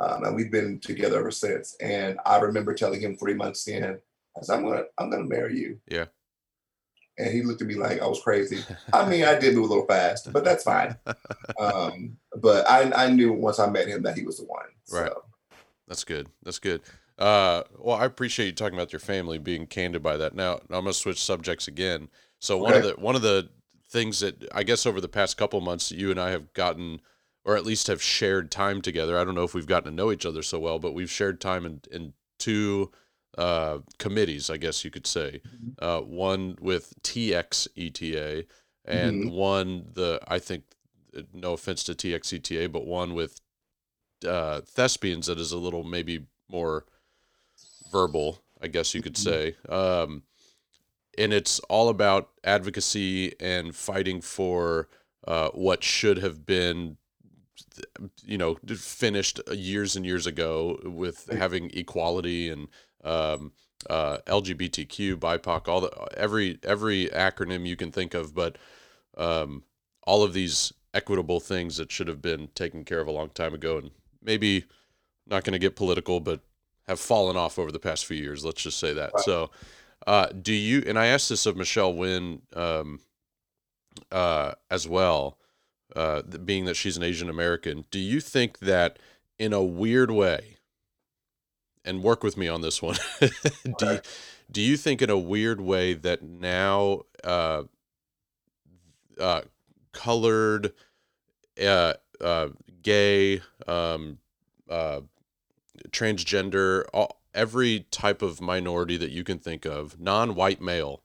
Um, 0.00 0.24
and 0.24 0.34
we've 0.34 0.50
been 0.50 0.80
together 0.80 1.18
ever 1.20 1.30
since. 1.30 1.76
And 1.80 2.18
I 2.26 2.38
remember 2.38 2.74
telling 2.74 3.00
him 3.00 3.16
three 3.16 3.34
months 3.34 3.68
in, 3.68 3.84
I 3.84 4.42
said, 4.42 4.56
I'm 4.56 4.64
gonna 4.64 4.84
I'm 4.98 5.10
gonna 5.10 5.24
marry 5.24 5.58
you. 5.58 5.80
Yeah. 5.88 6.06
And 7.18 7.32
he 7.32 7.42
looked 7.42 7.62
at 7.62 7.68
me 7.68 7.74
like 7.74 8.00
I 8.00 8.06
was 8.06 8.20
crazy. 8.20 8.64
I 8.92 9.08
mean, 9.08 9.24
I 9.24 9.38
did 9.38 9.54
move 9.54 9.66
a 9.66 9.68
little 9.68 9.86
fast, 9.86 10.32
but 10.32 10.44
that's 10.44 10.64
fine. 10.64 10.96
Um, 11.60 12.16
but 12.40 12.68
I, 12.68 12.90
I 13.04 13.10
knew 13.10 13.32
once 13.32 13.60
I 13.60 13.68
met 13.70 13.86
him 13.86 14.02
that 14.02 14.16
he 14.16 14.24
was 14.24 14.38
the 14.38 14.44
one. 14.44 14.66
Right. 14.90 15.12
That's 15.86 16.02
good. 16.02 16.28
That's 16.42 16.58
good. 16.58 16.80
Uh, 17.18 17.62
well, 17.78 17.96
I 17.96 18.06
appreciate 18.06 18.46
you 18.46 18.52
talking 18.52 18.76
about 18.76 18.92
your 18.92 19.00
family, 19.00 19.38
being 19.38 19.66
candid 19.66 20.02
by 20.02 20.16
that. 20.16 20.34
Now, 20.34 20.54
I'm 20.70 20.84
gonna 20.84 20.92
switch 20.92 21.22
subjects 21.22 21.68
again. 21.68 22.08
So 22.40 22.58
one 22.58 22.74
of 22.74 22.82
the 22.82 22.94
one 22.98 23.14
of 23.14 23.22
the 23.22 23.50
things 23.88 24.20
that 24.20 24.48
I 24.52 24.64
guess 24.64 24.86
over 24.86 25.00
the 25.00 25.08
past 25.08 25.36
couple 25.36 25.60
months, 25.60 25.92
you 25.92 26.10
and 26.10 26.18
I 26.18 26.30
have 26.30 26.52
gotten, 26.52 27.00
or 27.44 27.56
at 27.56 27.64
least 27.64 27.86
have 27.86 28.02
shared 28.02 28.50
time 28.50 28.82
together. 28.82 29.16
I 29.18 29.24
don't 29.24 29.36
know 29.36 29.44
if 29.44 29.54
we've 29.54 29.66
gotten 29.66 29.90
to 29.90 29.94
know 29.94 30.10
each 30.10 30.26
other 30.26 30.42
so 30.42 30.58
well, 30.58 30.78
but 30.78 30.94
we've 30.94 31.10
shared 31.10 31.40
time 31.40 31.64
in 31.64 31.80
in 31.92 32.12
two 32.38 32.90
uh, 33.36 33.78
committees, 33.98 34.50
I 34.50 34.56
guess 34.56 34.84
you 34.84 34.90
could 34.90 35.06
say. 35.06 35.40
Uh, 35.78 36.00
one 36.00 36.56
with 36.60 36.94
TXETA, 37.02 38.46
and 38.84 39.30
one 39.30 39.86
the 39.94 40.20
I 40.28 40.38
think, 40.38 40.64
no 41.32 41.52
offense 41.52 41.84
to 41.84 41.94
TXETA, 41.94 42.70
but 42.70 42.86
one 42.86 43.14
with 43.14 43.40
uh, 44.26 44.60
thespians 44.62 45.26
that 45.26 45.38
is 45.38 45.52
a 45.52 45.58
little 45.58 45.84
maybe 45.84 46.26
more 46.48 46.84
verbal, 47.90 48.42
I 48.60 48.68
guess 48.68 48.94
you 48.94 49.02
could 49.02 49.16
say. 49.16 49.56
Um, 49.68 50.22
and 51.16 51.32
it's 51.32 51.60
all 51.60 51.88
about 51.88 52.30
advocacy 52.42 53.34
and 53.40 53.74
fighting 53.74 54.20
for 54.20 54.88
uh, 55.26 55.50
what 55.50 55.84
should 55.84 56.18
have 56.18 56.44
been, 56.44 56.96
you 58.24 58.36
know, 58.36 58.56
finished 58.76 59.40
years 59.52 59.96
and 59.96 60.04
years 60.04 60.26
ago 60.26 60.80
with 60.84 61.28
having 61.30 61.70
equality 61.72 62.48
and 62.50 62.68
um, 63.04 63.52
uh, 63.88 64.18
LGBTQ, 64.26 65.16
BIPOC, 65.16 65.68
all 65.68 65.80
the 65.80 66.08
every 66.16 66.58
every 66.62 67.06
acronym 67.08 67.66
you 67.66 67.76
can 67.76 67.92
think 67.92 68.14
of, 68.14 68.34
but 68.34 68.56
um, 69.16 69.62
all 70.02 70.22
of 70.22 70.32
these 70.32 70.72
equitable 70.92 71.40
things 71.40 71.76
that 71.76 71.90
should 71.92 72.08
have 72.08 72.22
been 72.22 72.48
taken 72.54 72.84
care 72.84 73.00
of 73.00 73.08
a 73.08 73.12
long 73.12 73.30
time 73.30 73.54
ago, 73.54 73.78
and 73.78 73.90
maybe 74.22 74.64
not 75.26 75.44
going 75.44 75.52
to 75.52 75.58
get 75.58 75.76
political, 75.76 76.20
but 76.20 76.40
have 76.86 77.00
fallen 77.00 77.36
off 77.36 77.58
over 77.58 77.72
the 77.72 77.78
past 77.78 78.06
few 78.06 78.16
years. 78.16 78.44
Let's 78.44 78.62
just 78.62 78.78
say 78.78 78.92
that. 78.92 79.12
Right. 79.14 79.24
So, 79.24 79.50
uh, 80.06 80.26
do 80.26 80.52
you? 80.52 80.82
And 80.86 80.98
I 80.98 81.06
asked 81.06 81.28
this 81.28 81.46
of 81.46 81.56
Michelle 81.56 81.94
Wynn 81.94 82.42
um, 82.54 83.00
uh, 84.10 84.52
as 84.70 84.88
well, 84.88 85.38
uh, 85.96 86.22
being 86.22 86.64
that 86.66 86.74
she's 86.74 86.96
an 86.96 87.02
Asian 87.02 87.28
American. 87.28 87.84
Do 87.90 87.98
you 87.98 88.20
think 88.20 88.60
that 88.60 88.98
in 89.38 89.52
a 89.52 89.62
weird 89.62 90.10
way, 90.10 90.53
and 91.84 92.02
work 92.02 92.22
with 92.22 92.36
me 92.36 92.48
on 92.48 92.60
this 92.60 92.80
one, 92.82 92.96
do 93.76 93.86
you, 93.86 94.00
do 94.50 94.60
you 94.60 94.76
think 94.76 95.02
in 95.02 95.10
a 95.10 95.18
weird 95.18 95.60
way 95.60 95.94
that 95.94 96.22
now 96.22 97.02
uh, 97.22 97.64
uh, 99.18 99.42
colored, 99.92 100.72
uh, 101.62 101.94
uh, 102.20 102.48
gay, 102.82 103.40
um, 103.66 104.18
uh, 104.68 105.00
transgender, 105.90 106.84
all, 106.92 107.20
every 107.34 107.86
type 107.90 108.22
of 108.22 108.40
minority 108.40 108.96
that 108.96 109.10
you 109.10 109.24
can 109.24 109.38
think 109.38 109.64
of, 109.64 110.00
non-white 110.00 110.60
male. 110.60 111.02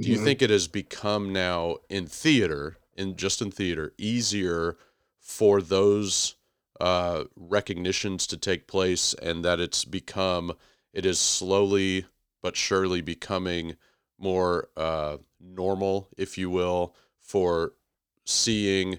Do 0.00 0.08
you 0.10 0.16
Mhm. 0.16 0.24
think 0.24 0.42
it 0.42 0.50
has 0.50 0.68
become 0.68 1.32
now 1.32 1.78
in 1.88 2.06
theater, 2.06 2.78
in 2.96 3.16
just 3.16 3.42
in 3.42 3.50
theater, 3.50 3.92
easier 3.98 4.76
for 5.18 5.60
those 5.62 6.36
uh, 6.80 7.24
recognitions 7.36 8.26
to 8.28 8.36
take 8.36 8.66
place, 8.66 9.14
and 9.14 9.44
that 9.44 9.60
it's 9.60 9.84
become, 9.84 10.52
it 10.92 11.04
is 11.06 11.18
slowly 11.18 12.06
but 12.42 12.56
surely 12.56 13.00
becoming 13.00 13.76
more 14.18 14.68
uh, 14.76 15.18
normal, 15.40 16.08
if 16.16 16.38
you 16.38 16.50
will, 16.50 16.94
for 17.18 17.74
seeing 18.24 18.98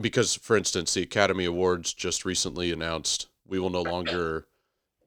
because 0.00 0.34
for 0.34 0.56
instance 0.56 0.94
the 0.94 1.02
academy 1.02 1.44
awards 1.44 1.94
just 1.94 2.24
recently 2.24 2.72
announced 2.72 3.28
we 3.46 3.58
will 3.58 3.70
no 3.70 3.82
longer 3.82 4.46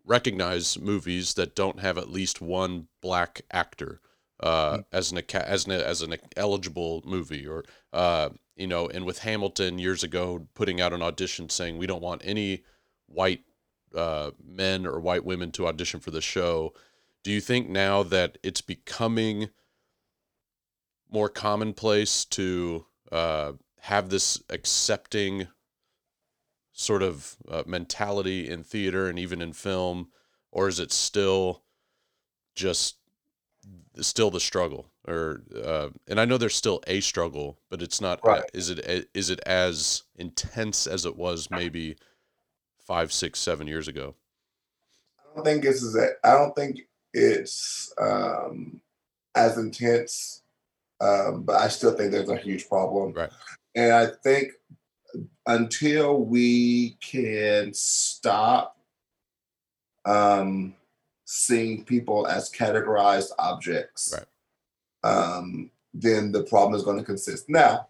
recognize 0.05 0.79
movies 0.79 1.33
that 1.33 1.55
don't 1.55 1.81
have 1.81 1.97
at 1.97 2.09
least 2.09 2.41
one 2.41 2.87
black 3.01 3.41
actor 3.51 3.99
uh, 4.39 4.79
as 4.91 5.11
an 5.11 5.21
as 5.33 5.65
an 5.65 5.71
as 5.71 6.01
an 6.01 6.15
eligible 6.35 7.01
movie 7.05 7.47
or 7.47 7.63
uh, 7.93 8.29
you 8.55 8.67
know 8.67 8.87
and 8.87 9.05
with 9.05 9.19
Hamilton 9.19 9.79
years 9.79 10.03
ago 10.03 10.47
putting 10.53 10.79
out 10.79 10.93
an 10.93 11.01
audition 11.01 11.49
saying 11.49 11.77
we 11.77 11.87
don't 11.87 12.01
want 12.01 12.21
any 12.23 12.63
white 13.07 13.41
uh, 13.95 14.31
men 14.43 14.85
or 14.85 14.99
white 14.99 15.25
women 15.25 15.51
to 15.53 15.67
audition 15.67 15.99
for 15.99 16.11
the 16.11 16.21
show. 16.21 16.73
Do 17.23 17.31
you 17.31 17.41
think 17.41 17.69
now 17.69 18.03
that 18.03 18.37
it's 18.43 18.61
becoming 18.61 19.49
more 21.09 21.29
commonplace 21.29 22.25
to 22.25 22.85
uh, 23.11 23.53
have 23.81 24.09
this 24.09 24.41
accepting 24.49 25.47
sort 26.73 27.01
of 27.01 27.37
uh, 27.49 27.63
mentality 27.65 28.49
in 28.49 28.63
theater 28.63 29.09
and 29.09 29.17
even 29.17 29.41
in 29.41 29.53
film, 29.53 30.09
or 30.51 30.67
is 30.67 30.79
it 30.79 30.91
still 30.91 31.63
just 32.55 32.97
still 34.01 34.31
the 34.31 34.39
struggle? 34.39 34.87
Or 35.07 35.41
uh, 35.55 35.89
and 36.07 36.19
I 36.19 36.25
know 36.25 36.37
there's 36.37 36.55
still 36.55 36.81
a 36.87 36.99
struggle, 36.99 37.59
but 37.69 37.81
it's 37.81 38.01
not. 38.01 38.19
Right. 38.23 38.43
Is 38.53 38.69
it 38.69 39.09
is 39.13 39.29
it 39.29 39.39
as 39.45 40.03
intense 40.15 40.87
as 40.87 41.05
it 41.05 41.15
was 41.15 41.49
maybe 41.49 41.97
five, 42.79 43.11
six, 43.11 43.39
seven 43.39 43.67
years 43.67 43.87
ago? 43.87 44.15
I 45.19 45.35
don't 45.35 45.45
think 45.45 45.63
this 45.63 45.83
is 45.83 45.95
it. 45.95 46.13
I 46.23 46.31
don't 46.31 46.55
think 46.55 46.79
it's 47.13 47.93
um, 47.99 48.81
as 49.35 49.57
intense, 49.57 50.41
um, 51.01 51.43
but 51.43 51.61
I 51.61 51.67
still 51.67 51.93
think 51.93 52.11
there's 52.11 52.29
a 52.29 52.37
huge 52.37 52.67
problem. 52.67 53.13
Right. 53.13 53.29
and 53.75 53.93
I 53.93 54.07
think 54.23 54.53
until 55.45 56.23
we 56.23 56.97
can 57.01 57.73
stop 57.73 58.77
um, 60.05 60.75
seeing 61.29 61.83
people 61.83 62.25
as 62.25 62.49
categorized 62.49 63.31
objects, 63.37 64.13
Right. 64.13 65.11
um, 65.11 65.69
then 65.93 66.31
the 66.31 66.43
problem 66.43 66.73
is 66.73 66.85
going 66.85 66.97
to 66.97 67.03
consist. 67.03 67.49
Now, 67.49 67.89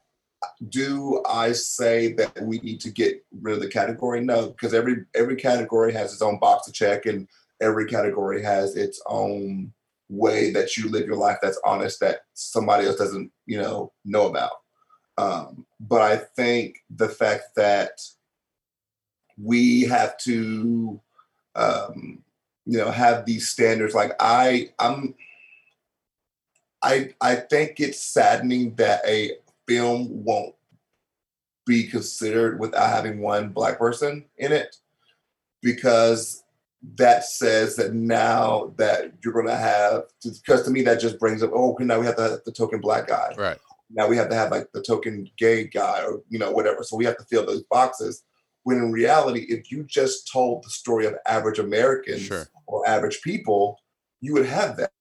do 0.69 1.23
I 1.29 1.51
say 1.51 2.13
that 2.13 2.41
we 2.41 2.57
need 2.59 2.81
to 2.81 2.89
get 2.89 3.23
rid 3.41 3.55
of 3.55 3.61
the 3.61 3.67
category? 3.69 4.21
No, 4.21 4.47
because 4.47 4.73
every 4.73 5.05
every 5.13 5.35
category 5.35 5.93
has 5.93 6.13
its 6.13 6.21
own 6.21 6.39
box 6.39 6.65
to 6.65 6.71
check, 6.71 7.05
and 7.05 7.27
every 7.61 7.85
category 7.85 8.41
has 8.41 8.75
its 8.75 9.01
own 9.07 9.71
way 10.09 10.51
that 10.51 10.75
you 10.75 10.89
live 10.89 11.05
your 11.05 11.17
life 11.17 11.37
that's 11.41 11.59
honest 11.63 11.99
that 11.99 12.21
somebody 12.33 12.87
else 12.87 12.97
doesn't, 12.97 13.31
you 13.45 13.59
know, 13.59 13.91
know 14.03 14.27
about. 14.27 14.51
Um, 15.17 15.65
but 15.79 16.01
I 16.01 16.17
think 16.17 16.77
the 16.89 17.09
fact 17.09 17.55
that 17.55 17.99
we 19.37 19.81
have 19.83 20.17
to, 20.19 20.99
um, 21.55 22.23
you 22.67 22.77
know, 22.77 22.91
have 22.91 23.25
these 23.25 23.47
standards. 23.49 23.95
Like 23.95 24.11
I, 24.19 24.69
I'm, 24.77 25.15
I, 26.83 27.13
I 27.21 27.35
think 27.35 27.79
it's 27.79 28.01
saddening 28.01 28.75
that 28.75 29.01
a 29.07 29.31
film 29.67 30.07
won't 30.23 30.53
be 31.65 31.87
considered 31.87 32.59
without 32.59 32.89
having 32.89 33.19
one 33.19 33.49
black 33.49 33.77
person 33.79 34.25
in 34.37 34.51
it, 34.51 34.75
because 35.61 36.43
that 36.95 37.25
says 37.25 37.75
that 37.77 37.93
now 37.93 38.73
that 38.77 39.11
you're 39.23 39.33
going 39.33 39.47
to 39.47 39.55
have, 39.55 40.03
because 40.23 40.63
to 40.63 40.69
me 40.71 40.81
that 40.83 40.99
just 40.99 41.19
brings 41.19 41.41
up, 41.41 41.51
oh, 41.53 41.71
okay, 41.73 41.83
now 41.83 41.99
we 41.99 42.05
have 42.05 42.15
to 42.15 42.21
have 42.21 42.39
the 42.45 42.51
token 42.51 42.79
black 42.79 43.07
guy 43.07 43.33
Right. 43.37 43.57
now 43.89 44.07
we 44.07 44.15
have 44.17 44.29
to 44.29 44.35
have 44.35 44.51
like 44.51 44.71
the 44.73 44.81
token 44.81 45.29
gay 45.37 45.65
guy 45.65 46.03
or 46.05 46.21
you 46.29 46.37
know 46.39 46.51
whatever 46.51 46.83
so 46.83 46.95
we 46.95 47.05
have 47.05 47.17
to 47.17 47.23
fill 47.25 47.45
those 47.45 47.63
boxes 47.63 48.23
when 48.63 48.77
in 48.77 48.91
reality 48.91 49.45
if 49.49 49.71
you 49.71 49.83
just 49.83 50.31
told 50.31 50.63
the 50.63 50.69
story 50.69 51.05
of 51.05 51.15
average 51.25 51.57
americans 51.59 52.21
Sure. 52.21 52.47
Or 52.67 52.87
average 52.87 53.21
people 53.21 53.79
you 54.21 54.33
would 54.33 54.45
have 54.45 54.77
that 54.77 54.91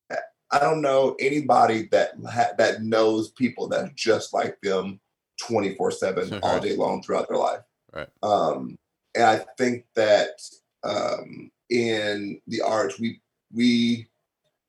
i 0.50 0.58
don't 0.58 0.80
know 0.80 1.14
anybody 1.20 1.88
that 1.90 2.12
ha- 2.30 2.52
that 2.58 2.82
knows 2.82 3.30
people 3.32 3.68
that 3.68 3.84
are 3.84 3.92
just 3.94 4.32
like 4.32 4.58
them 4.62 5.00
24 5.40 5.90
7 5.90 6.38
all 6.42 6.60
day 6.60 6.76
long 6.76 7.02
throughout 7.02 7.28
their 7.28 7.38
life 7.38 7.60
Right. 7.92 8.08
um 8.22 8.78
and 9.14 9.24
i 9.24 9.44
think 9.58 9.84
that 9.94 10.40
um 10.84 11.50
in 11.70 12.40
the 12.46 12.60
arts 12.62 12.98
we 12.98 13.20
we 13.52 14.06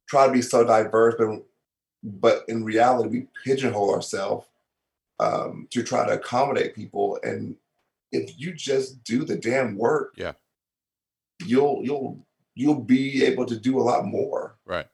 try 0.07 0.25
to 0.27 0.33
be 0.33 0.41
so 0.41 0.63
diverse 0.63 1.15
but 1.17 1.43
but 2.03 2.43
in 2.47 2.63
reality 2.63 3.09
we 3.09 3.27
pigeonhole 3.43 3.93
ourselves 3.93 4.45
um, 5.19 5.67
to 5.71 5.81
try 5.81 6.05
to 6.05 6.13
accommodate 6.13 6.75
people 6.75 7.19
and 7.23 7.55
if 8.11 8.39
you 8.39 8.53
just 8.53 9.03
do 9.03 9.25
the 9.25 9.35
damn 9.35 9.75
work 9.75 10.13
Yeah. 10.15 10.33
you'll 11.45 11.81
you'll 11.83 12.19
you'll 12.57 12.81
be 12.83 13.23
able 13.25 13.45
to 13.45 13.57
do 13.59 13.79
a 13.79 13.83
lot 13.83 14.05
more 14.05 14.57
Right. 14.65 14.87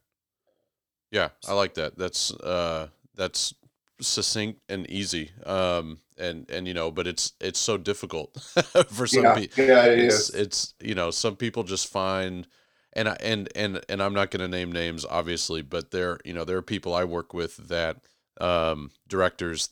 Yeah, 1.12 1.30
I 1.46 1.54
like 1.54 1.76
that. 1.76 1.98
That's 1.98 2.34
uh 2.34 2.88
that's 3.16 3.54
succinct 4.02 4.62
and 4.70 4.90
easy. 4.90 5.32
Um 5.46 6.00
and 6.18 6.50
and 6.50 6.68
you 6.68 6.74
know, 6.74 6.92
but 6.92 7.08
it's 7.08 7.34
it's 7.40 7.60
so 7.60 7.78
difficult 7.78 8.36
for 8.90 9.08
some 9.08 9.28
yeah 9.28 9.32
people. 9.32 9.58
yeah 9.58 9.86
it 9.86 10.00
It's 10.00 10.30
is 10.30 10.32
it's 10.32 10.74
you 10.82 10.96
know, 10.96 11.12
some 11.12 11.36
people 11.36 11.64
just 11.64 11.88
find 11.92 12.48
and 12.94 13.10
I 13.10 13.18
and 13.20 13.50
and 13.56 13.82
and 13.90 14.02
I'm 14.02 14.14
not 14.14 14.32
going 14.32 14.42
to 14.42 14.48
name 14.48 14.72
names 14.72 15.06
obviously, 15.06 15.62
but 15.62 15.92
there 15.92 16.20
you 16.26 16.34
know, 16.34 16.46
there 16.46 16.58
are 16.58 16.62
people 16.64 16.94
I 16.94 17.04
work 17.04 17.34
with 17.34 17.58
that 17.70 17.98
um 18.42 18.92
directors 19.08 19.70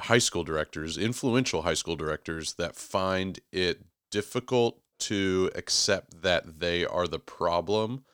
high 0.00 0.18
school 0.18 0.44
directors, 0.44 0.96
influential 0.96 1.62
high 1.62 1.74
school 1.74 1.96
directors 1.96 2.54
that 2.54 2.76
find 2.76 3.40
it 3.52 3.82
difficult 4.10 4.80
to 4.98 5.50
accept 5.54 6.22
that 6.22 6.60
they 6.60 6.84
are 6.86 7.06
the 7.06 7.18
problem 7.18 8.04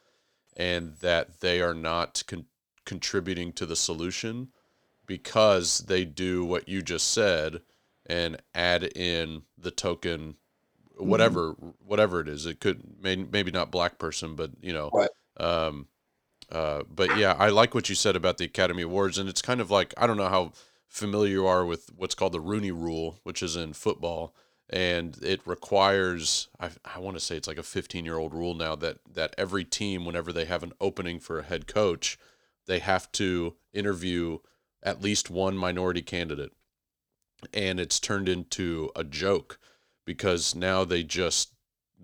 and 0.57 0.95
that 0.97 1.41
they 1.41 1.61
are 1.61 1.74
not 1.74 2.22
con- 2.26 2.47
contributing 2.85 3.53
to 3.55 3.66
the 3.66 3.76
solution 3.76 4.49
because 5.07 5.78
they 5.80 6.05
do 6.05 6.45
what 6.45 6.68
you 6.68 6.83
just 6.83 7.12
said 7.12 7.62
and 8.07 8.41
add 8.55 8.85
in 8.97 9.43
the 9.59 9.70
token 9.70 10.37
whatever 10.97 11.53
whatever 11.85 12.20
it 12.20 12.28
is 12.28 12.47
it 12.47 12.61
could 12.61 12.83
may, 13.01 13.16
maybe 13.16 13.51
not 13.51 13.70
black 13.70 13.99
person 13.99 14.37
but 14.37 14.51
you 14.61 14.72
know 14.72 14.93
Right. 14.93 15.11
um 15.39 15.87
uh 16.51 16.83
but 16.95 17.16
yeah 17.16 17.35
i 17.39 17.49
like 17.49 17.74
what 17.74 17.89
you 17.89 17.95
said 17.95 18.16
about 18.16 18.39
the 18.39 18.45
academy 18.45 18.83
awards 18.83 19.18
and 19.18 19.28
it's 19.28 19.43
kind 19.43 19.61
of 19.61 19.70
like 19.70 19.95
i 19.97 20.07
don't 20.07 20.16
know 20.16 20.28
how 20.28 20.53
familiar 20.89 21.33
you 21.33 21.47
are 21.47 21.64
with 21.64 21.91
what's 21.97 22.14
called 22.14 22.33
the 22.33 22.41
rooney 22.41 22.70
rule 22.70 23.18
which 23.22 23.43
is 23.43 23.57
in 23.57 23.72
football 23.72 24.35
and 24.73 25.18
it 25.23 25.41
requires 25.47 26.49
i, 26.59 26.70
I 26.85 26.99
want 26.99 27.16
to 27.16 27.20
say 27.20 27.37
it's 27.37 27.49
like 27.49 27.59
a 27.59 27.62
15 27.62 28.05
year 28.05 28.16
old 28.16 28.33
rule 28.33 28.55
now 28.55 28.75
that 28.77 28.99
that 29.12 29.35
every 29.37 29.64
team 29.64 30.05
whenever 30.05 30.33
they 30.33 30.47
have 30.47 30.62
an 30.62 30.73
opening 30.81 31.20
for 31.20 31.39
a 31.39 31.45
head 31.45 31.66
coach 31.66 32.18
they 32.66 32.79
have 32.79 33.11
to 33.12 33.55
interview 33.73 34.39
at 34.83 35.03
least 35.03 35.31
one 35.31 35.57
minority 35.57 36.03
candidate. 36.03 36.53
And 37.53 37.81
it's 37.81 38.01
turned 38.01 38.29
into 38.29 38.91
a 38.95 39.05
joke 39.05 39.59
because 40.05 40.55
now 40.55 40.85
they 40.85 41.03
just 41.03 41.53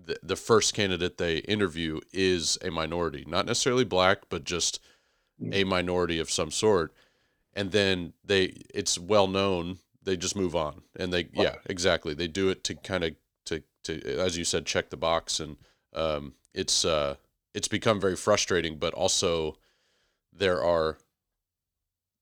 the, 0.01 0.17
the 0.23 0.35
first 0.35 0.73
candidate 0.73 1.17
they 1.17 1.39
interview 1.39 1.99
is 2.13 2.57
a 2.63 2.71
minority 2.71 3.25
not 3.27 3.45
necessarily 3.45 3.83
black 3.83 4.19
but 4.29 4.45
just 4.45 4.79
a 5.51 5.63
minority 5.63 6.19
of 6.19 6.31
some 6.31 6.51
sort. 6.51 6.93
And 7.53 7.71
then 7.71 8.13
they 8.23 8.53
it's 8.73 8.97
well 8.97 9.27
known 9.27 9.79
they 10.09 10.17
just 10.17 10.35
move 10.35 10.55
on. 10.55 10.81
And 10.97 11.13
they 11.13 11.29
yeah 11.33 11.55
exactly. 11.67 12.15
They 12.15 12.27
do 12.27 12.49
it 12.49 12.63
to 12.63 12.73
kind 12.73 13.03
of 13.03 13.15
to 13.45 13.61
to 13.83 14.19
as 14.19 14.37
you 14.37 14.43
said 14.43 14.65
check 14.65 14.89
the 14.89 14.97
box. 14.97 15.39
And 15.39 15.57
um 15.93 16.33
it's 16.53 16.83
uh 16.83 17.15
it's 17.53 17.67
become 17.67 18.01
very 18.01 18.15
frustrating 18.15 18.77
but 18.79 18.93
also 18.95 19.57
there 20.33 20.63
are 20.63 20.97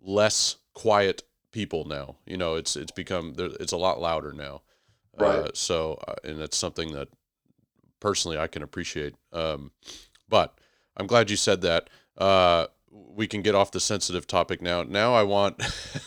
less 0.01 0.57
quiet 0.73 1.23
people 1.51 1.85
now. 1.85 2.17
You 2.25 2.35
know 2.37 2.55
it's 2.55 2.75
it's 2.75 2.91
become 2.91 3.35
there 3.35 3.49
it's 3.59 3.71
a 3.71 3.77
lot 3.77 4.01
louder 4.01 4.33
now. 4.33 4.61
Uh, 5.17 5.23
Right. 5.43 5.57
so 5.57 5.93
uh, 6.07 6.15
and 6.25 6.41
it's 6.41 6.57
something 6.57 6.91
that 6.91 7.07
personally 8.01 8.37
I 8.37 8.47
can 8.47 8.63
appreciate. 8.63 9.15
Um 9.31 9.71
but 10.27 10.59
I'm 10.97 11.07
glad 11.07 11.29
you 11.29 11.37
said 11.37 11.61
that. 11.61 11.89
Uh 12.17 12.67
we 12.91 13.27
can 13.27 13.41
get 13.41 13.55
off 13.55 13.71
the 13.71 13.79
sensitive 13.79 14.27
topic 14.27 14.61
now 14.61 14.83
now 14.83 15.13
I 15.13 15.23
want 15.23 15.61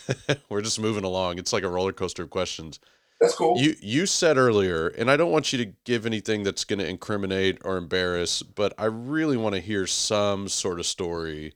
we're 0.48 0.62
just 0.62 0.80
moving 0.80 1.04
along 1.04 1.38
it's 1.38 1.52
like 1.52 1.62
a 1.62 1.68
roller 1.68 1.92
coaster 1.92 2.22
of 2.22 2.30
questions 2.30 2.80
that's 3.20 3.34
cool 3.34 3.58
you 3.58 3.76
you 3.80 4.06
said 4.06 4.38
earlier, 4.38 4.88
and 4.88 5.10
I 5.10 5.16
don't 5.18 5.30
want 5.30 5.52
you 5.52 5.58
to 5.62 5.72
give 5.84 6.06
anything 6.06 6.42
that's 6.42 6.64
going 6.64 6.78
to 6.78 6.88
incriminate 6.88 7.58
or 7.64 7.76
embarrass, 7.76 8.42
but 8.42 8.72
I 8.78 8.86
really 8.86 9.36
want 9.36 9.54
to 9.54 9.60
hear 9.60 9.86
some 9.86 10.48
sort 10.48 10.80
of 10.80 10.86
story 10.86 11.52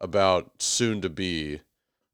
about 0.00 0.50
soon 0.58 1.02
to 1.02 1.10
be 1.10 1.60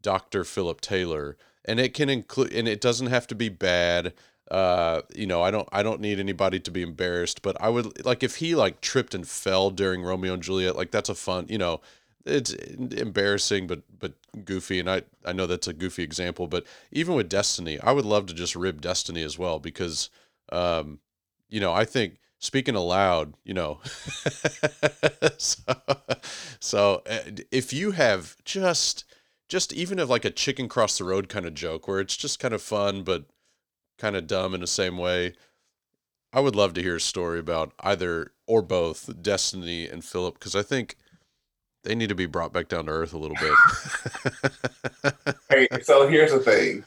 Dr. 0.02 0.42
Philip 0.42 0.80
Taylor, 0.80 1.36
and 1.64 1.78
it 1.78 1.94
can 1.94 2.08
include, 2.10 2.52
and 2.52 2.66
it 2.66 2.80
doesn't 2.80 3.06
have 3.06 3.28
to 3.28 3.36
be 3.36 3.48
bad. 3.48 4.12
Uh, 4.50 5.02
you 5.14 5.26
know, 5.26 5.40
I 5.40 5.52
don't 5.52 5.68
I 5.70 5.84
don't 5.84 6.00
need 6.00 6.18
anybody 6.18 6.58
to 6.58 6.70
be 6.72 6.82
embarrassed, 6.82 7.42
but 7.42 7.56
I 7.60 7.68
would 7.68 8.04
like 8.04 8.24
if 8.24 8.36
he 8.36 8.56
like 8.56 8.80
tripped 8.80 9.14
and 9.14 9.26
fell 9.26 9.70
during 9.70 10.02
Romeo 10.02 10.34
and 10.34 10.42
Juliet, 10.42 10.74
like 10.74 10.90
that's 10.90 11.08
a 11.08 11.14
fun, 11.14 11.46
you 11.48 11.58
know, 11.58 11.80
it's 12.26 12.52
embarrassing 12.52 13.66
but 13.66 13.82
but 13.98 14.14
goofy 14.44 14.80
and 14.80 14.90
I 14.90 15.02
I 15.24 15.32
know 15.32 15.46
that's 15.46 15.68
a 15.68 15.72
goofy 15.72 16.02
example 16.02 16.46
but 16.46 16.64
even 16.90 17.14
with 17.14 17.28
Destiny 17.28 17.78
I 17.80 17.92
would 17.92 18.04
love 18.04 18.26
to 18.26 18.34
just 18.34 18.56
rib 18.56 18.80
Destiny 18.80 19.22
as 19.22 19.38
well 19.38 19.58
because 19.58 20.10
um 20.50 21.00
you 21.48 21.60
know 21.60 21.72
I 21.72 21.84
think 21.84 22.18
speaking 22.38 22.74
aloud 22.74 23.34
you 23.44 23.54
know 23.54 23.80
so, 25.38 25.56
so 26.60 27.02
if 27.50 27.72
you 27.72 27.92
have 27.92 28.36
just 28.44 29.04
just 29.48 29.72
even 29.72 29.98
of 29.98 30.08
like 30.08 30.24
a 30.24 30.30
chicken 30.30 30.68
cross 30.68 30.98
the 30.98 31.04
road 31.04 31.28
kind 31.28 31.46
of 31.46 31.54
joke 31.54 31.86
where 31.86 32.00
it's 32.00 32.16
just 32.16 32.40
kind 32.40 32.54
of 32.54 32.62
fun 32.62 33.02
but 33.02 33.26
kind 33.98 34.16
of 34.16 34.26
dumb 34.26 34.54
in 34.54 34.60
the 34.60 34.66
same 34.66 34.98
way 34.98 35.34
I 36.32 36.40
would 36.40 36.56
love 36.56 36.74
to 36.74 36.82
hear 36.82 36.96
a 36.96 37.00
story 37.00 37.38
about 37.38 37.72
either 37.80 38.32
or 38.48 38.60
both 38.60 39.22
Destiny 39.22 39.86
and 39.86 40.04
Philip 40.04 40.34
because 40.34 40.56
I 40.56 40.62
think 40.62 40.96
they 41.84 41.94
need 41.94 42.08
to 42.08 42.14
be 42.14 42.26
brought 42.26 42.52
back 42.52 42.68
down 42.68 42.86
to 42.86 42.90
earth 42.92 43.12
a 43.12 43.18
little 43.18 43.36
bit. 43.36 45.14
hey, 45.50 45.68
so 45.82 46.08
here's 46.08 46.32
the 46.32 46.40
thing 46.40 46.84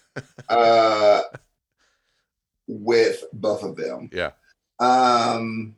uh, 0.49 1.21
with 2.67 3.23
both 3.33 3.63
of 3.63 3.75
them. 3.75 4.09
yeah. 4.11 4.31
Um, 4.79 5.75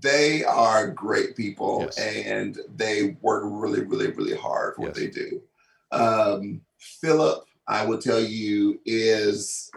they 0.00 0.44
are 0.44 0.88
great 0.88 1.36
people 1.36 1.82
Yes. 1.82 1.98
and 1.98 2.58
they 2.74 3.16
work 3.20 3.42
really, 3.46 3.82
really, 3.82 4.10
really 4.10 4.36
hard 4.36 4.74
for 4.76 4.82
what 4.82 4.94
they 4.94 5.08
do. 5.08 5.42
Um, 5.92 6.62
Philip, 6.78 7.44
I 7.68 7.84
will 7.86 7.98
tell 7.98 8.20
you, 8.20 8.80
is 8.86 9.70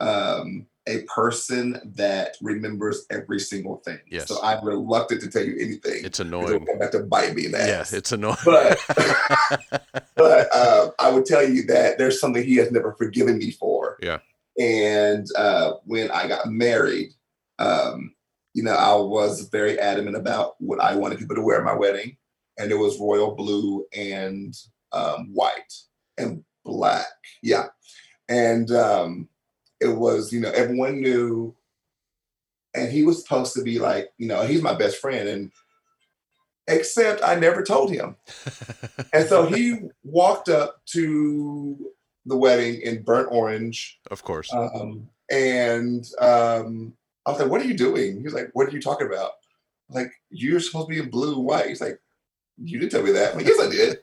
um, 0.00 0.66
a 0.86 1.02
person 1.02 1.80
that 1.96 2.36
remembers 2.42 3.06
every 3.10 3.40
single 3.40 3.76
thing. 3.78 3.98
Yes. 4.10 4.28
So 4.28 4.42
I'm 4.42 4.64
reluctant 4.64 5.22
to 5.22 5.30
tell 5.30 5.44
you 5.44 5.56
anything. 5.58 6.04
It's 6.04 6.20
it'll 6.20 6.40
annoying. 6.40 6.66
come 6.66 6.78
back 6.78 6.90
to 6.92 7.00
bite 7.00 7.34
me 7.34 7.46
in 7.46 7.52
the 7.52 7.58
Yeah, 7.58 7.84
it's 7.90 8.12
annoying. 8.12 8.36
But- 8.44 8.78
but 10.16 10.54
um, 10.54 10.90
I 10.98 11.10
would 11.10 11.24
tell 11.24 11.46
you 11.48 11.64
that 11.66 11.98
there's 11.98 12.20
something 12.20 12.44
he 12.44 12.56
has 12.56 12.70
never 12.70 12.92
forgiven 12.94 13.38
me 13.38 13.50
for. 13.50 13.98
Yeah. 14.02 14.18
And 14.58 15.26
uh, 15.36 15.74
when 15.84 16.10
I 16.10 16.28
got 16.28 16.48
married, 16.48 17.10
um, 17.58 18.14
you 18.52 18.62
know, 18.62 18.74
I 18.74 18.94
was 18.94 19.48
very 19.48 19.78
adamant 19.78 20.16
about 20.16 20.54
what 20.60 20.80
I 20.80 20.94
wanted 20.94 21.18
people 21.18 21.34
to 21.36 21.42
wear 21.42 21.58
at 21.58 21.64
my 21.64 21.74
wedding, 21.74 22.16
and 22.58 22.70
it 22.70 22.76
was 22.76 23.00
royal 23.00 23.34
blue 23.34 23.84
and 23.96 24.54
um, 24.92 25.30
white 25.32 25.72
and 26.18 26.44
black. 26.64 27.06
Yeah, 27.42 27.66
and 28.28 28.70
um, 28.70 29.28
it 29.84 29.96
was 29.96 30.32
you 30.32 30.40
know 30.40 30.50
everyone 30.50 31.00
knew, 31.00 31.54
and 32.74 32.90
he 32.90 33.04
was 33.04 33.22
supposed 33.22 33.54
to 33.54 33.62
be 33.62 33.78
like 33.78 34.10
you 34.18 34.26
know 34.26 34.42
he's 34.42 34.62
my 34.62 34.74
best 34.74 34.96
friend 34.96 35.28
and. 35.28 35.50
Except 36.66 37.22
I 37.22 37.34
never 37.34 37.62
told 37.62 37.90
him. 37.90 38.16
And 39.12 39.28
so 39.28 39.44
he 39.44 39.80
walked 40.02 40.48
up 40.48 40.80
to 40.92 41.92
the 42.24 42.36
wedding 42.36 42.80
in 42.80 43.02
burnt 43.02 43.28
orange. 43.30 44.00
of 44.10 44.22
course. 44.24 44.50
Um, 44.52 45.08
and 45.30 46.04
um, 46.20 46.94
I 47.26 47.30
was 47.30 47.40
like, 47.40 47.50
What 47.50 47.60
are 47.60 47.66
you 47.66 47.76
doing? 47.76 48.16
He 48.16 48.22
was 48.22 48.34
like, 48.34 48.50
What 48.54 48.66
are 48.68 48.70
you 48.70 48.80
talking 48.80 49.06
about? 49.06 49.32
Like, 49.88 50.10
You're 50.30 50.60
supposed 50.60 50.88
to 50.88 50.94
be 50.94 51.00
in 51.00 51.10
blue 51.10 51.34
and 51.34 51.44
white. 51.44 51.66
He's 51.66 51.80
like, 51.80 52.00
You 52.62 52.78
didn't 52.78 52.92
tell 52.92 53.02
me 53.02 53.12
that. 53.12 53.32
I'm 53.32 53.38
like, 53.38 53.46
Yes, 53.46 53.60
I 53.60 53.70
did. 53.70 53.98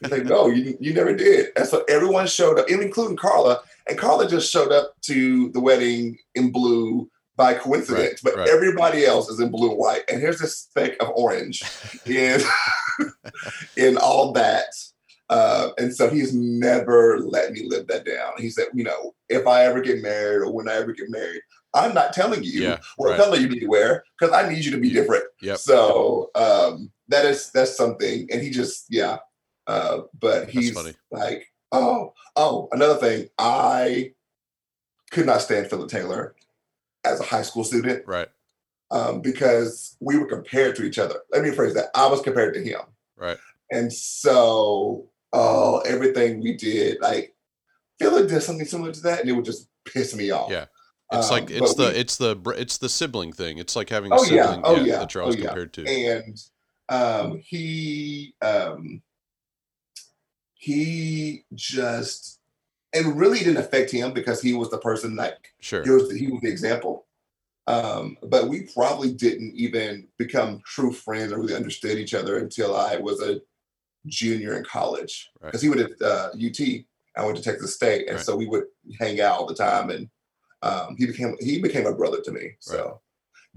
He's 0.00 0.10
like, 0.10 0.24
No, 0.24 0.48
you, 0.48 0.76
you 0.80 0.94
never 0.94 1.14
did. 1.14 1.48
And 1.56 1.66
so 1.66 1.84
everyone 1.88 2.26
showed 2.26 2.58
up, 2.58 2.68
including 2.68 3.16
Carla. 3.16 3.60
And 3.88 3.98
Carla 3.98 4.28
just 4.28 4.50
showed 4.50 4.72
up 4.72 4.94
to 5.02 5.50
the 5.50 5.60
wedding 5.60 6.18
in 6.34 6.52
blue 6.52 7.10
by 7.36 7.54
coincidence, 7.54 8.22
Right, 8.22 8.34
but 8.34 8.36
right. 8.36 8.48
everybody 8.48 9.06
else 9.06 9.28
is 9.28 9.40
in 9.40 9.50
blue 9.50 9.70
and 9.70 9.78
white. 9.78 10.02
And 10.10 10.20
here's 10.20 10.38
this 10.38 10.58
speck 10.58 11.00
of 11.00 11.10
orange 11.14 11.62
in 12.06 12.40
in 13.76 13.96
all 13.96 14.32
that. 14.32 14.66
Uh, 15.30 15.70
and 15.78 15.94
so 15.94 16.10
he's 16.10 16.34
never 16.34 17.20
let 17.20 17.52
me 17.52 17.64
live 17.68 17.86
that 17.86 18.04
down. 18.04 18.32
He 18.36 18.50
said, 18.50 18.66
you 18.74 18.82
know, 18.82 19.14
if 19.28 19.46
I 19.46 19.64
ever 19.64 19.80
get 19.80 20.02
married 20.02 20.42
or 20.42 20.52
when 20.52 20.68
I 20.68 20.74
ever 20.74 20.92
get 20.92 21.08
married, 21.08 21.40
I'm 21.74 21.94
not 21.94 22.12
telling 22.12 22.42
you 22.42 22.62
Yeah, 22.62 22.78
what 22.96 23.10
right. 23.10 23.20
color 23.20 23.36
you 23.36 23.48
need 23.48 23.60
to 23.60 23.66
wear 23.66 24.04
because 24.18 24.34
I 24.34 24.48
need 24.48 24.64
you 24.64 24.70
to 24.72 24.78
be 24.78 24.90
different. 24.90 25.24
Yep. 25.42 25.58
So 25.58 26.30
um, 26.34 26.90
that 27.08 27.24
is 27.24 27.50
that's 27.52 27.76
something. 27.76 28.28
And 28.32 28.42
he 28.42 28.50
just 28.50 28.86
yeah. 28.90 29.18
Uh, 29.66 30.00
but 30.18 30.48
he's 30.50 30.72
funny. 30.72 30.94
like, 31.12 31.46
oh, 31.70 32.12
oh, 32.34 32.68
another 32.72 32.96
thing. 32.96 33.28
I 33.38 34.12
could 35.12 35.26
not 35.26 35.42
stand 35.42 35.68
Philip 35.68 35.88
Taylor 35.88 36.34
as 37.04 37.20
a 37.20 37.24
high 37.24 37.42
school 37.42 37.62
student 37.64 38.04
Right. 38.06 38.28
um, 38.90 39.20
because 39.20 39.96
we 40.00 40.18
were 40.18 40.26
compared 40.26 40.74
to 40.76 40.84
each 40.84 40.98
other. 40.98 41.16
Let 41.32 41.42
me 41.42 41.50
phrase 41.52 41.74
that. 41.74 41.86
I 41.94 42.06
was 42.08 42.20
compared 42.20 42.54
to 42.54 42.62
him. 42.62 42.80
Right. 43.16 43.38
And 43.70 43.92
so, 43.92 45.08
oh, 45.32 45.78
everything 45.80 46.40
we 46.40 46.56
did, 46.56 47.00
like, 47.00 47.34
Philip 48.00 48.28
did 48.28 48.42
something 48.42 48.66
similar 48.66 48.90
to 48.92 49.00
that, 49.02 49.20
and 49.20 49.28
it 49.28 49.32
would 49.32 49.44
just 49.44 49.68
piss 49.84 50.14
me 50.16 50.30
off. 50.32 50.50
Yeah. 50.50 50.66
It's 51.12 51.26
Um, 51.26 51.32
like 51.40 51.50
it's 51.50 51.74
the 51.74 51.84
we- 51.88 51.98
it's 51.98 52.16
the 52.16 52.36
it's 52.56 52.78
the 52.78 52.88
sibling 52.88 53.32
thing. 53.32 53.58
It's 53.58 53.74
like 53.74 53.88
having 53.88 54.12
a 54.12 54.16
Oh, 54.16 54.24
yeah. 54.24 54.44
sibling 54.54 54.60
Oh, 54.64 54.76
yeah. 54.84 54.98
that 55.00 55.12
you're 55.14 55.22
always 55.24 55.36
Oh, 55.36 55.40
yeah. 55.40 55.46
compared 55.46 55.72
to. 55.74 55.86
and 55.86 56.38
um, 56.88 57.38
he 57.44 58.34
um, 58.42 59.02
he 60.54 61.44
just 61.54 62.38
and 62.92 63.18
really 63.18 63.38
didn't 63.38 63.56
affect 63.58 63.90
him 63.90 64.12
because 64.12 64.40
he 64.42 64.52
was 64.52 64.70
the 64.70 64.78
person 64.78 65.16
like 65.16 65.52
Sure. 65.60 65.82
he 65.84 65.90
was 65.90 66.08
the, 66.08 66.18
he 66.18 66.26
was 66.28 66.40
the 66.42 66.48
example. 66.50 67.06
Um, 67.66 68.16
but 68.24 68.48
we 68.48 68.62
probably 68.74 69.12
didn't 69.12 69.54
even 69.54 70.08
become 70.18 70.60
true 70.66 70.92
friends 70.92 71.32
or 71.32 71.38
really 71.38 71.54
understood 71.54 71.98
each 71.98 72.14
other 72.14 72.38
until 72.38 72.74
I 72.76 72.96
was 72.96 73.20
a 73.22 73.40
junior 74.06 74.56
in 74.56 74.64
college. 74.64 75.30
Right. 75.40 75.48
Because 75.50 75.62
he 75.62 75.68
went 75.68 75.98
to 75.98 76.04
uh, 76.04 76.30
UT, 76.34 76.60
I 77.16 77.24
went 77.24 77.36
to 77.36 77.42
Texas 77.44 77.74
State, 77.74 78.08
and 78.08 78.16
Right. 78.16 78.24
so 78.26 78.34
we 78.34 78.46
would 78.46 78.64
hang 78.98 79.20
out 79.20 79.38
all 79.38 79.46
the 79.46 79.54
time. 79.54 79.90
And 79.90 80.08
um, 80.62 80.96
he 80.98 81.06
became 81.06 81.36
he 81.40 81.60
became 81.60 81.86
a 81.86 81.94
brother 81.94 82.20
to 82.20 82.32
me. 82.32 82.56
So 82.60 83.00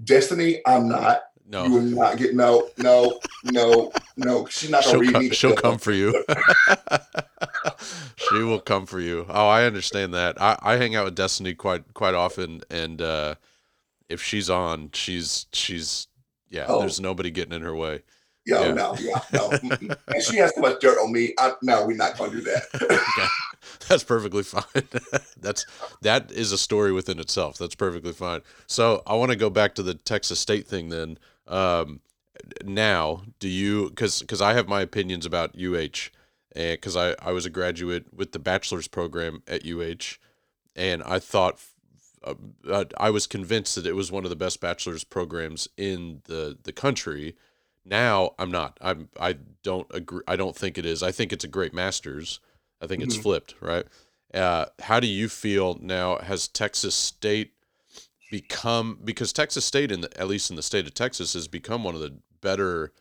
Destiny, 0.02 0.60
I'm 0.66 0.88
not. 0.88 1.22
No. 1.46 1.64
You 1.66 1.72
will 1.72 1.82
not 1.82 2.16
get 2.16 2.34
no, 2.34 2.68
no, 2.78 3.20
no, 3.44 3.92
no. 4.16 4.46
She's 4.46 4.70
not 4.70 4.82
gonna 4.84 4.92
she'll 4.92 5.00
read 5.00 5.12
come, 5.12 5.22
me. 5.22 5.30
she'll 5.30 5.54
come 5.54 5.78
for 5.78 5.92
you. 5.92 6.24
she 8.16 8.38
will 8.38 8.60
come 8.60 8.86
for 8.86 8.98
you. 8.98 9.26
Oh, 9.28 9.48
I 9.48 9.64
understand 9.64 10.14
that. 10.14 10.40
I, 10.40 10.58
I 10.62 10.76
hang 10.76 10.96
out 10.96 11.04
with 11.04 11.14
Destiny 11.14 11.54
quite 11.54 11.92
quite 11.92 12.14
often, 12.14 12.62
and 12.70 13.02
uh, 13.02 13.34
if 14.08 14.22
she's 14.22 14.48
on, 14.48 14.90
she's 14.94 15.46
she's 15.52 16.08
yeah. 16.48 16.64
Oh. 16.66 16.80
There's 16.80 16.98
nobody 16.98 17.30
getting 17.30 17.52
in 17.52 17.62
her 17.62 17.74
way. 17.76 18.02
Yo, 18.46 18.62
Yeah. 18.62 18.72
no, 18.74 18.94
yeah, 19.00 19.20
no. 19.32 19.50
and 19.50 20.22
she 20.22 20.36
has 20.36 20.52
too 20.52 20.60
much 20.60 20.80
dirt 20.80 20.98
on 20.98 21.12
me. 21.12 21.32
I, 21.38 21.52
no, 21.62 21.86
we're 21.86 21.96
not 21.96 22.18
gonna 22.18 22.32
do 22.32 22.40
that. 22.42 22.62
Okay. 22.74 23.26
That's 23.88 24.04
perfectly 24.04 24.42
fine. 24.42 24.88
That's 25.40 25.64
that 26.02 26.30
is 26.30 26.52
a 26.52 26.58
story 26.58 26.92
within 26.92 27.18
itself. 27.18 27.56
That's 27.58 27.74
perfectly 27.74 28.12
fine. 28.12 28.42
So 28.66 29.02
I 29.06 29.14
want 29.14 29.30
to 29.30 29.36
go 29.36 29.48
back 29.50 29.74
to 29.76 29.82
the 29.82 29.94
Texas 29.94 30.38
State 30.40 30.66
thing 30.66 30.90
then. 30.90 31.18
Um, 31.46 32.00
now, 32.64 33.22
do 33.38 33.48
you 33.48 33.88
because 33.88 34.20
because 34.20 34.42
I 34.42 34.52
have 34.54 34.68
my 34.68 34.82
opinions 34.82 35.24
about 35.24 35.56
UH, 35.58 36.10
and 36.54 36.78
because 36.78 36.96
I 36.96 37.14
I 37.20 37.32
was 37.32 37.46
a 37.46 37.50
graduate 37.50 38.12
with 38.14 38.32
the 38.32 38.38
bachelor's 38.38 38.88
program 38.88 39.42
at 39.48 39.66
UH, 39.66 40.18
and 40.76 41.02
I 41.02 41.18
thought. 41.18 41.58
Uh, 42.22 42.34
uh, 42.70 42.84
I 42.96 43.10
was 43.10 43.26
convinced 43.26 43.74
that 43.74 43.84
it 43.86 43.94
was 43.94 44.10
one 44.10 44.24
of 44.24 44.30
the 44.30 44.36
best 44.36 44.58
bachelor's 44.58 45.04
programs 45.04 45.68
in 45.76 46.22
the 46.24 46.56
the 46.62 46.72
country. 46.72 47.36
Now 47.84 48.34
I'm 48.38 48.50
not. 48.50 48.78
I'm. 48.80 49.08
I 49.20 49.36
don't 49.62 49.86
agree. 49.90 50.22
I 50.26 50.36
don't 50.36 50.56
think 50.56 50.78
it 50.78 50.86
is. 50.86 51.02
I 51.02 51.12
think 51.12 51.32
it's 51.32 51.44
a 51.44 51.48
great 51.48 51.74
master's. 51.74 52.40
I 52.80 52.86
think 52.86 53.02
it's 53.02 53.16
Mhm. 53.16 53.22
flipped, 53.22 53.54
right? 53.60 53.86
Uh, 54.32 54.66
how 54.80 55.00
do 55.00 55.06
you 55.06 55.28
feel 55.28 55.78
now? 55.80 56.18
Has 56.18 56.48
Texas 56.48 56.94
State 56.94 57.52
become 58.30 58.98
because 59.04 59.32
Texas 59.32 59.64
State, 59.64 59.92
in 59.92 60.00
the, 60.00 60.20
at 60.20 60.26
least 60.28 60.50
in 60.50 60.56
the 60.56 60.62
state 60.62 60.86
of 60.86 60.94
Texas, 60.94 61.34
has 61.34 61.46
become 61.46 61.84
one 61.84 61.94
of 61.94 62.00
the 62.00 62.14
better 62.40 62.92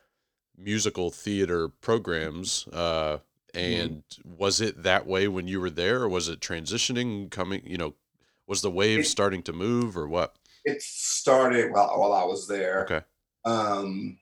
musical 0.57 1.09
theater 1.11 1.69
programs? 1.69 2.67
Uh, 2.67 3.19
and 3.53 4.03
was 4.25 4.59
it 4.61 4.83
that 4.83 5.05
way 5.07 5.27
when 5.27 5.47
you 5.47 5.59
were 5.61 5.69
there, 5.69 6.01
or 6.03 6.09
was 6.09 6.27
it 6.27 6.39
transitioning? 6.39 7.29
Coming, 7.31 7.61
you 7.65 7.77
know, 7.77 7.95
was 8.47 8.61
the 8.61 8.71
wave 8.71 8.99
It- 8.99 9.05
starting 9.07 9.43
to 9.43 9.53
move, 9.53 9.97
or 9.97 10.07
what? 10.07 10.35
it 10.65 10.81
started 10.81 11.71
while 11.71 11.99
while 11.99 12.13
I 12.13 12.23
was 12.23 12.47
there. 12.47 12.83
Okay, 12.85 13.01
Um, 13.45 14.17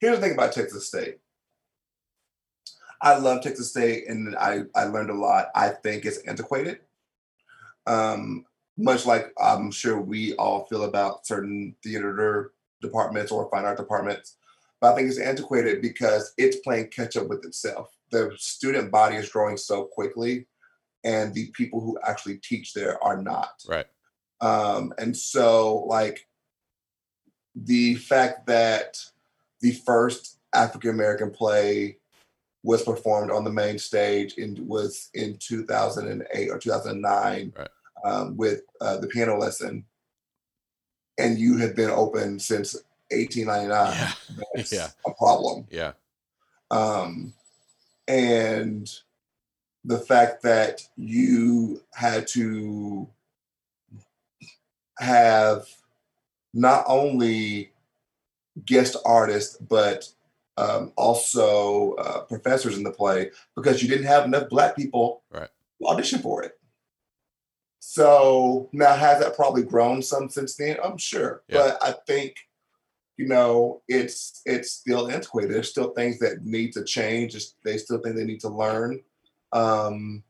here's 0.00 0.16
the 0.16 0.22
thing 0.22 0.32
about 0.34 0.52
Texas 0.52 0.88
State. 0.88 1.18
I 3.02 3.16
love 3.16 3.42
Texas 3.42 3.70
State, 3.70 4.08
and 4.08 4.36
I 4.36 4.62
I 4.74 4.84
learned 4.84 5.10
a 5.10 5.14
lot. 5.14 5.46
I 5.54 5.68
think 5.68 6.04
it's 6.04 6.18
antiquated. 6.26 6.80
Um, 7.86 8.44
much 8.76 9.06
like 9.06 9.32
I'm 9.40 9.70
sure 9.70 10.00
we 10.00 10.34
all 10.36 10.66
feel 10.66 10.84
about 10.84 11.26
certain 11.26 11.74
theater 11.82 12.52
departments 12.82 13.32
or 13.32 13.48
fine 13.50 13.64
art 13.64 13.76
departments, 13.76 14.36
but 14.80 14.92
I 14.92 14.96
think 14.96 15.08
it's 15.08 15.18
antiquated 15.18 15.82
because 15.82 16.32
it's 16.36 16.56
playing 16.56 16.88
catch 16.88 17.16
up 17.16 17.28
with 17.28 17.44
itself. 17.44 17.94
The 18.10 18.32
student 18.36 18.90
body 18.90 19.16
is 19.16 19.28
growing 19.28 19.56
so 19.56 19.84
quickly, 19.84 20.46
and 21.04 21.32
the 21.34 21.50
people 21.52 21.80
who 21.80 21.98
actually 22.06 22.38
teach 22.38 22.74
there 22.74 23.02
are 23.02 23.20
not. 23.20 23.62
right, 23.68 23.86
Um, 24.40 24.92
and 24.98 25.16
so, 25.16 25.84
like, 25.86 26.26
the 27.54 27.94
fact 27.96 28.46
that 28.46 28.98
the 29.60 29.72
first 29.72 30.38
African 30.54 30.90
American 30.90 31.30
play 31.30 31.96
was 32.62 32.82
performed 32.82 33.30
on 33.30 33.44
the 33.44 33.50
main 33.52 33.78
stage 33.78 34.34
in 34.34 34.66
was 34.66 35.08
in 35.14 35.36
2008 35.38 36.50
or 36.50 36.58
2009 36.58 37.52
Right. 37.56 37.68
um, 38.04 38.36
with 38.36 38.62
uh, 38.80 38.98
the 38.98 39.06
piano 39.06 39.38
lesson, 39.38 39.84
and 41.18 41.38
you 41.38 41.56
had 41.58 41.74
been 41.74 41.90
open 41.90 42.38
since 42.38 42.74
1899. 43.10 43.92
yeah, 43.96 44.12
That's 44.54 44.72
Yeah. 44.72 44.88
a 45.06 45.14
problem 45.14 45.66
yeah, 45.70 45.92
um, 46.70 47.32
and 48.08 48.90
the 49.84 49.98
fact 49.98 50.42
that 50.42 50.82
you 50.96 51.82
had 51.94 52.26
to 52.28 53.08
have 54.98 55.66
not 56.52 56.84
only 56.86 57.72
guest 58.66 58.96
artists 59.04 59.56
but 59.56 60.08
um, 60.56 60.92
also 60.96 61.94
uh, 61.94 62.20
professors 62.24 62.76
in 62.76 62.82
the 62.82 62.90
play 62.90 63.30
because 63.56 63.82
you 63.82 63.88
didn't 63.88 64.06
have 64.06 64.24
enough 64.24 64.48
black 64.48 64.76
people 64.76 65.22
Right. 65.30 65.48
audition 65.86 66.18
for 66.20 66.42
it. 66.42 66.58
So 67.78 68.68
now 68.72 68.94
has 68.94 69.20
that 69.22 69.34
probably 69.36 69.62
grown 69.62 70.02
some 70.02 70.28
since 70.28 70.54
then? 70.56 70.76
I'm 70.84 70.98
sure, 70.98 71.42
Yeah. 71.48 71.56
but 71.58 71.78
I 71.82 71.92
think 72.06 72.36
you 73.16 73.26
know 73.26 73.82
it's 73.88 74.42
it's 74.44 74.70
still 74.72 75.10
antiquated. 75.10 75.52
There's 75.52 75.70
still 75.70 75.90
things 75.92 76.18
that 76.18 76.44
need 76.44 76.72
to 76.74 76.84
change. 76.84 77.36
They 77.64 77.78
still 77.78 77.98
think 77.98 78.16
they 78.16 78.24
need 78.24 78.40
to 78.40 78.48
learn. 78.48 79.02
Um, 79.52 80.22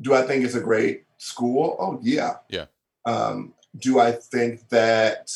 do 0.00 0.14
I 0.14 0.22
think 0.22 0.44
it's 0.44 0.54
a 0.54 0.60
great 0.60 1.04
school? 1.18 1.76
Oh 1.80 1.98
yeah. 2.02 2.34
Yeah. 2.48 2.66
Um, 3.04 3.54
do 3.76 3.98
I 3.98 4.12
think 4.12 4.68
that 4.68 5.30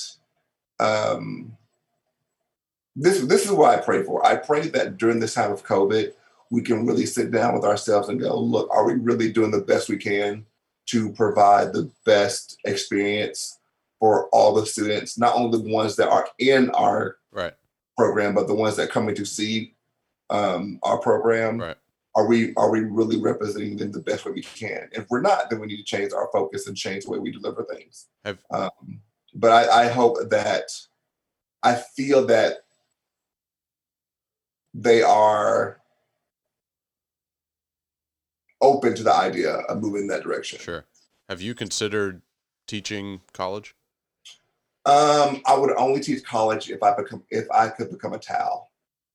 um, 0.80 1.56
this 2.94 3.20
this 3.22 3.44
is 3.44 3.50
what 3.52 3.78
I 3.78 3.82
pray 3.82 4.02
for? 4.02 4.24
I 4.26 4.36
pray 4.36 4.68
that 4.68 4.96
during 4.96 5.20
this 5.20 5.34
time 5.34 5.52
of 5.52 5.64
COVID, 5.64 6.12
we 6.50 6.62
can 6.62 6.86
really 6.86 7.06
sit 7.06 7.30
down 7.30 7.54
with 7.54 7.64
ourselves 7.64 8.08
and 8.08 8.20
go, 8.20 8.38
look, 8.38 8.68
are 8.70 8.86
we 8.86 8.94
really 8.94 9.32
doing 9.32 9.50
the 9.50 9.60
best 9.60 9.88
we 9.88 9.96
can 9.96 10.46
to 10.86 11.12
provide 11.12 11.72
the 11.72 11.90
best 12.04 12.58
experience 12.64 13.58
for 13.98 14.28
all 14.28 14.54
the 14.54 14.64
students, 14.64 15.18
not 15.18 15.34
only 15.34 15.58
the 15.58 15.72
ones 15.72 15.96
that 15.96 16.08
are 16.08 16.28
in 16.38 16.70
our 16.70 17.16
Right. 17.32 17.54
program, 17.98 18.34
but 18.34 18.46
the 18.46 18.54
ones 18.54 18.76
that 18.76 18.90
coming 18.90 19.14
to 19.16 19.26
see 19.26 19.74
um, 20.30 20.78
our 20.82 20.98
program. 20.98 21.60
Right. 21.60 21.76
Are 22.14 22.26
we 22.26 22.54
are 22.56 22.70
we 22.70 22.80
really 22.80 23.20
representing 23.20 23.76
them 23.76 23.92
the 23.92 24.00
best 24.00 24.24
way 24.24 24.32
we 24.32 24.40
can? 24.42 24.88
If 24.92 25.04
we're 25.10 25.20
not, 25.20 25.50
then 25.50 25.60
we 25.60 25.66
need 25.66 25.76
to 25.76 25.82
change 25.84 26.14
our 26.14 26.30
focus 26.32 26.66
and 26.66 26.74
change 26.74 27.04
the 27.04 27.10
way 27.10 27.18
we 27.18 27.30
deliver 27.30 27.64
things. 27.64 28.06
Have- 28.24 28.38
um, 28.50 29.02
but 29.36 29.52
I, 29.52 29.84
I 29.84 29.88
hope 29.88 30.16
that 30.30 30.70
I 31.62 31.74
feel 31.74 32.26
that 32.26 32.54
they 34.72 35.02
are 35.02 35.78
open 38.60 38.94
to 38.94 39.02
the 39.02 39.12
idea 39.12 39.52
of 39.52 39.80
moving 39.80 40.02
in 40.02 40.08
that 40.08 40.22
direction. 40.22 40.58
Sure. 40.58 40.86
Have 41.28 41.42
you 41.42 41.54
considered 41.54 42.22
teaching 42.66 43.20
college? 43.32 43.74
Um, 44.86 45.42
I 45.44 45.56
would 45.56 45.76
only 45.76 46.00
teach 46.00 46.24
college 46.24 46.70
if 46.70 46.82
I 46.82 46.96
become 46.96 47.22
if 47.30 47.50
I 47.50 47.68
could 47.68 47.90
become 47.90 48.12
a 48.12 48.18
towel. 48.18 48.70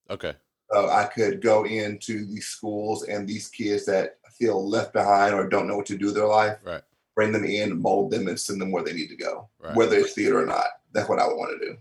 Okay. 0.09 0.34
So 0.72 0.89
I 0.89 1.05
could 1.05 1.41
go 1.41 1.65
into 1.65 2.26
these 2.26 2.47
schools 2.47 3.03
and 3.03 3.28
these 3.28 3.47
kids 3.47 3.86
that 3.86 4.17
feel 4.38 4.67
left 4.67 4.93
behind 4.93 5.34
or 5.34 5.47
don't 5.47 5.67
know 5.67 5.78
what 5.78 5.86
to 5.88 5.97
do 5.97 6.07
with 6.07 6.15
their 6.15 6.28
life, 6.28 6.57
Right. 6.63 6.82
Bring 7.16 7.32
them 7.32 7.45
in, 7.45 7.82
mold 7.82 8.12
them, 8.12 8.28
and 8.28 8.39
send 8.39 8.62
them 8.62 8.72
where 8.72 8.84
they 8.84 8.93
need 8.93 9.07
to 9.09 9.16
go, 9.16 9.49
Right. 9.59 9.76
whether 9.76 9.97
it's 9.97 10.14
theater 10.14 10.41
or 10.41 10.45
not. 10.45 10.68
That's 10.93 11.09
what 11.09 11.20
I 11.20 11.28
would 11.28 11.38
want 11.38 11.59
to 11.59 11.66
do. 11.66 11.78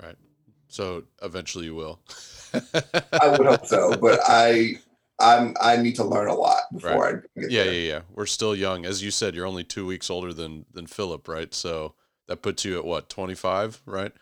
Right. 0.00 0.16
So 0.68 1.04
eventually 1.22 1.66
you 1.66 1.74
will. 1.74 2.00
I 3.12 3.28
would 3.28 3.46
hope 3.46 3.66
so, 3.66 3.96
but 3.96 4.20
I 4.26 4.76
I'm 5.20 5.54
I 5.60 5.76
need 5.76 5.94
to 5.96 6.04
learn 6.04 6.28
a 6.28 6.34
lot 6.34 6.60
before 6.72 7.06
I 7.08 7.40
get 7.40 7.50
Yeah, 7.50 7.64
there. 7.64 7.72
yeah, 7.72 7.92
yeah. 7.94 8.00
We're 8.12 8.26
still 8.26 8.54
young. 8.56 8.84
As 8.84 9.02
you 9.02 9.10
said, 9.10 9.34
you're 9.34 9.46
only 9.46 9.64
two 9.64 9.86
weeks 9.86 10.10
older 10.10 10.32
than 10.32 10.64
than 10.72 10.86
Philip, 10.86 11.28
right? 11.28 11.52
So 11.54 11.94
that 12.26 12.42
puts 12.42 12.64
you 12.64 12.78
at 12.78 12.84
what, 12.84 13.08
25, 13.08 13.82
right? 13.86 14.12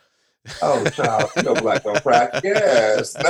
Oh, 0.60 0.84
child, 0.90 1.30
no 1.44 1.54
black 1.54 1.84
don't 1.84 2.02
crack. 2.02 2.32
Yes. 2.44 3.16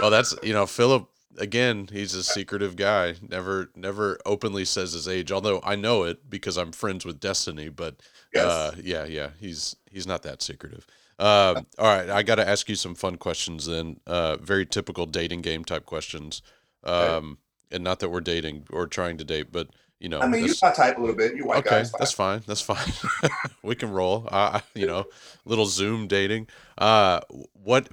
Well, 0.00 0.10
that's 0.10 0.32
you 0.44 0.52
know, 0.52 0.64
Philip 0.66 1.08
again, 1.36 1.88
he's 1.92 2.14
a 2.14 2.22
secretive 2.22 2.76
guy. 2.76 3.14
Never 3.26 3.70
never 3.76 4.18
openly 4.24 4.64
says 4.64 4.92
his 4.92 5.06
age, 5.08 5.30
although 5.30 5.60
I 5.62 5.76
know 5.76 6.04
it 6.04 6.28
because 6.30 6.56
I'm 6.56 6.72
friends 6.72 7.04
with 7.04 7.20
Destiny, 7.20 7.68
but 7.68 7.96
Yes. 8.34 8.44
uh 8.44 8.74
yeah, 8.82 9.04
yeah, 9.04 9.30
he's 9.40 9.76
he's 9.90 10.06
not 10.06 10.22
that 10.22 10.42
secretive. 10.42 10.86
Um, 11.18 11.66
all 11.78 11.86
right, 11.96 12.08
I 12.08 12.22
got 12.22 12.36
to 12.36 12.48
ask 12.48 12.68
you 12.68 12.76
some 12.76 12.94
fun 12.94 13.16
questions 13.16 13.66
then. 13.66 13.98
Uh, 14.06 14.36
very 14.36 14.64
typical 14.64 15.04
dating 15.04 15.40
game 15.40 15.64
type 15.64 15.84
questions. 15.84 16.42
Um, 16.84 17.38
and 17.72 17.82
not 17.82 17.98
that 18.00 18.10
we're 18.10 18.20
dating 18.20 18.66
or 18.70 18.86
trying 18.86 19.18
to 19.18 19.24
date, 19.24 19.50
but 19.50 19.68
you 19.98 20.08
know, 20.08 20.20
I 20.20 20.28
mean, 20.28 20.44
you 20.44 20.54
my 20.62 20.70
type 20.70 20.96
a 20.96 21.00
little 21.00 21.16
bit. 21.16 21.34
You 21.34 21.46
white 21.46 21.58
okay, 21.58 21.70
guys. 21.70 21.92
that's 21.92 22.12
fine. 22.12 22.42
That's 22.46 22.60
fine. 22.60 22.92
we 23.64 23.74
can 23.74 23.90
roll. 23.90 24.28
Uh, 24.30 24.60
you 24.74 24.86
know, 24.92 25.06
little 25.44 25.66
Zoom 25.66 26.06
dating. 26.06 26.46
Uh, 26.76 27.20
what 27.52 27.88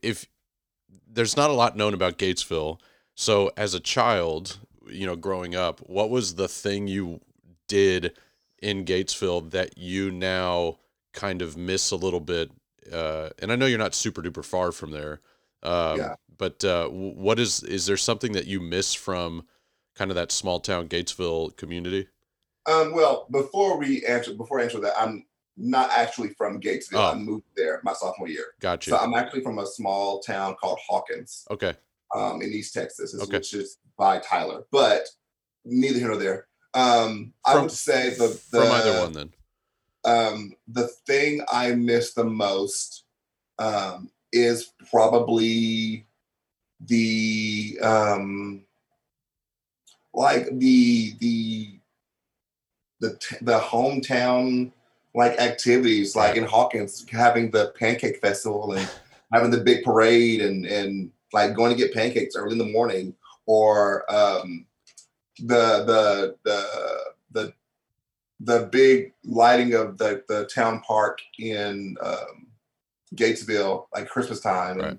if 0.00 0.26
there's 1.14 1.36
not 1.36 1.50
a 1.50 1.54
lot 1.54 1.76
known 1.76 1.94
about 1.94 2.18
Gatesville? 2.18 2.78
So, 3.14 3.50
as 3.56 3.74
a 3.74 3.80
child, 3.80 4.58
you 4.88 5.06
know, 5.06 5.16
growing 5.16 5.54
up, 5.54 5.80
what 5.80 6.10
was 6.10 6.34
the 6.34 6.48
thing 6.48 6.88
you 6.88 7.20
did 7.68 8.12
in 8.60 8.84
Gatesville 8.84 9.50
that 9.50 9.78
you 9.78 10.10
now 10.10 10.78
kind 11.12 11.42
of 11.42 11.56
miss 11.56 11.90
a 11.90 11.96
little 11.96 12.20
bit? 12.20 12.50
Uh, 12.92 13.30
and 13.38 13.50
I 13.52 13.56
know 13.56 13.66
you're 13.66 13.78
not 13.78 13.94
super 13.94 14.22
duper 14.22 14.44
far 14.44 14.72
from 14.72 14.90
there. 14.90 15.20
Um, 15.62 15.98
Yeah. 15.98 16.14
But 16.36 16.64
uh, 16.64 16.88
what 16.88 17.38
is 17.38 17.62
is 17.62 17.86
there 17.86 17.96
something 17.96 18.32
that 18.32 18.46
you 18.46 18.60
miss 18.60 18.92
from 18.92 19.46
kind 19.94 20.10
of 20.10 20.16
that 20.16 20.32
small 20.32 20.58
town 20.58 20.88
Gatesville 20.88 21.56
community? 21.56 22.08
Um, 22.66 22.92
well, 22.92 23.26
before 23.30 23.78
we 23.78 24.04
answer, 24.04 24.34
before 24.34 24.58
I 24.58 24.64
answer 24.64 24.80
that, 24.80 24.94
I'm 24.98 25.26
not 25.56 25.90
actually 25.90 26.30
from 26.30 26.60
Gatesville. 26.60 26.94
Oh. 26.98 27.12
I 27.12 27.14
moved 27.14 27.44
there 27.56 27.80
my 27.84 27.92
sophomore 27.92 28.28
year. 28.28 28.46
Gotcha. 28.60 28.90
So 28.90 28.96
I'm 28.96 29.14
actually 29.14 29.42
from 29.42 29.58
a 29.58 29.66
small 29.66 30.20
town 30.20 30.56
called 30.60 30.78
Hawkins 30.86 31.46
okay. 31.50 31.74
um, 32.14 32.42
in 32.42 32.52
East 32.52 32.74
Texas, 32.74 33.14
Okay. 33.20 33.38
which 33.38 33.54
is 33.54 33.78
by 33.96 34.18
Tyler. 34.18 34.64
But 34.70 35.08
neither 35.64 35.98
here 35.98 36.08
nor 36.08 36.16
there. 36.16 36.46
Um, 36.74 37.32
I 37.46 37.56
would 37.60 37.70
say 37.70 38.10
the, 38.10 38.28
the 38.50 38.60
From 38.62 38.72
either 38.72 39.00
one, 39.00 39.12
then. 39.12 39.32
um, 40.04 40.52
the 40.66 40.88
thing 41.06 41.40
I 41.52 41.70
miss 41.72 42.14
the 42.14 42.24
most 42.24 43.04
um, 43.60 44.10
is 44.32 44.72
probably 44.90 46.06
the 46.80 47.78
um, 47.80 48.64
like 50.12 50.46
the 50.58 51.14
the 51.20 51.78
the 53.00 53.16
t- 53.16 53.36
the 53.42 53.60
hometown 53.60 54.72
like 55.14 55.38
activities 55.40 56.16
like 56.16 56.36
in 56.36 56.44
Hawkins 56.44 57.06
having 57.10 57.50
the 57.50 57.72
pancake 57.78 58.20
festival 58.20 58.72
and 58.72 58.88
having 59.32 59.50
the 59.50 59.60
big 59.60 59.84
parade 59.84 60.40
and 60.40 60.66
and 60.66 61.10
like 61.32 61.54
going 61.54 61.72
to 61.72 61.76
get 61.78 61.94
pancakes 61.94 62.36
early 62.36 62.52
in 62.52 62.58
the 62.58 62.72
morning 62.72 63.14
or 63.46 64.10
um, 64.12 64.66
the 65.38 65.84
the 65.84 66.36
the 66.44 67.04
the 67.32 67.52
the 68.40 68.66
big 68.66 69.12
lighting 69.24 69.74
of 69.74 69.98
the 69.98 70.22
the 70.28 70.46
town 70.46 70.80
park 70.80 71.20
in 71.38 71.96
um, 72.02 72.46
Gatesville 73.14 73.86
like 73.94 74.08
Christmas 74.08 74.40
time 74.40 74.78
Right. 74.78 74.88
and 74.90 74.98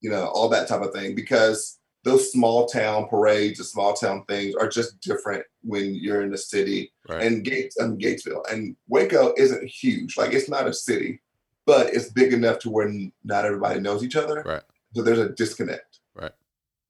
you 0.00 0.10
know 0.10 0.26
all 0.26 0.48
that 0.48 0.68
type 0.68 0.82
of 0.82 0.92
thing 0.92 1.14
because 1.14 1.75
those 2.06 2.30
small 2.30 2.66
town 2.66 3.08
parades 3.08 3.58
and 3.58 3.66
small 3.66 3.92
town 3.92 4.24
things 4.28 4.54
are 4.54 4.68
just 4.68 5.00
different 5.00 5.44
when 5.62 5.94
you're 5.94 6.22
in 6.22 6.30
the 6.30 6.38
city 6.38 6.92
Right. 7.08 7.22
and 7.24 7.44
Gates 7.44 7.76
and 7.78 8.00
Gatesville 8.00 8.44
and 8.50 8.76
Waco 8.88 9.34
isn't 9.36 9.64
huge 9.68 10.16
like 10.16 10.32
it's 10.32 10.48
not 10.48 10.68
a 10.68 10.72
city 10.72 11.20
but 11.66 11.92
it's 11.92 12.10
big 12.10 12.32
enough 12.32 12.60
to 12.60 12.70
where 12.70 12.88
not 13.24 13.44
everybody 13.44 13.80
knows 13.80 14.04
each 14.04 14.14
other 14.16 14.42
Right. 14.46 14.62
so 14.94 15.02
there's 15.02 15.18
a 15.18 15.30
disconnect 15.30 15.98
Right. 16.14 16.32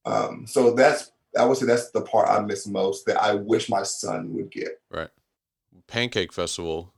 um 0.05 0.47
so 0.47 0.73
that's 0.75 1.11
I 1.39 1.45
would 1.45 1.57
say 1.59 1.67
that's 1.67 1.91
the 1.91 2.01
part 2.03 2.29
I 2.29 2.41
miss 2.41 2.67
most 2.67 3.05
that 3.07 3.21
I 3.23 3.35
wish 3.35 3.69
my 3.71 3.83
son 3.83 4.33
would 4.35 4.51
get 4.51 4.81
Right. 4.91 5.11
Pancake 5.87 6.33
Festival. 6.33 6.95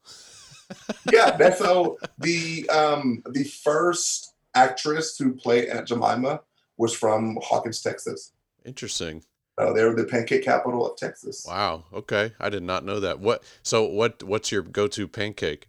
yeah 1.13 1.37
that's 1.37 1.59
so 1.59 1.99
the 2.19 2.69
um 2.71 3.23
the 3.31 3.45
first 3.45 4.35
actress 4.55 5.17
who 5.19 5.35
played 5.35 5.69
Aunt 5.69 5.87
Jemima 5.89 6.41
was 6.79 6.95
from 6.95 7.39
Hawkins 7.43 7.83
Texas 7.83 8.33
Interesting. 8.65 9.23
so 9.59 9.73
they 9.75 9.85
were 9.85 9.95
the 9.95 10.05
pancake 10.05 10.45
capital 10.45 10.91
of 10.91 10.97
Texas 10.97 11.45
Wow. 11.47 11.85
Okay. 11.93 12.33
I 12.41 12.49
did 12.49 12.63
not 12.63 12.85
know 12.85 13.01
that. 13.01 13.21
What? 13.21 13.43
So 13.63 13.85
what? 13.85 14.23
What's 14.23 14.51
your 14.51 14.63
go-to 14.63 15.07
pancake? 15.09 15.69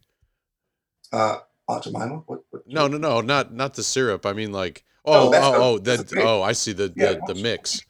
uh 1.12 1.40
Aunt 1.68 1.84
Jemima 1.84 2.24
what, 2.26 2.40
what 2.52 2.68
No, 2.68 2.88
no, 2.88 2.98
no, 2.98 3.22
not 3.22 3.54
not 3.54 3.74
the 3.76 3.84
syrup. 3.84 4.26
I 4.26 4.34
mean, 4.34 4.52
like, 4.52 4.84
No, 5.06 5.14
oh, 5.14 5.30
that's 5.32 5.46
oh, 5.46 5.78
the- 5.78 5.92
oh, 5.92 5.98
the 5.98 6.22
oh, 6.24 6.42
I 6.42 6.54
see 6.54 6.74
the 6.74 6.92
Yeah, 6.96 7.14
the, 7.26 7.34
the 7.34 7.42
mix. 7.42 7.82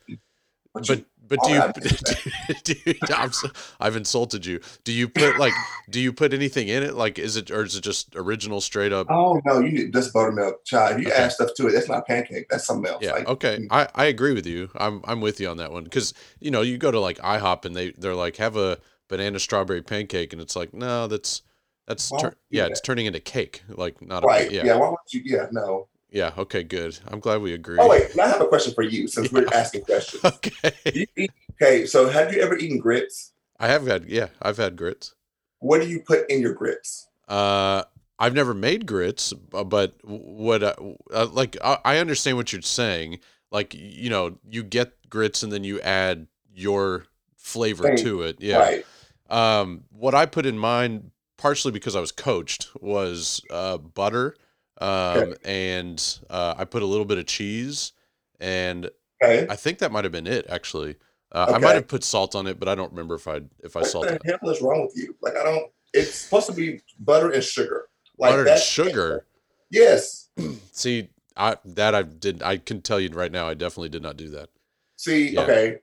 But 0.73 1.05
but 1.29 1.39
do 1.43 1.51
you, 1.53 2.53
do 2.63 3.31
so, 3.31 3.49
I've 3.79 3.95
insulted 3.95 4.45
you. 4.45 4.59
Do 4.83 4.91
you 4.91 5.07
put 5.07 5.37
like 5.39 5.53
do 5.89 5.99
you 5.99 6.11
put 6.11 6.33
anything 6.33 6.67
in 6.67 6.83
it? 6.83 6.95
Like, 6.95 7.17
is 7.19 7.37
it 7.37 7.51
or 7.51 7.63
is 7.63 7.75
it 7.75 7.81
just 7.81 8.15
original 8.15 8.59
straight 8.61 8.91
up? 8.91 9.07
oh 9.09 9.39
no 9.45 9.59
you 9.59 9.71
need 9.71 9.93
just 9.93 10.11
buttermilk 10.13 10.65
child 10.65 10.97
if 10.97 11.01
you 11.05 11.11
Okay. 11.11 11.23
add 11.23 11.31
stuff 11.31 11.51
to 11.55 11.67
it 11.67 11.71
that's 11.73 11.87
not 11.87 12.05
pancake 12.07 12.47
that's 12.49 12.65
something 12.65 12.91
else 12.91 13.03
Yeah. 13.03 13.13
like, 13.13 13.27
Okay. 13.27 13.59
Mm. 13.59 13.67
I, 13.71 13.87
I 13.95 14.05
agree 14.05 14.33
with 14.33 14.45
you. 14.45 14.69
I'm 14.75 15.01
I'm 15.05 15.21
with 15.21 15.39
you 15.39 15.47
on 15.49 15.57
that 15.57 15.71
one 15.71 15.83
because 15.83 16.13
you 16.39 16.51
know 16.51 16.61
you 16.61 16.77
go 16.77 16.91
to 16.91 16.99
like 16.99 17.17
IHOP 17.19 17.65
and 17.65 17.75
they 17.75 17.91
they're 17.91 18.15
like 18.15 18.35
have 18.37 18.57
a 18.57 18.77
banana 19.07 19.39
strawberry 19.39 19.81
pancake 19.81 20.33
and 20.33 20.41
it's 20.41 20.55
like 20.55 20.73
no 20.73 21.07
that's 21.07 21.41
that's 21.87 22.09
tur- 22.09 22.15
would 22.17 22.23
you 22.23 22.29
do 22.29 22.35
yeah 22.57 22.63
that? 22.63 22.71
it's 22.71 22.81
turning 22.81 23.05
into 23.07 23.19
cake 23.19 23.63
like 23.69 24.01
not 24.01 24.23
right 24.23 24.49
a 24.51 24.53
yeah. 24.53 24.63
yeah 24.65 24.75
why 24.75 24.89
would 24.89 24.97
you 25.11 25.21
yeah 25.25 25.47
no 25.51 25.87
yeah 26.11 26.31
okay 26.37 26.63
good. 26.63 26.97
I'm 27.07 27.19
glad 27.19 27.41
we 27.41 27.53
agree. 27.53 27.77
oh 27.79 27.87
wait 27.89 28.17
I 28.19 28.27
have 28.27 28.41
a 28.41 28.47
question 28.47 28.73
for 28.73 28.83
you 28.83 29.07
since 29.07 29.31
we're 29.31 29.47
asking 29.53 29.83
questions 29.83 30.23
okay. 30.25 30.71
Eat- 31.15 31.31
okay 31.61 31.85
so 31.85 32.09
have 32.09 32.33
you 32.33 32.41
ever 32.41 32.55
eaten 32.57 32.79
grits 32.79 33.33
I 33.59 33.67
have 33.67 33.85
had 33.85 34.05
yeah 34.05 34.27
I've 34.41 34.57
had 34.57 34.75
grits. 34.75 35.13
what 35.59 35.81
do 35.81 35.87
you 35.87 35.99
put 36.01 36.29
in 36.29 36.41
your 36.41 36.53
grits 36.53 37.07
Uh, 37.27 37.83
I've 38.21 38.33
never 38.33 38.53
made 38.53 38.85
grits, 38.85 39.31
but 39.31 39.93
what 40.03 40.61
uh, 40.61 40.73
uh, 41.13 41.27
like 41.31 41.55
I, 41.63 41.77
I 41.85 41.97
understand 41.99 42.35
what 42.35 42.51
you're 42.51 42.61
saying. 42.61 43.19
Like 43.49 43.73
you 43.73 44.09
know, 44.09 44.37
you 44.49 44.61
get 44.63 45.09
grits 45.09 45.41
and 45.43 45.51
then 45.53 45.63
you 45.63 45.79
add 45.81 46.27
your 46.53 47.05
flavor 47.37 47.83
Right. 47.85 47.97
to 47.99 48.23
it. 48.23 48.35
Yeah. 48.41 48.57
right 48.59 48.85
Um, 49.29 49.83
what 49.91 50.15
I 50.15 50.25
put 50.25 50.45
in 50.45 50.57
mine, 50.57 51.11
partially 51.37 51.71
because 51.71 51.95
I 51.95 52.01
was 52.01 52.11
coached, 52.11 52.67
was 52.81 53.41
uh, 53.51 53.77
butter, 53.77 54.35
um, 54.79 55.35
and 55.43 56.19
uh, 56.29 56.55
I 56.57 56.65
put 56.65 56.81
a 56.81 56.85
little 56.85 57.05
bit 57.05 57.17
of 57.17 57.25
cheese, 57.25 57.93
and 58.39 58.89
okay 59.23 59.45
I 59.49 59.55
think 59.55 59.79
that 59.79 59.91
might 59.91 60.05
have 60.05 60.11
been 60.11 60.27
it 60.27 60.45
actually. 60.49 60.95
Uh, 61.31 61.53
I 61.53 61.57
might 61.59 61.75
have 61.75 61.87
put 61.87 62.03
salt 62.03 62.33
on 62.35 62.47
it, 62.47 62.59
but 62.59 62.67
I 62.67 62.75
don't 62.75 62.91
remember 62.91 63.15
if 63.15 63.27
I 63.27 63.41
if 63.63 63.75
I 63.75 63.81
What 63.81 63.89
salted 63.89 64.19
the 64.23 64.37
hell 64.41 64.49
is 64.49 64.61
wrong 64.61 64.81
with 64.81 64.95
you? 64.95 65.15
Like 65.21 65.35
I 65.35 65.43
don't. 65.43 65.71
It's 65.93 66.15
supposed 66.15 66.47
to 66.47 66.53
be 66.53 66.81
butter 66.99 67.31
and 67.31 67.43
sugar. 67.43 67.87
Like 68.17 68.31
butter 68.31 68.47
and 68.47 68.59
sugar. 68.59 69.25
Yes. 69.69 70.29
See, 70.71 71.09
I 71.37 71.57
that 71.65 71.93
I 71.93 72.03
did. 72.03 72.41
I 72.41 72.57
can 72.57 72.81
tell 72.81 72.99
you 72.99 73.09
right 73.09 73.31
now, 73.31 73.47
I 73.47 73.53
definitely 73.53 73.89
did 73.89 74.01
not 74.01 74.17
do 74.17 74.29
that. 74.29 74.49
See. 74.95 75.29
Yeah. 75.29 75.41
Okay. 75.41 75.77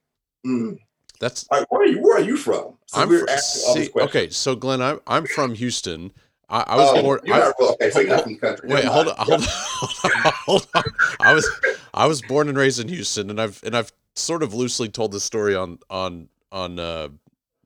Mm. 0.45 0.79
That's 1.19 1.47
right, 1.51 1.65
where 1.71 1.83
are 1.83 1.87
you? 1.87 2.01
Where 2.01 2.19
are 2.19 2.25
you 2.25 2.37
from? 2.37 2.77
So 2.87 3.01
I'm 3.01 3.09
we're 3.09 3.21
fr- 3.21 3.31
asking 3.31 3.63
all 3.67 3.75
these 3.75 3.87
see, 3.87 4.01
okay. 4.01 4.31
So 4.31 4.55
Glenn, 4.55 4.83
I'm 4.83 5.01
I'm 5.07 5.27
from 5.27 5.55
Houston. 5.55 6.13
I, 6.49 6.61
I 6.61 6.77
was 6.77 6.91
Oh, 6.99 7.03
born. 7.03 7.21
You're 7.25 7.35
I- 7.35 7.39
not 7.41 7.55
real, 7.59 7.69
okay, 7.71 7.91
so 7.91 8.01
you're 8.01 8.11
not 8.11 8.23
from 8.25 8.37
country. 8.37 8.69
Wait, 8.69 8.85
hold 8.85 9.09
on, 9.09 9.15
hold 9.19 9.41
on, 9.43 10.33
hold 10.45 10.69
on. 10.75 10.85
I 11.21 11.35
was 11.35 11.61
I 11.93 12.07
was 12.07 12.23
born 12.23 12.49
and 12.49 12.57
raised 12.57 12.79
in 12.81 12.89
Houston, 12.89 13.31
and 13.31 13.41
I've 13.41 13.61
and 13.65 13.77
I've 13.77 13.93
sort 14.15 14.43
of 14.43 14.55
loosely 14.55 14.89
told 14.89 15.13
this 15.13 15.25
story 15.25 15.55
on 15.57 15.79
on 15.91 16.29
on 16.53 16.79
uh, 16.79 17.09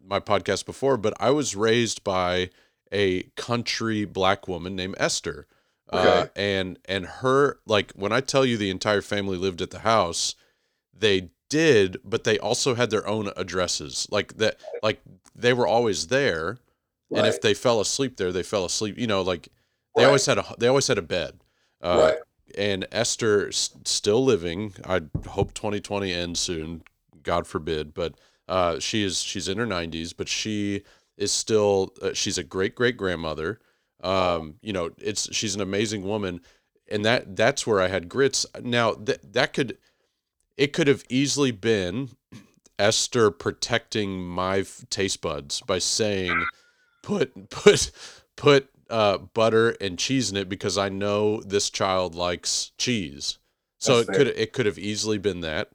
my 0.04 0.18
podcast 0.20 0.64
before, 0.66 0.96
but 0.96 1.12
I 1.20 1.30
was 1.30 1.54
raised 1.54 2.02
by 2.04 2.50
a 2.92 3.22
country 3.36 4.04
black 4.04 4.48
woman 4.48 4.74
named 4.76 4.94
Esther, 4.98 5.46
uh, 5.90 6.26
and 6.34 6.78
and 6.86 7.04
her 7.06 7.58
like 7.66 7.92
when 7.92 8.12
I 8.12 8.20
tell 8.20 8.46
you 8.46 8.56
the 8.56 8.70
entire 8.70 9.02
family 9.02 9.36
lived 9.36 9.60
at 9.60 9.70
the 9.70 9.80
house, 9.80 10.34
they 10.96 11.30
did, 11.50 11.98
but 12.04 12.24
they 12.24 12.38
also 12.38 12.74
had 12.76 12.90
their 12.90 13.06
own 13.06 13.30
addresses, 13.36 14.06
like 14.10 14.36
that, 14.38 14.56
like 14.82 15.00
they 15.34 15.52
were 15.52 15.66
always 15.66 16.06
there, 16.06 16.58
and 17.18 17.26
if 17.26 17.40
they 17.40 17.54
fell 17.54 17.80
asleep 17.80 18.16
there, 18.16 18.32
they 18.32 18.42
fell 18.42 18.64
asleep. 18.64 18.98
You 18.98 19.06
know, 19.06 19.22
like 19.22 19.48
they 19.96 20.02
right, 20.02 20.06
always 20.08 20.26
had 20.26 20.38
a 20.38 20.44
they 20.58 20.68
always 20.68 20.86
had 20.86 20.98
a 20.98 21.02
bed. 21.02 21.40
Uh, 21.82 22.12
right. 22.12 22.18
and 22.58 22.86
Esther 22.92 23.48
s- 23.48 23.70
still 23.84 24.24
living. 24.24 24.74
I 24.84 25.00
hope 25.28 25.54
2020 25.54 26.12
ends 26.12 26.38
soon, 26.40 26.82
God 27.22 27.46
forbid. 27.46 27.94
But 27.94 28.14
uh, 28.48 28.78
she 28.78 29.02
is 29.02 29.22
she's 29.22 29.48
in 29.48 29.58
her 29.58 29.66
90s, 29.66 30.14
but 30.16 30.28
she 30.28 30.82
is 31.16 31.32
still 31.32 31.94
uh, 32.02 32.12
she's 32.12 32.38
a 32.38 32.44
great 32.44 32.74
great 32.74 32.96
grandmother. 32.96 33.60
Um, 34.02 34.54
you 34.62 34.72
know, 34.72 34.90
it's 34.98 35.34
she's 35.34 35.54
an 35.54 35.60
amazing 35.60 36.02
woman, 36.04 36.40
and 36.88 37.04
that 37.04 37.36
that's 37.36 37.66
where 37.66 37.80
I 37.80 37.88
had 37.88 38.08
grits. 38.08 38.46
Now 38.62 38.94
that 38.94 39.32
that 39.32 39.52
could 39.52 39.78
it 40.56 40.72
could 40.72 40.86
have 40.88 41.04
easily 41.08 41.50
been 41.50 42.10
Esther 42.78 43.30
protecting 43.30 44.22
my 44.22 44.58
f- 44.60 44.84
taste 44.90 45.20
buds 45.20 45.60
by 45.62 45.78
saying 45.78 46.46
put 47.02 47.50
put 47.50 47.90
put 48.36 48.68
uh, 48.88 49.18
butter 49.18 49.70
and 49.80 49.98
cheese 49.98 50.30
in 50.30 50.36
it 50.36 50.48
because 50.48 50.76
I 50.76 50.88
know 50.88 51.40
this 51.40 51.70
child 51.70 52.14
likes 52.14 52.72
cheese. 52.78 53.38
So 53.78 54.02
That's 54.02 54.08
it 54.08 54.12
could 54.12 54.26
it 54.28 54.52
could 54.52 54.66
have 54.66 54.78
easily 54.78 55.18
been 55.18 55.40
that. 55.40 55.70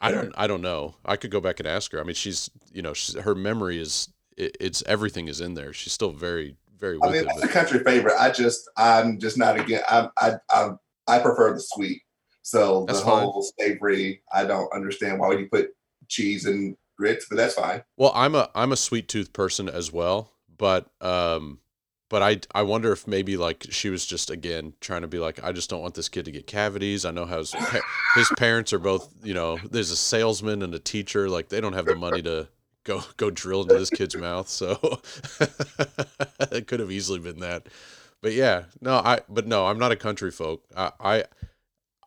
I 0.00 0.12
don't 0.12 0.32
I 0.36 0.46
don't 0.46 0.62
know. 0.62 0.94
I 1.04 1.16
could 1.16 1.30
go 1.30 1.40
back 1.40 1.58
and 1.58 1.66
ask 1.66 1.92
her. 1.92 2.00
I 2.00 2.04
mean, 2.04 2.14
she's 2.14 2.50
you 2.72 2.82
know 2.82 2.94
she's, 2.94 3.16
her 3.16 3.34
memory 3.34 3.80
is 3.80 4.08
it, 4.36 4.56
it's 4.60 4.82
everything 4.86 5.28
is 5.28 5.40
in 5.40 5.54
there. 5.54 5.72
She's 5.72 5.92
still 5.92 6.12
very 6.12 6.56
very 6.80 6.98
I 7.02 7.12
mean, 7.12 7.26
it's 7.28 7.44
a 7.44 7.48
country 7.48 7.80
favorite. 7.80 8.14
I 8.18 8.30
just, 8.30 8.68
I'm 8.76 9.18
just 9.18 9.36
not 9.36 9.60
again. 9.60 9.82
I, 9.88 10.08
I, 10.18 10.32
I, 10.50 10.70
I 11.06 11.18
prefer 11.18 11.52
the 11.52 11.60
sweet. 11.60 12.02
So 12.42 12.86
the 12.86 12.94
That's 12.94 13.04
fine. 13.04 13.24
whole 13.24 13.42
savory, 13.58 14.22
I 14.32 14.44
don't 14.44 14.72
understand 14.72 15.20
why 15.20 15.28
would 15.28 15.38
you 15.38 15.48
put 15.48 15.68
cheese 16.08 16.46
and 16.46 16.76
grits, 17.00 17.26
but 17.28 17.36
that's 17.36 17.54
fine. 17.54 17.82
well, 17.96 18.12
I'm 18.14 18.34
a 18.34 18.50
I'm 18.54 18.72
a 18.72 18.76
sweet 18.76 19.08
tooth 19.08 19.32
person 19.32 19.68
as 19.68 19.90
well, 19.92 20.32
but 20.56 20.90
um 21.00 21.58
but 22.10 22.22
I 22.22 22.40
I 22.54 22.62
wonder 22.62 22.92
if 22.92 23.06
maybe 23.06 23.36
like 23.36 23.66
she 23.70 23.88
was 23.88 24.04
just 24.04 24.30
again 24.30 24.74
trying 24.80 25.02
to 25.02 25.08
be 25.08 25.18
like 25.18 25.42
I 25.42 25.52
just 25.52 25.70
don't 25.70 25.80
want 25.80 25.94
this 25.94 26.08
kid 26.08 26.24
to 26.26 26.30
get 26.30 26.46
cavities. 26.46 27.04
I 27.04 27.12
know 27.12 27.24
how 27.24 27.38
his, 27.38 27.52
pa- 27.52 27.86
his 28.16 28.30
parents 28.36 28.72
are 28.72 28.78
both 28.80 29.08
you 29.22 29.32
know 29.32 29.58
there's 29.70 29.90
a 29.90 29.96
salesman 29.96 30.62
and 30.62 30.74
a 30.74 30.78
teacher 30.78 31.28
like 31.28 31.48
they 31.48 31.60
don't 31.60 31.72
have 31.72 31.86
the 31.86 31.94
money 31.96 32.20
to 32.22 32.48
go 32.84 33.02
go 33.16 33.30
drill 33.30 33.62
into 33.62 33.78
this 33.78 33.90
kid's 33.90 34.16
mouth 34.16 34.48
so 34.48 35.00
it 36.50 36.66
could 36.66 36.80
have 36.80 36.90
easily 36.90 37.18
been 37.18 37.40
that 37.40 37.66
but 38.22 38.32
yeah 38.32 38.64
no 38.80 38.96
I 38.96 39.20
but 39.28 39.46
no 39.46 39.66
I'm 39.66 39.78
not 39.78 39.92
a 39.92 39.96
country 39.96 40.30
folk 40.30 40.64
I 40.76 40.90
I, 41.00 41.24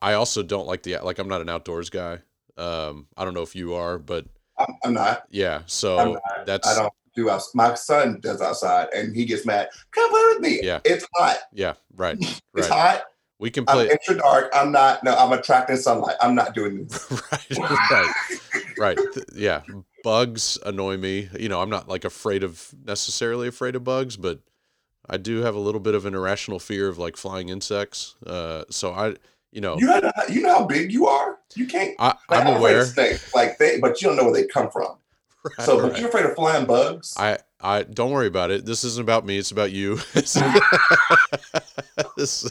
I 0.02 0.14
also 0.14 0.44
don't 0.44 0.68
like 0.68 0.84
the 0.84 0.98
like 1.04 1.20
I'm 1.20 1.30
not 1.30 1.42
an 1.42 1.50
outdoors 1.50 1.90
guy 1.90 2.20
um 2.58 3.08
I 3.16 3.24
don't 3.24 3.34
know 3.34 3.44
if 3.44 3.56
you 3.56 3.74
are 3.76 3.98
but 3.98 4.26
I'm, 4.58 4.68
I'm 4.84 4.94
not. 4.94 5.24
yeah 5.30 5.58
I'm 5.58 5.64
so 5.68 6.14
not. 6.14 6.46
that's 6.46 6.68
I 6.68 6.82
don't 6.82 6.94
do. 7.16 7.30
My 7.54 7.74
son 7.76 8.20
does 8.22 8.42
outside, 8.42 8.88
and 8.96 9.16
he 9.16 9.26
gets 9.26 9.46
mad. 9.46 9.70
Come 9.92 10.10
play 10.10 10.24
with 10.34 10.40
me. 10.42 10.60
Yeah. 10.64 10.80
It's 10.84 11.06
hot. 11.16 11.38
yeah 11.54 11.74
right 11.96 12.18
It's 12.22 12.42
right 12.54 12.70
hot. 12.70 13.04
we 13.40 13.50
can 13.52 13.66
I'm 13.68 13.76
play 13.76 13.90
extra 13.90 14.18
dark. 14.18 14.52
I'm 14.54 14.72
not. 14.72 15.04
No, 15.04 15.16
I'm 15.16 15.32
attracting 15.32 15.78
sunlight. 15.78 16.16
I'm 16.22 16.36
not 16.36 16.54
doing 16.56 16.86
this. 16.88 17.12
right 17.32 17.60
right 17.90 18.14
right 18.78 19.00
yeah 19.36 19.62
bugs 20.04 20.58
annoy 20.66 20.98
me 20.98 21.30
you 21.40 21.48
know 21.48 21.62
i'm 21.62 21.70
not 21.70 21.88
like 21.88 22.04
afraid 22.04 22.44
of 22.44 22.74
necessarily 22.86 23.48
afraid 23.48 23.76
of 23.76 23.84
bugs 23.84 24.18
but 24.18 24.40
i 25.10 25.16
do 25.16 25.42
have 25.44 25.56
a 25.56 25.60
little 25.60 25.80
bit 25.80 25.96
of 25.96 26.06
an 26.06 26.14
irrational 26.14 26.60
fear 26.60 26.90
of 26.90 26.98
like 26.98 27.16
flying 27.16 27.50
insects 27.50 28.16
uh 28.26 28.64
so 28.70 28.92
i 28.92 29.16
you 29.54 29.62
know 29.62 29.78
You 29.78 29.86
know, 29.86 30.12
you 30.30 30.42
know 30.42 30.60
how 30.60 30.66
big 30.66 30.92
you 30.92 31.08
are. 31.08 31.40
You 31.56 31.68
can't. 31.68 31.96
I, 32.00 32.08
Like, 32.08 32.18
i'm 32.32 32.42
afraid 32.42 32.54
of 32.54 32.60
aware 32.60 32.86
snakes, 32.86 33.34
like 33.34 33.58
they, 33.58 33.80
but 33.80 34.02
you 34.02 34.08
don't 34.08 34.18
know 34.18 34.26
where 34.26 34.34
they 34.34 34.48
come 34.48 34.70
from. 34.70 34.98
Right, 35.46 35.66
So, 35.66 35.76
but 35.76 35.92
right. 35.92 36.00
you're 36.00 36.08
afraid 36.08 36.26
of 36.26 36.36
flying 36.36 36.66
bugs. 36.66 37.16
I 37.18 37.38
I 37.60 37.84
don't 37.84 38.12
worry 38.12 38.28
about 38.28 38.50
it. 38.50 38.66
This 38.66 38.86
isn't 38.86 39.02
about 39.04 39.26
me. 39.26 39.38
It's 39.38 39.52
about 39.52 39.74
you. 39.74 40.00
this, 42.18 42.50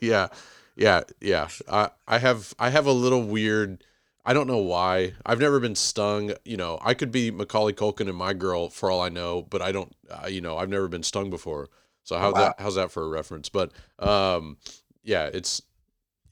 yeah, 0.00 0.28
yeah, 0.76 1.02
yeah. 1.20 1.48
I 1.70 1.90
I 2.08 2.18
have 2.18 2.54
I 2.58 2.70
have 2.70 2.86
a 2.86 2.92
little 2.92 3.22
weird. 3.22 3.84
I 4.24 4.32
don't 4.32 4.46
know 4.46 4.58
why. 4.58 5.12
I've 5.26 5.40
never 5.40 5.60
been 5.60 5.74
stung. 5.74 6.32
You 6.46 6.56
know, 6.56 6.78
I 6.82 6.94
could 6.94 7.12
be 7.12 7.30
Macaulay 7.30 7.74
Culkin 7.74 8.08
and 8.08 8.16
my 8.16 8.32
girl 8.32 8.70
for 8.70 8.90
all 8.90 9.02
I 9.02 9.10
know, 9.10 9.42
but 9.42 9.60
I 9.60 9.70
don't. 9.70 9.94
Uh, 10.10 10.26
you 10.26 10.40
know, 10.40 10.56
I've 10.56 10.70
never 10.70 10.88
been 10.88 11.02
stung 11.02 11.28
before. 11.28 11.68
So 12.02 12.16
how 12.16 12.32
wow. 12.32 12.40
that 12.40 12.54
how's 12.60 12.76
that 12.76 12.92
for 12.92 13.02
a 13.02 13.08
reference? 13.08 13.50
But 13.50 13.72
um, 13.98 14.56
yeah, 15.02 15.28
it's 15.32 15.60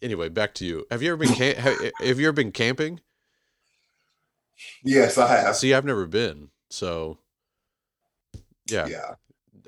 anyway. 0.03 0.29
Back 0.29 0.55
to 0.55 0.65
you. 0.67 0.85
Have 0.91 1.03
you 1.03 1.13
ever 1.13 1.17
been 1.25 1.35
cam- 1.35 1.57
have, 1.57 1.79
have 2.01 2.21
you 2.21 2.27
ever 2.29 2.33
been 2.33 2.53
camping? 2.53 3.01
yes, 4.85 5.19
I 5.19 5.29
have. 5.29 5.57
See, 5.57 5.75
I've 5.75 5.85
never 5.85 6.07
been. 6.07 6.49
So 6.71 7.19
yeah. 8.71 8.87
yeah. 8.87 8.99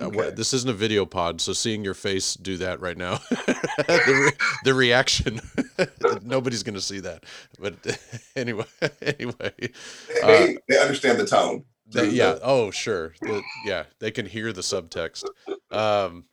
Uh, 0.01 0.07
Okay. 0.07 0.31
this 0.31 0.53
isn't 0.53 0.69
a 0.69 0.73
video 0.75 1.07
pod, 1.07 1.41
so 1.41 1.53
seeing 1.53 1.85
your 1.85 1.95
face 1.95 2.35
do 2.35 2.57
that 2.57 2.81
right 2.81 2.97
now, 2.99 3.19
the, 3.31 4.33
re- 4.33 4.47
the 4.65 4.75
reaction, 4.75 5.41
nobody's 6.25 6.65
gonna 6.65 6.81
see 6.81 6.99
that. 6.99 7.23
But 7.61 7.75
anyway, 8.37 8.65
anyway, 9.01 9.53
They, 9.59 10.21
Uh, 10.21 10.27
they, 10.27 10.59
they 10.69 10.79
understand 10.81 11.21
the 11.21 11.27
tone. 11.27 11.65
they- 11.87 12.09
yeah. 12.09 12.39
Oh, 12.43 12.73
sure. 12.73 13.15
The- 13.21 13.43
yeah, 13.65 13.85
they 14.01 14.11
can 14.11 14.27
hear 14.27 14.53
the 14.53 14.63
subtext 14.63 15.27
um, 15.71 16.25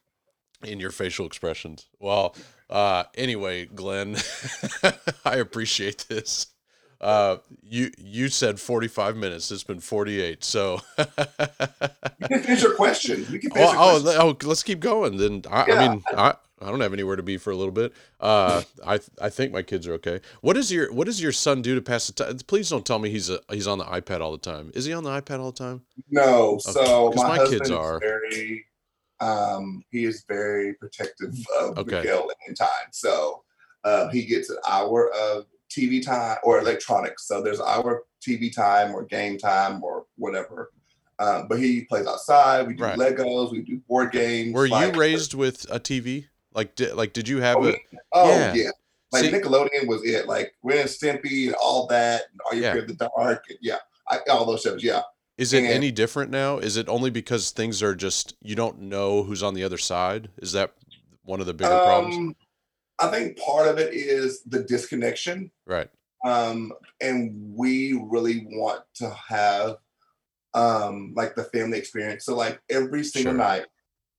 in 0.63 0.79
your 0.79 0.89
facial 0.91 1.27
expressions. 1.27 1.85
Well, 1.99 2.35
uh, 2.71 3.03
anyway, 3.15 3.65
Glenn, 3.65 4.15
I 5.25 5.35
appreciate 5.37 6.05
this. 6.09 6.47
Uh, 6.99 7.37
you 7.63 7.89
you 7.97 8.29
said 8.29 8.59
forty 8.59 8.87
five 8.87 9.15
minutes. 9.17 9.51
It's 9.51 9.63
been 9.63 9.79
forty 9.79 10.21
eight. 10.21 10.43
So. 10.43 10.79
You 10.99 11.05
can 12.27 12.43
finish 12.43 12.61
your 12.63 12.75
question. 12.75 13.25
You 13.29 13.39
can 13.39 13.49
finish 13.51 13.69
Oh, 13.73 13.73
your 13.73 13.99
oh, 13.99 14.01
question. 14.01 14.21
oh, 14.21 14.47
let's 14.47 14.61
keep 14.63 14.79
going. 14.79 15.17
Then 15.17 15.41
I, 15.49 15.63
I 15.71 15.87
mean, 15.87 16.03
I, 16.15 16.35
I 16.61 16.65
don't 16.69 16.79
have 16.79 16.93
anywhere 16.93 17.15
to 17.15 17.23
be 17.23 17.37
for 17.37 17.49
a 17.49 17.55
little 17.55 17.71
bit. 17.71 17.91
Uh, 18.19 18.61
I, 18.85 18.99
I 19.19 19.29
think 19.29 19.51
my 19.51 19.63
kids 19.63 19.87
are 19.87 19.93
okay. 19.93 20.21
What 20.41 20.55
is 20.57 20.71
your, 20.71 20.93
what 20.93 21.05
does 21.07 21.19
your 21.19 21.31
son 21.31 21.63
do 21.63 21.73
to 21.73 21.81
pass 21.81 22.05
the 22.05 22.13
time? 22.13 22.37
Please 22.45 22.69
don't 22.69 22.85
tell 22.85 22.99
me 22.99 23.09
he's 23.09 23.31
a, 23.31 23.39
he's 23.49 23.65
on 23.65 23.79
the 23.79 23.85
iPad 23.85 24.21
all 24.21 24.31
the 24.31 24.37
time. 24.37 24.71
Is 24.75 24.85
he 24.85 24.93
on 24.93 25.03
the 25.03 25.09
iPad 25.09 25.39
all 25.39 25.51
the 25.51 25.57
time? 25.57 25.81
No, 26.11 26.59
so 26.59 27.09
'cause 27.09 27.15
my, 27.15 27.37
my 27.39 27.47
kids 27.47 27.71
are. 27.71 27.99
very, 27.99 28.63
um, 29.21 29.83
he 29.91 30.03
is 30.05 30.25
very 30.27 30.73
protective 30.73 31.33
of 31.59 31.77
Okay. 31.77 31.97
Miguel 32.01 32.29
and 32.47 32.57
time. 32.57 32.89
So 32.91 33.43
um, 33.83 34.09
he 34.09 34.25
gets 34.25 34.49
an 34.49 34.57
hour 34.67 35.11
of 35.13 35.45
TV 35.69 36.03
time 36.03 36.37
or 36.43 36.59
electronics. 36.59 37.27
So 37.27 37.41
there's 37.41 37.59
an 37.59 37.65
hour 37.67 38.03
TV 38.21 38.53
time 38.53 38.93
or 38.93 39.03
game 39.03 39.37
time 39.37 39.83
or 39.83 40.05
whatever. 40.17 40.71
Um, 41.19 41.47
but 41.47 41.59
he 41.59 41.81
plays 41.85 42.07
outside. 42.07 42.67
We 42.67 42.73
do 42.73 42.83
Right. 42.83 42.97
Legos. 42.97 43.51
We 43.51 43.61
do 43.61 43.77
board 43.87 44.11
games. 44.11 44.53
Were 44.53 44.65
you 44.65 44.91
raised 44.91 45.33
with 45.35 45.65
a 45.71 45.79
TV? 45.79 46.25
Like, 46.53 46.75
di- 46.75 46.91
like, 46.91 47.13
did 47.13 47.27
you 47.29 47.39
have 47.41 47.57
Oh, 47.57 47.67
a, 47.69 47.75
Oh 48.11 48.29
Yeah. 48.29 48.53
yeah. 48.55 48.69
Like 49.11 49.25
See- 49.25 49.31
Nickelodeon 49.31 49.87
was 49.87 50.03
it. 50.03 50.25
Like 50.27 50.53
Ren 50.63 50.79
and 50.79 50.89
Stimpy 50.89 51.45
and 51.45 51.55
all 51.55 51.85
that. 51.87 52.23
And 52.31 52.41
Are 52.49 52.55
You 52.55 52.61
Yeah. 52.63 52.73
Of 52.75 52.87
the 52.87 52.95
Dark? 53.15 53.45
And 53.49 53.57
yeah. 53.61 53.77
I, 54.09 54.19
all 54.31 54.45
those 54.45 54.61
shows. 54.61 54.83
Yeah. 54.83 55.01
Is 55.41 55.53
it 55.53 55.63
and- 55.63 55.73
any 55.73 55.91
different 55.91 56.29
now? 56.31 56.57
Is 56.59 56.77
it 56.77 56.87
only 56.87 57.09
because 57.09 57.51
things 57.51 57.81
are 57.81 57.95
just, 57.95 58.35
you 58.41 58.55
don't 58.55 58.79
know 58.79 59.23
who's 59.23 59.41
on 59.43 59.53
the 59.55 59.63
other 59.63 59.77
side? 59.77 60.29
Is 60.37 60.51
that 60.53 60.73
one 61.23 61.39
of 61.39 61.47
the 61.47 61.53
bigger 61.53 61.69
problems? 61.69 62.15
Um, 62.15 62.35
I 62.99 63.07
think 63.07 63.37
part 63.39 63.67
of 63.67 63.79
it 63.79 63.93
is 63.93 64.43
the 64.43 64.61
disconnection. 64.63 65.51
Right. 65.65 65.89
um, 66.23 66.71
and 67.01 67.33
we 67.57 67.93
really 67.93 68.45
want 68.51 68.83
to 68.95 69.09
have 69.09 69.77
um, 70.53 71.13
like 71.15 71.33
the 71.33 71.45
family 71.45 71.79
experience. 71.79 72.25
So 72.25 72.35
like 72.35 72.61
every 72.69 73.03
single 73.03 73.31
Sure. 73.33 73.37
night, 73.39 73.65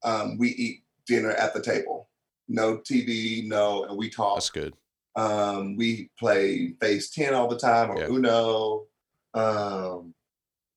um, 0.03 0.37
we 0.39 0.49
eat 0.49 0.83
dinner 1.07 1.31
at 1.31 1.55
the 1.55 1.63
table. 1.63 2.09
No 2.49 2.79
TV, 2.79 3.47
no, 3.47 3.85
and 3.85 3.97
we 3.97 4.11
talk. 4.11 4.35
That's 4.37 4.51
good. 4.51 4.75
Um, 5.15 5.77
we 5.77 6.11
play 6.19 6.75
Phase 6.81 7.11
Ten 7.11 7.35
all 7.35 7.47
the 7.49 7.59
time 7.59 7.91
or 7.91 7.99
Yeah. 8.01 8.09
Uno. 8.09 8.87
Um, 9.35 10.15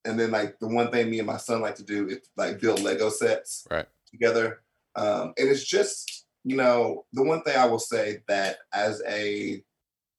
and 0.05 0.19
then 0.19 0.31
like 0.31 0.59
the 0.59 0.67
one 0.67 0.91
thing 0.91 1.09
me 1.09 1.19
and 1.19 1.27
my 1.27 1.37
son 1.37 1.61
like 1.61 1.75
to 1.75 1.83
do 1.83 2.07
is 2.07 2.19
like 2.37 2.59
build 2.59 2.81
Lego 2.81 3.09
sets 3.09 3.67
Right. 3.69 3.87
together. 4.09 4.61
Um, 4.95 5.33
and 5.37 5.49
it's 5.49 5.65
just, 5.65 6.25
you 6.43 6.55
know, 6.55 7.05
the 7.11 7.23
one 7.23 7.41
thing 7.41 7.57
I 7.57 7.65
will 7.65 7.79
say 7.79 8.23
that 8.27 8.59
as 8.73 9.01
a 9.07 9.63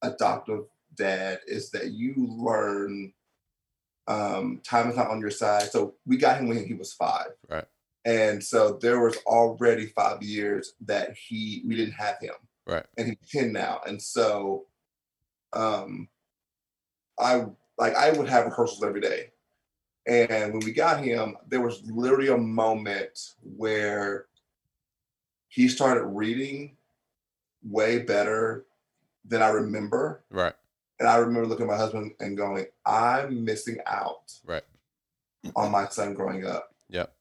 adoptive 0.02 0.64
dad 0.94 1.40
is 1.46 1.70
that 1.70 1.92
you 1.92 2.14
learn 2.16 3.12
um 4.08 4.60
time 4.62 4.90
is 4.90 4.96
not 4.96 5.08
on 5.10 5.20
your 5.20 5.30
side. 5.30 5.70
So 5.70 5.94
we 6.06 6.16
got 6.16 6.38
him 6.38 6.48
when 6.48 6.64
he 6.64 6.74
was 6.74 6.92
five. 6.92 7.28
Right. 7.48 7.64
And 8.04 8.42
so 8.42 8.78
there 8.80 9.00
was 9.00 9.16
already 9.26 9.86
five 9.86 10.22
years 10.22 10.74
that 10.82 11.16
he 11.16 11.62
we 11.66 11.76
didn't 11.76 11.94
have 11.94 12.18
him. 12.20 12.34
Right. 12.66 12.86
And 12.96 13.08
he's 13.08 13.30
10 13.30 13.52
now. 13.52 13.80
And 13.86 14.00
so 14.00 14.66
um 15.52 16.08
I 17.18 17.46
like 17.78 17.94
I 17.94 18.10
would 18.12 18.28
have 18.28 18.46
rehearsals 18.46 18.84
every 18.84 19.00
day. 19.00 19.30
And 20.06 20.52
when 20.52 20.64
we 20.64 20.72
got 20.72 21.02
him, 21.02 21.36
there 21.48 21.60
was 21.60 21.82
literally 21.90 22.28
a 22.28 22.36
moment 22.36 23.34
where 23.42 24.26
he 25.48 25.68
started 25.68 26.04
reading 26.04 26.76
way 27.64 27.98
better 28.00 28.66
than 29.24 29.42
I 29.42 29.48
remember. 29.48 30.22
Right. 30.30 30.54
And 31.00 31.08
I 31.08 31.16
remember 31.16 31.46
looking 31.48 31.64
at 31.66 31.70
my 31.70 31.76
husband 31.76 32.12
and 32.20 32.36
going, 32.36 32.66
I'm 32.84 33.44
missing 33.44 33.78
out 33.86 34.32
Right. 34.44 34.62
on 35.56 35.70
my 35.72 35.88
son 35.88 36.14
growing 36.14 36.46
up. 36.46 36.74
Yep. 36.88 37.12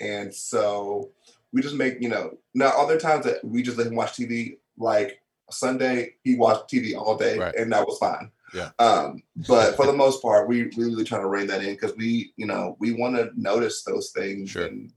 And 0.00 0.32
so 0.34 1.10
we 1.52 1.62
just 1.62 1.74
make, 1.74 2.00
you 2.00 2.08
know, 2.10 2.36
now 2.54 2.68
other 2.76 3.00
times 3.00 3.24
that 3.24 3.42
we 3.42 3.62
just 3.62 3.78
let 3.78 3.86
him 3.86 3.96
watch 3.96 4.12
TV, 4.12 4.58
like 4.76 5.22
Sunday, 5.50 6.14
he 6.22 6.36
watched 6.36 6.70
TV 6.70 6.94
all 6.94 7.16
day 7.16 7.38
Right. 7.38 7.54
and 7.54 7.72
that 7.72 7.86
was 7.86 7.98
fine. 7.98 8.30
Yeah. 8.54 8.70
Um, 8.78 9.22
but 9.48 9.76
for 9.76 9.86
the 9.86 9.92
most 9.92 10.22
part, 10.22 10.48
we 10.48 10.70
really 10.76 11.04
trying 11.04 11.20
to 11.22 11.28
rein 11.28 11.46
that 11.48 11.62
in 11.62 11.74
because 11.74 11.94
we, 11.96 12.32
you 12.36 12.46
know, 12.46 12.76
we 12.80 12.92
want 12.92 13.16
to 13.16 13.30
notice 13.36 13.82
those 13.84 14.10
things. 14.16 14.50
Sure. 14.50 14.66
And 14.66 14.90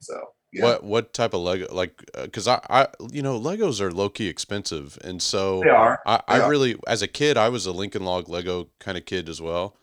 so 0.00 0.18
yeah. 0.52 0.64
What 0.64 0.84
what 0.84 1.12
type 1.12 1.34
of 1.34 1.40
Lego 1.40 1.66
like? 1.74 2.02
Because 2.14 2.48
I 2.48 2.60
I 2.70 2.86
you 3.12 3.20
know 3.22 3.38
Legos 3.38 3.80
are 3.80 3.92
low 3.92 4.08
key 4.08 4.28
expensive, 4.28 4.96
and 5.04 5.20
so 5.20 5.60
They 5.60 5.68
are. 5.70 6.00
I, 6.06 6.16
They 6.28 6.34
I 6.34 6.40
are. 6.40 6.48
really 6.50 6.76
as 6.86 7.02
a 7.02 7.08
kid 7.08 7.36
I 7.36 7.48
was 7.50 7.66
a 7.66 7.72
Lincoln 7.72 8.04
Log 8.04 8.28
Lego 8.28 8.68
kind 8.80 8.96
of 8.96 9.04
kid 9.04 9.28
as 9.28 9.40
well. 9.42 9.76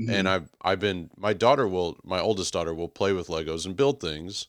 Mhm. 0.00 0.10
and 0.12 0.28
I've 0.28 0.48
I've 0.62 0.78
been 0.80 1.10
my 1.16 1.32
daughter 1.32 1.66
will 1.66 1.98
my 2.04 2.20
oldest 2.20 2.52
daughter 2.52 2.74
will 2.74 2.88
play 2.88 3.12
with 3.12 3.28
Legos 3.28 3.64
and 3.66 3.74
build 3.76 4.00
things, 4.00 4.46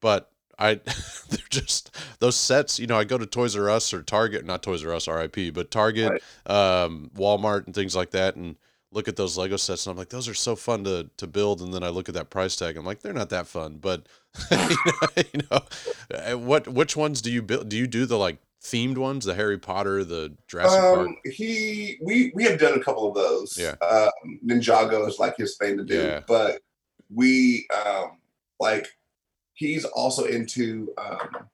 but 0.00 0.30
I 0.58 0.74
they're 1.28 1.38
just 1.50 1.94
those 2.18 2.36
sets. 2.36 2.78
You 2.78 2.86
know, 2.86 2.98
I 2.98 3.04
go 3.04 3.18
to 3.18 3.26
Toys 3.26 3.56
R 3.56 3.70
Us 3.70 3.92
or 3.92 4.02
Target, 4.02 4.44
not 4.44 4.62
Toys 4.62 4.84
R 4.84 4.92
Us, 4.92 5.08
R.I.P. 5.08 5.50
But 5.50 5.70
Target, 5.70 6.22
um, 6.46 7.10
Walmart, 7.16 7.66
and 7.66 7.74
things 7.74 7.94
like 7.94 8.10
that, 8.10 8.36
and 8.36 8.56
look 8.90 9.06
at 9.06 9.16
those 9.16 9.36
Lego 9.36 9.56
sets, 9.56 9.86
and 9.86 9.92
I'm 9.92 9.98
like, 9.98 10.08
those 10.08 10.28
are 10.28 10.34
so 10.34 10.56
fun 10.56 10.84
to 10.84 11.08
to 11.16 11.26
build. 11.26 11.60
And 11.60 11.72
then 11.72 11.82
I 11.82 11.88
look 11.90 12.08
at 12.08 12.14
that 12.14 12.30
price 12.30 12.56
tag, 12.56 12.76
I'm 12.76 12.84
like, 12.84 13.00
they're 13.00 13.12
not 13.12 13.30
that 13.30 13.46
fun. 13.46 13.78
But 13.80 14.06
you 14.50 14.56
know, 14.58 15.08
you 15.16 15.40
know, 15.50 15.60
uh, 16.14 16.38
what 16.38 16.68
which 16.68 16.96
ones 16.96 17.22
do 17.22 17.30
you 17.30 17.42
build? 17.42 17.68
Do 17.68 17.76
you 17.76 17.86
do 17.86 18.06
the 18.06 18.18
like 18.18 18.38
themed 18.62 18.98
ones, 18.98 19.24
the 19.24 19.34
Harry 19.34 19.58
Potter, 19.58 20.04
the 20.04 20.34
Jurassic 20.48 20.80
Park? 20.80 20.98
Um, 21.08 21.16
he 21.24 21.98
we 22.02 22.32
we 22.34 22.44
have 22.44 22.58
done 22.58 22.78
a 22.78 22.82
couple 22.82 23.08
of 23.08 23.14
those. 23.14 23.56
Yeah. 23.58 23.74
Um, 23.80 24.40
Ninjago 24.44 25.06
is 25.06 25.18
like 25.18 25.36
his 25.36 25.56
thing 25.56 25.76
to 25.76 25.84
do, 25.84 26.02
Yeah. 26.02 26.20
but 26.26 26.60
we 27.14 27.66
um 27.86 28.18
like 28.60 28.86
he's 29.58 29.84
also 29.84 30.24
into 30.24 30.94
um 30.98 31.48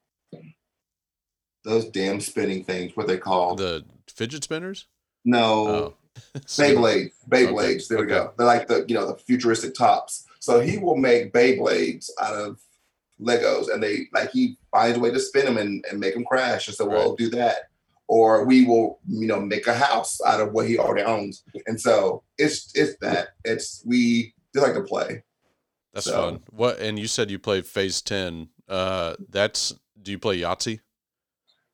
those 1.65 1.87
damn 1.87 2.21
spinning 2.21 2.63
things. 2.65 2.93
What 2.97 3.07
they 3.07 3.17
call 3.19 3.57
The 3.57 3.85
fidget 4.09 4.45
spinners? 4.45 4.87
no 5.25 5.67
Oh. 5.69 5.95
Beyblade, 6.47 7.11
Beyblades. 7.29 7.57
Okay, 7.57 7.85
There 7.89 7.99
we 7.99 8.05
okay. 8.05 8.15
go. 8.15 8.33
They're 8.39 8.47
like 8.47 8.69
the 8.69 8.85
you 8.87 8.95
know 8.95 9.07
the 9.09 9.17
futuristic 9.19 9.75
tops. 9.75 10.27
So 10.39 10.61
he 10.61 10.79
will 10.79 10.97
make 10.97 11.33
Beyblades 11.33 12.09
out 12.23 12.35
of 12.35 12.61
Legos, 13.21 13.73
and 13.73 13.83
they 13.83 14.07
like 14.13 14.31
he 14.31 14.57
finds 14.71 14.97
a 14.97 15.01
way 15.01 15.11
to 15.11 15.19
spin 15.19 15.45
them 15.47 15.57
and, 15.57 15.85
and 15.91 15.99
make 15.99 16.15
them 16.15 16.25
crash. 16.25 16.69
And 16.69 16.77
so 16.77 16.87
we'll 16.87 17.17
do 17.17 17.31
that, 17.31 17.69
or 18.07 18.45
we 18.45 18.65
will 18.65 19.01
you 19.09 19.27
know 19.27 19.41
make 19.41 19.67
a 19.67 19.75
house 19.75 20.21
out 20.25 20.41
of 20.41 20.53
what 20.53 20.69
he 20.69 20.79
already 20.79 21.03
owns. 21.03 21.43
And 21.67 21.81
so 21.81 22.23
it's 22.39 22.71
it's 22.77 22.97
that 23.01 23.31
it's 23.45 23.83
we 23.85 24.35
just 24.55 24.65
like 24.65 24.77
to 24.77 24.83
play. 24.83 25.25
That's 25.95 26.07
So- 26.07 26.13
fun. 26.23 26.43
What? 26.51 26.79
And 26.81 26.99
you 26.99 27.07
said 27.07 27.31
you 27.31 27.39
play 27.39 27.63
Phase 27.63 28.03
Ten. 28.03 28.49
Uh, 28.69 29.15
that's. 29.31 29.73
Do 30.03 30.11
you 30.11 30.19
play 30.19 30.39
Yahtzee? 30.41 30.81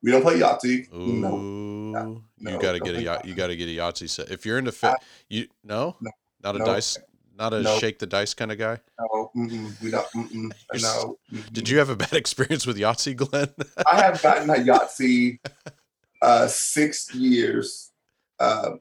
We 0.03 0.11
don't 0.11 0.21
play 0.21 0.39
Yahtzee. 0.39 0.91
Ooh, 0.93 1.91
No, 1.91 2.23
you 2.37 2.51
no, 2.51 2.57
gotta 2.59 2.79
get 2.79 2.95
a 2.95 3.01
yacht. 3.01 3.25
You 3.25 3.35
gotta 3.35 3.55
get 3.55 3.67
a 3.67 3.71
Yahtzee 3.71 4.09
set. 4.09 4.31
If 4.31 4.45
you're 4.45 4.57
into 4.57 4.71
fa- 4.71 4.95
you 5.29 5.47
no, 5.63 5.97
No, 5.99 6.11
not 6.41 6.55
a 6.55 6.59
dice, 6.59 6.97
not 7.37 7.53
a 7.53 7.63
shake 7.79 7.99
the 7.99 8.07
dice 8.07 8.33
kind 8.33 8.51
of 8.51 8.57
guy. 8.57 8.79
No, 8.99 9.31
mm-mm, 9.35 9.81
we 9.81 9.91
don't. 9.91 10.07
Mm-mm, 10.15 10.51
no. 10.81 11.17
Did 11.51 11.65
mm-mm. 11.65 11.69
you 11.69 11.77
have 11.79 11.89
a 11.89 11.95
bad 11.95 12.13
experience 12.23 12.65
with 12.65 12.77
Yahtzee, 12.77 13.15
Glenn? 13.17 13.49
I 13.85 14.01
have 14.01 14.21
gotten 14.21 14.49
a 14.49 14.53
Yahtzee 14.55 15.39
uh, 16.21 16.47
six 16.47 17.13
years 17.13 17.91
uh, 18.39 18.71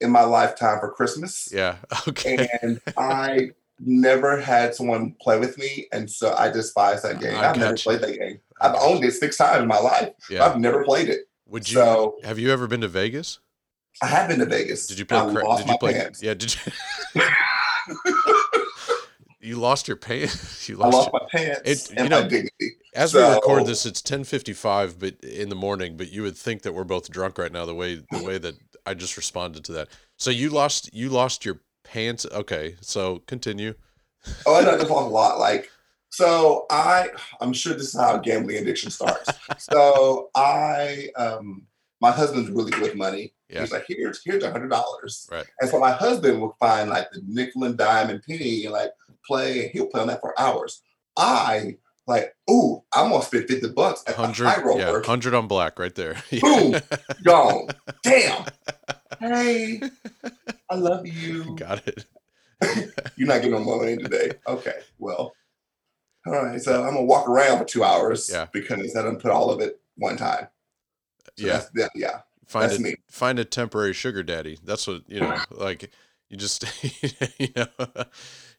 in 0.00 0.10
my 0.10 0.22
lifetime 0.22 0.78
for 0.80 0.92
Christmas. 0.92 1.48
yeah. 1.52 1.76
Okay. 2.08 2.46
and 2.62 2.80
I 2.96 3.50
never 3.80 4.40
had 4.40 4.74
someone 4.74 5.14
play 5.20 5.38
with 5.38 5.56
me, 5.58 5.86
and 5.92 6.10
so 6.10 6.34
I 6.34 6.50
despise 6.50 7.02
that 7.02 7.20
game. 7.20 7.34
I 7.36 7.50
I've 7.50 7.56
never 7.56 7.72
you. 7.72 7.78
played 7.82 8.00
that 8.00 8.18
game. 8.18 8.40
I've 8.60 8.74
owned 8.76 9.04
it 9.04 9.12
six 9.12 9.36
times 9.36 9.62
in 9.62 9.68
my 9.68 9.78
life. 9.78 10.10
Yeah. 10.28 10.44
I've 10.44 10.58
never 10.58 10.84
played 10.84 11.08
it. 11.08 11.28
Would 11.48 11.68
you? 11.70 11.74
So 11.76 12.16
have 12.24 12.38
you 12.38 12.50
ever 12.52 12.66
been 12.66 12.80
to 12.82 12.88
Vegas? 12.88 13.38
I 14.02 14.06
have 14.06 14.28
been 14.28 14.38
to 14.40 14.46
Vegas. 14.46 14.86
Did 14.86 14.98
you 14.98 15.04
play? 15.06 15.18
I 15.18 15.32
cra- 15.32 15.56
did 15.58 15.68
you 15.68 15.78
play? 15.78 15.92
pants. 15.94 16.22
Yeah. 16.22 16.34
Did 16.34 16.54
you? 17.14 17.22
you 19.40 19.56
lost 19.56 19.88
your 19.88 19.96
pants. 19.96 20.56
You 20.68 20.82
I 20.82 20.88
lost. 20.88 20.94
lost 20.94 21.10
your- 21.12 21.20
my 21.22 21.28
pants 21.54 21.90
It- 21.90 21.98
you 22.02 22.08
know. 22.10 22.28
As 22.94 23.14
we 23.14 23.22
record 23.22 23.64
this, 23.66 23.86
it's 23.86 24.02
ten 24.02 24.24
fifty 24.24 24.52
five, 24.52 24.98
but 24.98 25.14
in 25.24 25.48
the 25.48 25.54
morning. 25.54 25.96
But 25.96 26.12
you 26.12 26.22
would 26.22 26.36
think 26.36 26.62
that 26.62 26.72
we're 26.74 26.84
both 26.84 27.10
drunk 27.10 27.38
right 27.38 27.52
now. 27.52 27.64
The 27.64 27.74
way 27.74 28.02
the 28.10 28.22
way 28.24 28.38
that 28.38 28.54
I 28.84 28.94
just 28.94 29.16
responded 29.16 29.64
to 29.64 29.72
that. 29.72 29.88
So 30.16 30.30
you 30.30 30.50
lost 30.50 30.92
you 30.92 31.08
lost 31.08 31.44
your 31.44 31.60
pants. 31.88 32.26
Okay, 32.30 32.76
so 32.80 33.22
continue. 33.26 33.74
Oh, 34.46 34.56
I 34.56 34.64
know, 34.64 34.76
just 34.76 34.90
a 34.90 34.94
lot. 34.94 35.38
Like, 35.38 35.70
so 36.10 36.66
I, 36.70 37.08
I'm 37.40 37.52
sure 37.52 37.74
this 37.74 37.94
is 37.94 38.00
how 38.00 38.18
gambling 38.18 38.56
addiction 38.58 38.90
starts. 38.90 39.30
so 39.58 40.30
I, 40.34 41.08
um, 41.16 41.66
my 42.00 42.10
husband's 42.10 42.50
really 42.50 42.70
good 42.70 42.82
with 42.82 42.94
money. 42.96 43.34
Yeah. 43.48 43.60
He's 43.60 43.72
like, 43.72 43.86
here's 43.88 44.20
here's 44.24 44.44
a 44.44 44.50
hundred 44.52 44.68
dollars. 44.68 45.26
Right. 45.32 45.46
And 45.60 45.70
so 45.70 45.80
my 45.80 45.92
husband 45.92 46.40
will 46.40 46.54
find 46.60 46.90
like 46.90 47.10
the 47.10 47.22
nickel 47.26 47.64
and 47.64 47.78
dime 47.78 48.10
and 48.10 48.22
penny 48.22 48.64
and 48.64 48.72
like 48.72 48.90
play, 49.26 49.68
he'll 49.72 49.86
play 49.86 50.02
on 50.02 50.08
that 50.08 50.20
for 50.20 50.38
hours. 50.38 50.82
I 51.16 51.76
like, 52.06 52.34
ooh, 52.50 52.82
I'm 52.92 53.10
gonna 53.10 53.22
spend 53.22 53.48
50 53.48 53.68
bucks 53.70 54.02
at 54.06 54.16
the 54.16 54.22
Hundred, 54.22 54.48
high 54.48 54.62
roller. 54.62 54.80
yeah, 54.80 55.02
hundred 55.04 55.34
on 55.34 55.46
black 55.46 55.78
right 55.78 55.94
there. 55.94 56.16
Boom. 56.40 56.76
Gone. 57.22 57.68
Damn. 58.02 58.44
Hey, 59.20 59.80
I 60.70 60.74
love 60.76 61.06
you. 61.06 61.56
Got 61.56 61.86
it. 61.88 62.04
You're 63.16 63.28
not 63.28 63.42
getting 63.42 63.52
no 63.52 63.60
money 63.60 63.96
today. 63.96 64.32
Okay, 64.46 64.80
well, 64.98 65.32
all 66.26 66.32
right. 66.32 66.60
So 66.60 66.82
I'm 66.82 66.94
gonna 66.94 67.04
walk 67.04 67.28
around 67.28 67.58
for 67.58 67.64
two 67.64 67.84
hours 67.84 68.30
Yeah. 68.32 68.46
because 68.52 68.94
I 68.96 69.02
didn't 69.02 69.20
put 69.20 69.30
all 69.30 69.50
of 69.50 69.60
it 69.60 69.80
one 69.96 70.16
time. 70.16 70.48
So 71.36 71.46
Yeah, 71.46 71.62
that, 71.74 71.90
yeah. 71.94 72.20
find 72.46 72.70
that's 72.70 72.78
a 72.80 72.82
me. 72.82 72.96
find 73.08 73.38
a 73.38 73.44
temporary 73.44 73.92
sugar 73.92 74.22
daddy. 74.22 74.58
That's 74.64 74.86
what 74.86 75.02
you 75.08 75.20
know. 75.20 75.38
Like 75.50 75.90
you 76.28 76.36
just 76.36 76.64
you 77.38 77.48
know. 77.56 77.66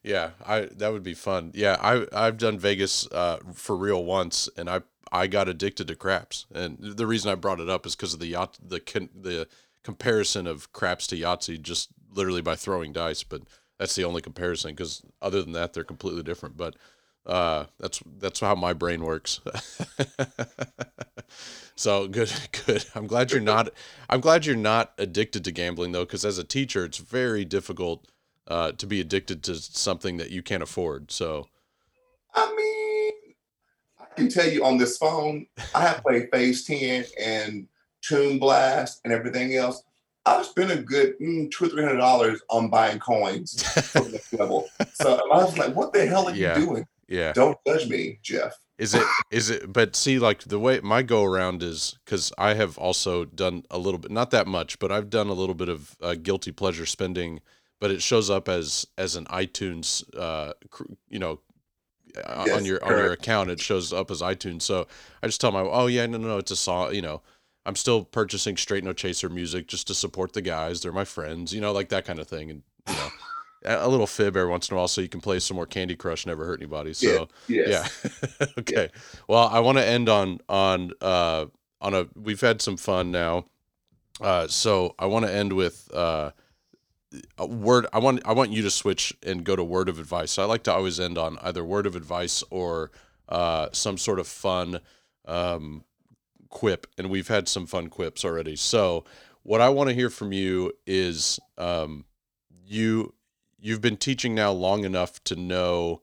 Yeah, 0.02 0.30
I 0.46 0.62
that 0.76 0.92
would 0.92 1.02
be 1.02 1.14
fun. 1.14 1.52
Yeah, 1.54 1.76
I 1.80 2.06
I've 2.12 2.38
done 2.38 2.58
Vegas 2.58 3.06
uh, 3.12 3.38
for 3.54 3.76
real 3.76 4.02
once, 4.04 4.48
and 4.56 4.68
I 4.70 4.80
I 5.12 5.26
got 5.26 5.48
addicted 5.48 5.88
to 5.88 5.94
craps, 5.94 6.46
and 6.54 6.78
the 6.80 7.06
reason 7.06 7.30
I 7.30 7.34
brought 7.34 7.60
it 7.60 7.68
up 7.68 7.84
is 7.84 7.96
because 7.96 8.14
of 8.14 8.20
the 8.20 8.28
yacht 8.28 8.56
the 8.66 8.80
the 9.14 9.46
comparison 9.82 10.46
of 10.46 10.72
craps 10.72 11.06
to 11.08 11.16
Yahtzee 11.16 11.60
just 11.60 11.90
literally 12.12 12.42
by 12.42 12.56
throwing 12.56 12.92
dice, 12.92 13.22
but 13.22 13.42
that's 13.78 13.94
the 13.94 14.04
only 14.04 14.20
comparison 14.20 14.72
because 14.72 15.02
other 15.22 15.42
than 15.42 15.52
that 15.52 15.72
they're 15.72 15.84
completely 15.84 16.22
different. 16.22 16.56
But 16.56 16.76
uh, 17.26 17.66
that's 17.78 18.02
that's 18.18 18.40
how 18.40 18.54
my 18.54 18.72
brain 18.72 19.04
works. 19.04 19.40
so 21.76 22.08
good, 22.08 22.32
good. 22.66 22.84
I'm 22.94 23.06
glad 23.06 23.30
you're 23.32 23.40
not. 23.40 23.70
I'm 24.08 24.20
glad 24.20 24.46
you're 24.46 24.56
not 24.56 24.92
addicted 24.98 25.44
to 25.44 25.52
gambling 25.52 25.92
though, 25.92 26.04
because 26.04 26.24
as 26.24 26.38
a 26.38 26.44
teacher, 26.44 26.84
it's 26.84 26.98
very 26.98 27.44
difficult 27.44 28.06
uh, 28.48 28.72
to 28.72 28.86
be 28.86 29.00
addicted 29.00 29.42
to 29.44 29.54
something 29.56 30.16
that 30.16 30.30
you 30.30 30.42
can't 30.42 30.62
afford. 30.62 31.10
So 31.10 31.46
I 32.34 32.54
mean, 32.54 33.34
I 33.98 34.14
can 34.14 34.28
tell 34.28 34.48
you 34.48 34.64
on 34.64 34.78
this 34.78 34.98
phone, 34.98 35.46
I 35.74 35.82
have 35.82 36.02
played 36.02 36.28
Phase 36.32 36.64
10 36.64 37.04
and 37.20 37.66
Toon 38.02 38.38
Blast 38.38 39.00
and 39.04 39.12
everything 39.12 39.54
else. 39.56 39.82
I've 40.26 40.44
spent 40.46 40.70
a 40.70 40.76
good 40.76 41.18
mm, 41.20 41.50
two 41.50 41.64
or 41.64 41.68
three 41.68 41.82
hundred 41.82 41.98
dollars 41.98 42.40
on 42.50 42.68
buying 42.68 42.98
coins 42.98 43.54
the 43.94 44.08
next 44.12 44.32
level. 44.34 44.68
So 44.92 45.20
I 45.32 45.36
was 45.38 45.56
like, 45.56 45.74
"What 45.74 45.92
the 45.92 46.06
hell 46.06 46.28
are 46.28 46.34
Yeah. 46.34 46.58
you 46.58 46.66
doing? 46.66 46.86
yeah, 47.08 47.32
Don't 47.32 47.58
judge 47.66 47.88
me, 47.88 48.18
Jeff." 48.22 48.54
is 48.78 48.94
it 48.94 49.06
is 49.30 49.50
it? 49.50 49.72
But 49.72 49.96
see, 49.96 50.18
like 50.18 50.40
the 50.44 50.58
way 50.58 50.80
my 50.80 51.02
go 51.02 51.24
around 51.24 51.62
is 51.62 51.98
because 52.04 52.32
I 52.38 52.54
have 52.54 52.76
also 52.78 53.24
done 53.24 53.64
a 53.70 53.78
little 53.78 53.98
bit, 53.98 54.10
not 54.10 54.30
that 54.30 54.46
much, 54.46 54.78
but 54.78 54.92
I've 54.92 55.10
done 55.10 55.28
a 55.28 55.34
little 55.34 55.54
bit 55.54 55.68
of 55.68 55.96
uh, 56.00 56.14
guilty 56.14 56.52
pleasure 56.52 56.86
spending 56.86 57.40
but 57.80 57.90
it 57.90 58.02
shows 58.02 58.30
up 58.30 58.48
as 58.48 58.86
as 58.98 59.16
an 59.16 59.24
iTunes, 59.26 60.04
uh, 60.16 60.52
you 61.08 61.18
know, 61.18 61.40
uh, 62.24 62.44
Yes, 62.46 62.56
on 62.56 62.64
your 62.64 62.84
on 62.84 62.96
your 62.98 63.12
account. 63.12 63.50
It 63.50 63.60
shows 63.60 63.92
up 63.92 64.10
as 64.10 64.20
iTunes. 64.20 64.62
So 64.62 64.86
I 65.22 65.26
just 65.26 65.40
tell 65.40 65.50
my, 65.50 65.60
oh 65.60 65.86
yeah, 65.86 66.06
no, 66.06 66.18
no, 66.18 66.28
no, 66.28 66.38
it's 66.38 66.50
a 66.50 66.56
song. 66.56 66.94
You 66.94 67.02
know, 67.02 67.22
I'm 67.66 67.76
still 67.76 68.04
purchasing 68.04 68.56
Straight 68.56 68.84
No 68.84 68.92
Chaser 68.92 69.28
music 69.28 69.66
just 69.66 69.86
to 69.88 69.94
support 69.94 70.32
the 70.32 70.42
guys. 70.42 70.80
They're 70.80 70.92
my 70.92 71.04
friends. 71.04 71.52
You 71.52 71.60
know, 71.60 71.72
like 71.72 71.90
that 71.90 72.04
kind 72.04 72.18
of 72.18 72.26
thing. 72.26 72.50
And 72.50 72.62
you 72.88 72.94
know, 72.94 73.10
a 73.64 73.88
little 73.88 74.06
fib 74.06 74.36
every 74.36 74.48
once 74.48 74.68
in 74.68 74.74
a 74.74 74.78
while, 74.78 74.88
so 74.88 75.00
you 75.00 75.08
can 75.08 75.20
play 75.20 75.38
some 75.40 75.56
more 75.56 75.66
Candy 75.66 75.94
Crush. 75.96 76.26
Never 76.26 76.44
hurt 76.46 76.60
anybody. 76.60 76.94
So. 76.94 77.28
Yes. 77.48 78.06
Yeah. 78.40 78.46
okay. 78.58 78.88
Well, 79.28 79.48
I 79.48 79.60
want 79.60 79.78
to 79.78 79.86
end 79.86 80.08
on 80.08 80.40
on 80.48 80.92
uh 81.00 81.46
on 81.80 81.94
a 81.94 82.06
we've 82.14 82.40
had 82.40 82.62
some 82.62 82.76
fun 82.76 83.10
now. 83.10 83.44
Uh 84.20 84.46
so 84.48 84.94
I 84.98 85.06
want 85.06 85.26
to 85.26 85.32
end 85.32 85.52
with 85.52 85.90
uh 85.94 86.30
a 87.38 87.46
word 87.46 87.86
I 87.92 87.98
want 87.98 88.22
I 88.24 88.32
want 88.32 88.52
you 88.52 88.62
to 88.62 88.70
switch 88.70 89.12
and 89.22 89.44
go 89.44 89.56
to 89.56 89.64
word 89.64 89.88
of 89.88 89.98
advice. 89.98 90.30
So 90.32 90.42
I 90.42 90.46
like 90.46 90.62
to 90.64 90.72
always 90.72 90.98
end 91.00 91.18
on 91.18 91.38
either 91.42 91.64
word 91.64 91.86
of 91.86 91.96
advice 91.96 92.42
or 92.50 92.90
uh 93.28 93.68
some 93.72 93.98
sort 93.98 94.18
of 94.18 94.26
fun 94.26 94.80
um 95.26 95.84
quip 96.50 96.86
and 96.98 97.08
we've 97.08 97.28
had 97.28 97.48
some 97.48 97.66
fun 97.66 97.88
quips 97.88 98.24
already. 98.24 98.56
So 98.56 99.04
what 99.42 99.60
I 99.60 99.70
want 99.70 99.88
to 99.88 99.94
hear 99.94 100.10
from 100.10 100.32
you 100.32 100.72
is 100.86 101.40
um 101.56 102.04
you 102.66 103.14
you've 103.58 103.80
been 103.80 103.96
teaching 103.96 104.34
now 104.34 104.52
long 104.52 104.84
enough 104.84 105.22
to 105.24 105.36
know 105.36 106.02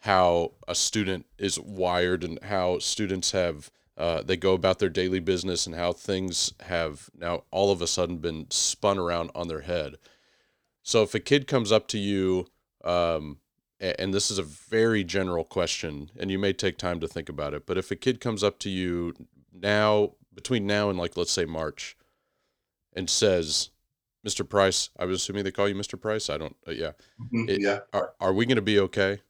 how 0.00 0.52
a 0.68 0.74
student 0.74 1.26
is 1.38 1.58
wired 1.58 2.22
and 2.22 2.42
how 2.42 2.78
students 2.78 3.32
have 3.32 3.70
uh, 3.96 4.22
they 4.22 4.36
go 4.36 4.52
about 4.52 4.78
their 4.78 4.90
daily 4.90 5.20
business 5.20 5.66
and 5.66 5.74
how 5.74 5.90
things 5.90 6.52
have 6.60 7.08
now 7.18 7.44
all 7.50 7.72
of 7.72 7.80
a 7.80 7.86
sudden 7.86 8.18
been 8.18 8.46
spun 8.50 8.98
around 8.98 9.30
on 9.34 9.48
their 9.48 9.62
head. 9.62 9.94
So 10.82 11.02
if 11.02 11.14
a 11.14 11.20
kid 11.20 11.46
comes 11.46 11.72
up 11.72 11.88
to 11.88 11.98
you, 11.98 12.46
um, 12.84 13.38
and 13.80 14.12
this 14.12 14.30
is 14.30 14.38
a 14.38 14.42
very 14.42 15.02
general 15.02 15.44
question, 15.44 16.10
and 16.18 16.30
you 16.30 16.38
may 16.38 16.52
take 16.52 16.76
time 16.76 17.00
to 17.00 17.08
think 17.08 17.28
about 17.28 17.54
it, 17.54 17.66
but 17.66 17.78
if 17.78 17.90
a 17.90 17.96
kid 17.96 18.20
comes 18.20 18.44
up 18.44 18.58
to 18.60 18.70
you 18.70 19.14
now, 19.60 20.12
between 20.34 20.66
now 20.66 20.90
and 20.90 20.98
like 20.98 21.16
let's 21.16 21.30
say 21.32 21.44
March, 21.44 21.96
and 22.94 23.08
says, 23.10 23.70
"Mr. 24.26 24.48
Price," 24.48 24.90
I 24.98 25.04
was 25.04 25.20
assuming 25.22 25.44
they 25.44 25.52
call 25.52 25.68
you 25.68 25.74
Mr. 25.74 26.00
Price. 26.00 26.28
I 26.30 26.38
don't. 26.38 26.56
Uh, 26.66 26.72
yeah 26.72 26.92
Mhm, 27.32 27.48
It- 27.50 27.60
yeah. 27.60 27.80
are, 27.92 28.12
are 28.20 28.32
we 28.32 28.46
going 28.46 28.56
to 28.56 28.62
be 28.62 28.78
okay? 28.80 29.20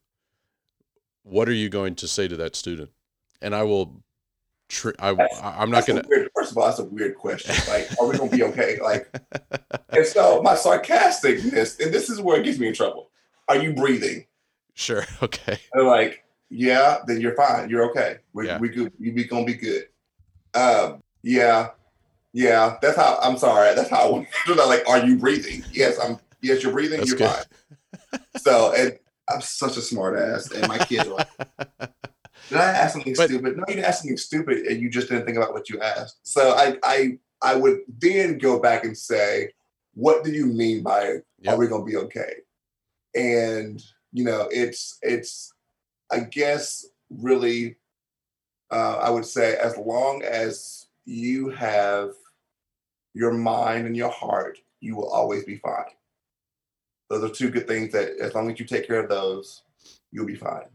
What 1.22 1.48
are 1.48 1.52
you 1.52 1.68
going 1.68 1.94
to 1.96 2.08
say 2.08 2.28
to 2.28 2.36
that 2.36 2.54
student? 2.54 2.90
And 3.42 3.54
I 3.54 3.64
will, 3.64 4.02
tr- 4.68 4.90
I, 5.00 5.10
I'm 5.42 5.70
not 5.70 5.84
going 5.86 6.00
to. 6.02 6.30
First 6.34 6.52
of 6.52 6.58
all, 6.58 6.66
that's 6.66 6.78
a 6.78 6.84
weird 6.84 7.16
question. 7.16 7.54
Like, 7.72 7.88
are 8.00 8.06
we 8.06 8.16
gonna 8.16 8.30
be 8.30 8.42
okay? 8.50 8.78
Like, 8.80 9.08
and 9.90 10.06
so 10.06 10.40
my 10.42 10.54
sarcasticness, 10.54 11.80
and 11.84 11.92
this 11.92 12.08
is 12.10 12.20
where 12.20 12.40
it 12.40 12.44
gets 12.44 12.58
me 12.58 12.68
in 12.68 12.74
trouble. 12.74 13.10
Are 13.48 13.56
you 13.56 13.72
breathing? 13.72 14.26
Sure. 14.74 15.04
Okay. 15.22 15.58
They're 15.72 15.82
like, 15.84 16.22
yeah, 16.50 16.98
then 17.06 17.20
you're 17.20 17.34
fine. 17.34 17.68
You're 17.70 17.90
okay. 17.90 18.18
We 18.32 18.46
Yeah. 18.46 18.58
we 18.58 18.68
good. 18.68 18.92
You 19.00 19.12
be 19.12 19.24
gonna 19.24 19.44
be 19.44 19.54
good. 19.54 19.86
Um, 20.56 21.02
yeah, 21.22 21.70
yeah. 22.32 22.76
That's 22.82 22.96
how. 22.96 23.18
I'm 23.22 23.36
sorry. 23.38 23.74
That's 23.74 23.90
how. 23.90 24.08
I 24.08 24.10
want 24.10 24.28
to 24.46 24.54
that. 24.54 24.66
Like, 24.66 24.88
are 24.88 25.04
you 25.06 25.16
breathing? 25.16 25.64
Yes, 25.72 25.98
I'm. 26.02 26.18
Yes, 26.40 26.62
you're 26.62 26.72
breathing. 26.72 26.98
That's 26.98 27.10
you're 27.10 27.18
good. 27.18 27.30
fine. 27.30 28.20
So, 28.38 28.72
and 28.76 28.98
I'm 29.28 29.40
such 29.40 29.76
a 29.76 29.80
smart 29.82 30.18
ass, 30.18 30.50
and 30.52 30.68
my 30.68 30.78
kids 30.78 31.06
are 31.08 31.14
like, 31.14 31.28
did 32.48 32.58
I 32.58 32.64
ask 32.72 32.92
something 32.94 33.14
But- 33.16 33.28
stupid? 33.28 33.56
No, 33.56 33.64
you 33.68 33.74
didn't 33.74 33.84
ask 33.86 34.00
something 34.00 34.16
stupid, 34.16 34.66
and 34.66 34.80
you 34.80 34.88
just 34.90 35.08
didn't 35.08 35.24
think 35.26 35.36
about 35.36 35.52
what 35.52 35.68
you 35.68 35.80
asked. 35.80 36.18
So 36.22 36.50
I, 36.52 36.76
I, 36.84 37.18
I 37.42 37.56
would 37.56 37.80
then 37.98 38.38
go 38.38 38.60
back 38.60 38.84
and 38.84 38.96
say, 38.96 39.50
what 39.94 40.24
do 40.24 40.30
you 40.30 40.46
mean 40.46 40.82
by 40.82 41.18
Yep. 41.40 41.54
are 41.54 41.58
we 41.58 41.66
gonna 41.66 41.84
be 41.84 41.96
okay? 41.96 42.34
And 43.14 43.82
you 44.12 44.24
know, 44.24 44.48
it's 44.50 44.98
it's, 45.02 45.52
I 46.10 46.20
guess, 46.20 46.86
really, 47.10 47.76
uh, 48.70 48.98
I 49.02 49.10
would 49.10 49.24
say, 49.24 49.56
as 49.56 49.76
long 49.76 50.22
as 50.22 50.86
you 51.04 51.50
have 51.50 52.12
your 53.14 53.32
mind 53.32 53.86
and 53.86 53.96
your 53.96 54.10
heart, 54.10 54.58
you 54.80 54.96
will 54.96 55.08
always 55.08 55.44
be 55.44 55.56
fine. 55.56 55.84
Those 57.08 57.30
are 57.30 57.32
two 57.32 57.50
good 57.50 57.68
things 57.68 57.92
that, 57.92 58.18
as 58.20 58.34
long 58.34 58.50
as 58.50 58.58
you 58.58 58.66
take 58.66 58.86
care 58.86 59.00
of 59.02 59.08
those, 59.08 59.62
you'll 60.10 60.26
be 60.26 60.34
fine. 60.34 60.66